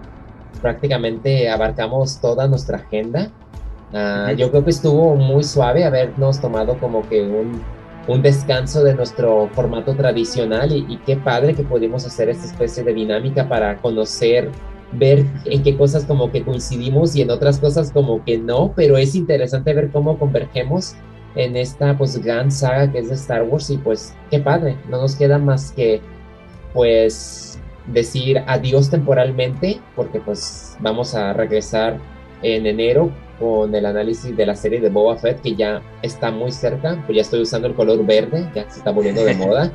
Prácticamente 0.61 1.51
abarcamos 1.51 2.21
toda 2.21 2.49
nuestra 2.49 2.79
agenda 2.79 3.31
Ah, 3.93 4.33
yo 4.37 4.51
creo 4.51 4.65
que 4.65 4.71
estuvo 4.71 5.15
muy 5.15 5.45
suave 5.45 5.85
habernos 5.85 6.41
tomado 6.41 6.77
como 6.79 7.09
que 7.09 7.23
un, 7.23 7.63
un 8.09 8.23
descanso 8.23 8.83
de 8.83 8.95
nuestro 8.95 9.49
formato 9.55 9.95
tradicional 9.95 10.73
y, 10.73 10.99
qué 11.07 11.17
padre 11.17 11.55
que 11.55 11.63
pudimos 11.63 12.05
hacer 12.05 12.29
esta 12.29 12.47
especie 12.47 12.83
de 12.83 12.93
dinámica 12.93 13.49
para 13.49 13.77
conocer, 13.77 14.51
ver 14.93 15.25
en 15.45 15.63
qué 15.63 15.77
cosas 15.77 16.05
como 16.05 16.31
que 16.31 16.43
coincidimos 16.43 17.17
y 17.17 17.23
en 17.23 17.31
otras 17.31 17.59
cosas 17.59 17.91
como 17.91 18.25
que 18.25 18.39
no, 18.39 18.73
pero 18.75 18.97
es 18.97 19.15
interesante 19.15 19.75
ver 19.75 19.91
cómo 19.91 20.19
convergemos 20.19 20.95
en 21.35 21.57
esta 21.57 21.97
pues 21.99 22.23
gran 22.23 22.51
saga 22.51 22.91
que 22.91 23.01
es 23.01 23.09
de 23.09 23.15
Star 23.15 23.43
Wars 23.43 23.69
y 23.71 23.79
pues 23.79 24.15
qué 24.31 24.39
padre, 24.39 24.77
no 24.89 25.01
nos 25.01 25.17
queda 25.17 25.39
más 25.39 25.73
que 25.73 26.01
pues 26.73 27.59
decir 27.87 28.43
adiós 28.47 28.91
temporalmente 28.91 29.81
porque 29.95 30.21
pues 30.21 30.77
vamos 30.81 31.15
a 31.15 31.33
regresar 31.33 31.99
en 32.43 32.67
enero 32.67 33.11
con 33.39 33.75
el 33.75 33.87
análisis 33.87 34.37
de 34.37 34.47
la 34.47 34.57
serie 34.57 34.81
de 34.81 34.89
Boba 34.89 35.17
Fett, 35.17 35.41
que 35.43 35.55
ya 35.55 35.83
está 36.03 36.31
muy 36.31 36.53
cerca, 36.53 37.03
pues 37.07 37.17
ya 37.17 37.23
estoy 37.23 37.43
usando 37.43 37.69
el 37.69 37.75
color 37.75 38.05
verde, 38.05 38.49
ya 38.55 38.69
se 38.71 38.79
está 38.79 38.91
volviendo 38.91 39.25
de 39.25 39.35
moda. 39.37 39.73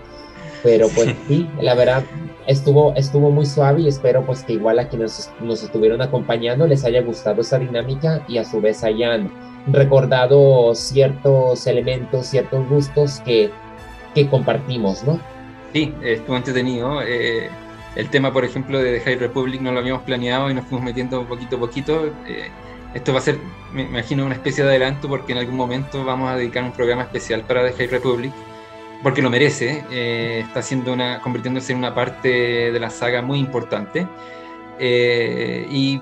Pero 0.64 0.88
pues 0.90 1.16
sí, 1.28 1.48
la 1.60 1.74
verdad 1.74 2.04
estuvo, 2.48 2.94
estuvo 2.96 3.32
muy 3.32 3.46
suave 3.46 3.82
y 3.82 3.88
espero 3.88 4.26
pues 4.26 4.44
que 4.44 4.54
igual 4.54 4.80
a 4.80 4.88
quienes 4.88 5.32
nos 5.42 5.64
estuvieron 5.64 6.02
acompañando 6.02 6.68
les 6.68 6.84
haya 6.86 7.02
gustado 7.02 7.42
esa 7.42 7.60
dinámica 7.60 8.24
y 8.28 8.38
a 8.38 8.46
su 8.46 8.62
vez 8.62 8.84
hayan 8.84 9.32
recordado 9.68 10.74
ciertos 10.74 11.68
elementos, 11.68 12.28
ciertos 12.28 12.68
gustos 12.68 13.22
que, 13.22 13.52
que 14.16 14.28
compartimos, 14.28 15.04
¿no? 15.04 15.20
Sí, 15.74 15.94
estuvo 16.02 16.36
entretenido. 16.36 17.02
Eh, 17.02 17.50
el 17.96 18.10
tema, 18.10 18.32
por 18.32 18.46
ejemplo, 18.46 18.80
de 18.80 19.00
The 19.00 19.02
High 19.02 19.16
Republic 19.18 19.62
no 19.62 19.72
lo 19.72 19.80
habíamos 19.80 20.04
planeado 20.04 20.50
y 20.50 20.54
nos 20.54 20.66
fuimos 20.66 20.86
metiendo 20.86 21.26
poquito 21.26 21.58
a 21.58 21.60
poquito. 21.60 22.08
Eh, 22.28 22.50
esto 22.94 23.14
va 23.14 23.20
a 23.20 23.22
ser, 23.22 23.38
me 23.74 23.84
imagino, 23.84 24.26
una 24.26 24.36
especie 24.36 24.64
de 24.64 24.72
adelanto 24.72 25.08
porque 25.08 25.32
en 25.32 25.40
algún 25.40 25.56
momento 25.56 26.04
vamos 26.04 26.30
a 26.30 26.36
dedicar 26.36 26.64
un 26.64 26.72
programa 26.72 27.04
especial 27.04 27.42
para 27.42 27.66
The 27.66 27.74
High 27.74 27.88
Republic, 27.88 28.34
porque 29.04 29.22
lo 29.22 29.30
merece, 29.30 29.84
eh, 29.92 30.44
está 30.46 30.62
siendo 30.62 30.94
una, 30.94 31.22
convirtiéndose 31.22 31.74
en 31.74 31.80
una 31.80 31.94
parte 31.94 32.72
de 32.72 32.80
la 32.80 32.90
saga 32.90 33.22
muy 33.22 33.40
importante. 33.40 34.08
Eh, 34.80 35.66
y 35.70 36.02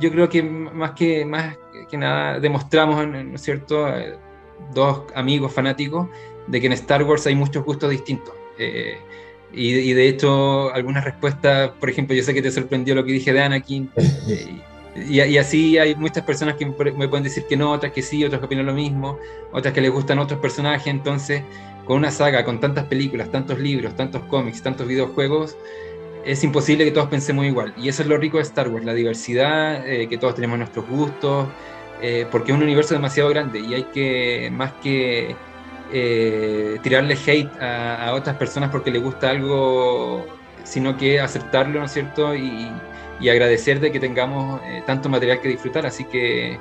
yo 0.00 0.10
creo 0.10 0.28
que 0.28 0.42
más 0.42 0.92
que, 0.92 1.24
más 1.24 1.56
que 1.88 1.96
nada 1.96 2.40
demostramos, 2.40 3.06
¿no 3.06 3.34
es 3.34 3.40
cierto?, 3.40 3.88
eh, 3.88 4.16
dos 4.74 5.02
amigos 5.14 5.52
fanáticos 5.52 6.08
de 6.46 6.60
que 6.60 6.66
en 6.66 6.72
Star 6.72 7.02
Wars 7.02 7.26
hay 7.26 7.34
muchos 7.34 7.64
gustos 7.64 7.90
distintos. 7.90 8.34
y, 9.52 9.74
y, 9.74 9.92
de 9.92 10.08
hecho, 10.08 10.72
algunas 10.72 11.04
respuestas, 11.04 11.70
por 11.80 11.90
ejemplo, 11.90 12.14
yo 12.16 12.22
sé 12.22 12.34
que 12.34 12.42
te 12.42 12.50
sorprendió 12.50 12.94
lo 12.94 13.04
que 13.04 13.12
dije 13.12 13.32
de 13.32 13.42
Anakin. 13.42 13.90
Y, 15.08 15.36
así 15.36 15.76
hay 15.76 15.94
muchas 15.94 16.24
personas 16.24 16.56
que 16.56 16.64
me 16.64 17.08
pueden 17.08 17.22
decir 17.22 17.44
que 17.46 17.56
no, 17.56 17.72
otras 17.72 17.92
que 17.92 18.00
sí, 18.02 18.24
otras 18.24 18.40
que 18.40 18.46
opinan 18.46 18.66
lo 18.66 18.72
mismo, 18.72 19.18
otras 19.52 19.74
que 19.74 19.80
les 19.80 19.90
gustan 19.90 20.18
otros 20.18 20.40
personajes. 20.40 20.86
Entonces, 20.86 21.42
con 21.86 21.98
una 21.98 22.10
saga, 22.10 22.44
con 22.44 22.60
tantas 22.60 22.84
películas, 22.84 23.30
tantos 23.30 23.58
libros, 23.58 23.96
tantos 23.96 24.22
cómics, 24.24 24.62
tantos 24.62 24.86
videojuegos, 24.86 25.56
es 26.24 26.42
imposible 26.44 26.84
que 26.84 26.90
todos 26.90 27.08
pensemos 27.08 27.46
igual. 27.46 27.72
Y 27.76 27.88
eso 27.88 28.02
es 28.02 28.08
lo 28.08 28.18
rico 28.18 28.38
de 28.38 28.42
Star 28.42 28.68
Wars, 28.68 28.84
la 28.84 28.94
diversidad, 28.94 29.86
eh, 29.88 30.08
que 30.08 30.18
todos 30.18 30.34
tenemos 30.34 30.58
nuestros 30.58 30.86
gustos, 30.88 31.46
eh, 32.02 32.26
porque 32.30 32.52
es 32.52 32.56
un 32.58 32.64
universo 32.64 32.94
demasiado 32.94 33.30
grande 33.30 33.60
y 33.60 33.74
hay 33.74 33.84
que, 33.84 34.50
más 34.52 34.72
que 34.82 35.34
eh, 35.92 36.78
tirarle 36.82 37.16
hate 37.26 37.50
a, 37.62 38.08
a, 38.08 38.14
otras 38.14 38.36
personas 38.36 38.70
porque 38.70 38.90
les 38.90 39.02
gusta 39.02 39.30
algo, 39.30 40.26
sino 40.64 40.96
que 40.98 41.20
aceptarlo, 41.20 41.78
¿no 41.78 41.86
es 41.86 41.92
cierto? 41.92 42.34
Y, 42.34 42.68
y 43.20 43.28
agradecer 43.28 43.80
de 43.80 43.92
que 43.92 44.00
tengamos 44.00 44.60
eh, 44.64 44.82
tanto 44.86 45.08
material 45.08 45.40
que 45.40 45.48
disfrutar, 45.48 45.86
así 45.86 46.04
que, 46.04 46.58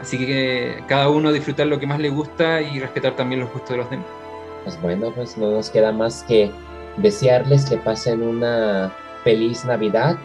así 0.00 0.18
que 0.18 0.82
cada 0.88 1.08
uno 1.08 1.32
disfrutar 1.32 1.66
lo 1.66 1.78
que 1.78 1.86
más 1.86 2.00
le 2.00 2.10
gusta 2.10 2.60
y 2.60 2.80
respetar 2.80 3.14
también 3.16 3.40
los 3.40 3.52
gustos 3.52 3.70
de 3.70 3.76
los 3.76 3.90
demás. 3.90 4.23
Pues 4.64 4.80
bueno, 4.80 5.12
pues 5.14 5.36
no 5.36 5.50
nos 5.50 5.70
queda 5.70 5.92
más 5.92 6.24
que 6.24 6.50
desearles 6.96 7.66
que 7.66 7.76
pasen 7.76 8.22
una 8.22 8.92
feliz 9.22 9.64
Navidad, 9.64 10.16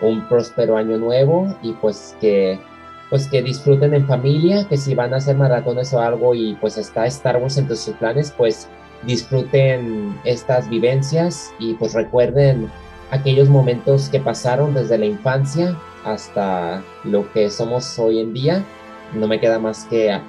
un 0.00 0.26
próspero 0.28 0.76
año 0.76 0.98
nuevo 0.98 1.54
y 1.62 1.72
pues 1.72 2.16
que 2.20 2.58
pues 3.10 3.26
que 3.26 3.42
disfruten 3.42 3.94
en 3.94 4.06
familia, 4.06 4.66
que 4.68 4.76
si 4.76 4.94
van 4.94 5.14
a 5.14 5.16
hacer 5.16 5.36
maratones 5.36 5.94
o 5.94 6.00
algo 6.00 6.34
y 6.34 6.54
pues 6.56 6.76
está 6.76 7.06
Star 7.06 7.38
Wars 7.38 7.56
entre 7.56 7.76
sus 7.76 7.94
planes, 7.94 8.32
pues 8.36 8.68
disfruten 9.02 10.18
estas 10.24 10.68
vivencias 10.68 11.50
y 11.58 11.74
pues 11.74 11.94
recuerden 11.94 12.70
aquellos 13.10 13.48
momentos 13.48 14.10
que 14.10 14.20
pasaron 14.20 14.74
desde 14.74 14.98
la 14.98 15.06
infancia 15.06 15.74
hasta 16.04 16.82
lo 17.04 17.30
que 17.32 17.48
somos 17.48 17.98
hoy 17.98 18.20
en 18.20 18.34
día. 18.34 18.64
No 19.14 19.26
me 19.26 19.40
queda 19.40 19.58
más 19.58 19.86
que 19.86 20.20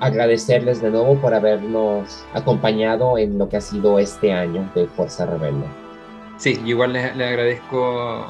agradecerles 0.00 0.82
de 0.82 0.90
nuevo 0.90 1.16
por 1.20 1.34
habernos 1.34 2.24
acompañado 2.34 3.18
en 3.18 3.38
lo 3.38 3.48
que 3.48 3.56
ha 3.56 3.60
sido 3.60 3.98
este 3.98 4.32
año 4.32 4.70
de 4.74 4.86
Fuerza 4.86 5.26
Rebelde. 5.26 5.66
Sí, 6.36 6.60
igual 6.66 6.92
le, 6.92 7.24
agradezco 7.24 8.26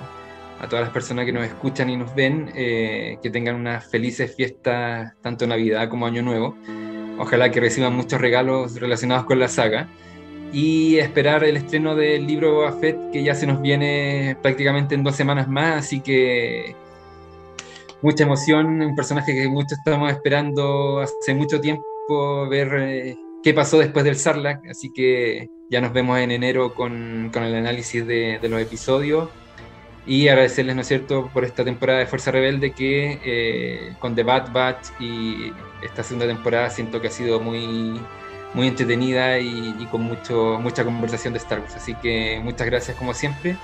a 0.60 0.68
todas 0.68 0.84
las 0.84 0.92
personas 0.92 1.24
que 1.24 1.32
nos 1.32 1.44
escuchan 1.44 1.90
y 1.90 1.96
nos 1.96 2.14
ven, 2.14 2.50
eh, 2.54 3.18
que 3.22 3.30
tengan 3.30 3.56
unas 3.56 3.84
felices 3.86 4.34
fiestas, 4.34 5.12
tanto 5.20 5.46
Navidad 5.46 5.88
como 5.88 6.06
Año 6.06 6.22
Nuevo. 6.22 6.56
ojalá 7.18 7.50
que 7.50 7.60
reciban 7.60 7.94
muchos 7.96 8.20
regalos 8.20 8.78
relacionados 8.78 9.24
con 9.24 9.38
la 9.38 9.48
saga 9.48 9.88
y 10.52 10.98
esperar 10.98 11.44
el 11.44 11.56
estreno 11.56 11.96
del 11.96 12.26
libro 12.26 12.54
Boba 12.54 12.78
que 12.80 13.22
ya 13.22 13.34
se 13.34 13.46
nos 13.46 13.60
viene 13.60 14.36
prácticamente 14.42 14.94
en 14.94 15.02
dos 15.02 15.16
semanas 15.16 15.48
más, 15.48 15.86
así 15.86 16.00
que 16.00 16.76
mucha 18.03 18.24
emoción, 18.24 18.80
un 18.82 18.94
personaje 18.94 19.34
que 19.34 19.49
muchos 19.49 19.78
estamos 19.78 20.11
esperando 20.11 21.01
hace 21.01 21.34
mucho 21.34 21.61
tiempo 21.61 22.49
ver 22.49 22.68
eh, 22.78 23.16
qué 23.42 23.55
pasó 23.55 23.78
después 23.78 24.05
del 24.05 24.16
Sarlacc, 24.16 24.66
así 24.68 24.92
que 24.92 25.49
ya 25.70 25.80
nos 25.80 25.92
vemos 25.92 26.18
en 26.18 26.30
enero 26.30 26.74
con, 26.74 27.30
con 27.32 27.42
el 27.42 27.55
análisis 27.55 28.07
de, 28.07 28.38
de, 28.40 28.49
los 28.49 28.61
episodios 28.61 29.28
y 30.07 30.28
agradecerles, 30.28 30.76
¿no 30.76 30.82
es 30.82 30.88
cierto?, 30.88 31.28
por 31.32 31.44
esta 31.44 31.64
temporada 31.64 31.99
de 31.99 32.07
Fuerza 32.07 32.30
Rebelde 32.30 32.70
que 32.72 33.18
eh, 33.24 33.94
con 33.99 34.14
The 34.14 34.22
Bad 34.22 34.53
Batch 34.53 34.88
y 35.01 35.53
esta 35.82 36.03
segunda 36.03 36.26
temporada 36.26 36.70
siento 36.70 37.01
que 37.01 37.09
ha 37.09 37.11
sido 37.11 37.40
muy 37.40 38.01
muy 38.55 38.68
entretenida 38.68 39.38
y, 39.38 39.86
con 39.90 40.03
mucho, 40.03 40.59
mucha 40.61 40.82
conversación 40.82 41.34
de 41.34 41.38
Star 41.38 41.61
Wars. 41.61 41.76
Así 41.76 41.94
que 41.97 42.40
muchas 42.42 42.66
gracias 42.66 42.97
como 42.97 43.12
siempre 43.12 43.57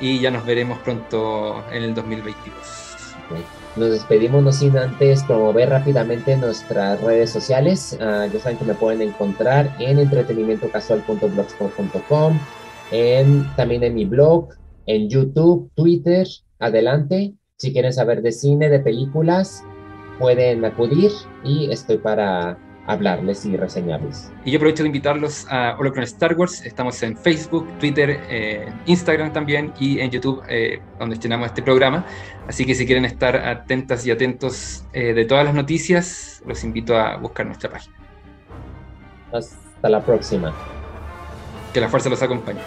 y 0.00 0.18
ya 0.18 0.32
nos 0.32 0.44
veremos 0.44 0.78
pronto 0.80 1.64
en 1.70 1.84
el 1.84 1.94
2022. 1.94 2.85
Nos 3.76 3.90
despedimos 3.90 4.42
no 4.42 4.50
sin 4.52 4.78
antes 4.78 5.22
promover 5.24 5.68
rápidamente 5.68 6.34
nuestras 6.36 7.00
redes 7.02 7.28
sociales. 7.30 7.98
Uh, 8.00 8.32
ya 8.32 8.40
saben 8.40 8.56
que 8.58 8.64
me 8.64 8.74
pueden 8.74 9.02
encontrar 9.02 9.76
en 9.78 9.98
entretenimientocasual.blogspot.com, 9.98 12.38
en, 12.90 13.46
también 13.56 13.82
en 13.82 13.94
mi 13.94 14.06
blog, 14.06 14.48
en 14.86 15.10
YouTube, 15.10 15.70
Twitter, 15.74 16.26
adelante. 16.58 17.34
Si 17.56 17.72
quieren 17.72 17.92
saber 17.92 18.22
de 18.22 18.32
cine, 18.32 18.70
de 18.70 18.80
películas, 18.80 19.62
pueden 20.18 20.64
acudir 20.64 21.12
y 21.44 21.70
estoy 21.70 21.98
para 21.98 22.58
hablarles 22.86 23.44
y 23.44 23.56
reseñarles. 23.56 24.32
Y 24.44 24.52
yo 24.52 24.58
aprovecho 24.58 24.82
de 24.82 24.88
invitarlos 24.88 25.46
a 25.50 25.76
Holocron 25.78 26.04
Star 26.04 26.34
Wars. 26.34 26.64
Estamos 26.64 27.02
en 27.02 27.16
Facebook, 27.16 27.66
Twitter, 27.78 28.20
eh, 28.28 28.72
Instagram 28.86 29.32
también 29.32 29.72
y 29.78 30.00
en 30.00 30.10
YouTube, 30.10 30.42
eh, 30.48 30.80
donde 30.98 31.14
estrenamos 31.14 31.46
este 31.48 31.62
programa. 31.62 32.06
Así 32.48 32.64
que 32.64 32.74
si 32.74 32.86
quieren 32.86 33.04
estar 33.04 33.36
atentas 33.36 34.06
y 34.06 34.10
atentos 34.10 34.84
eh, 34.92 35.12
de 35.12 35.24
todas 35.24 35.44
las 35.44 35.54
noticias, 35.54 36.42
los 36.46 36.62
invito 36.64 36.96
a 36.96 37.16
buscar 37.16 37.46
nuestra 37.46 37.70
página. 37.70 37.96
Hasta 39.32 39.88
la 39.88 40.00
próxima. 40.00 40.54
Que 41.74 41.80
la 41.80 41.88
fuerza 41.88 42.08
los 42.08 42.22
acompañe. 42.22 42.60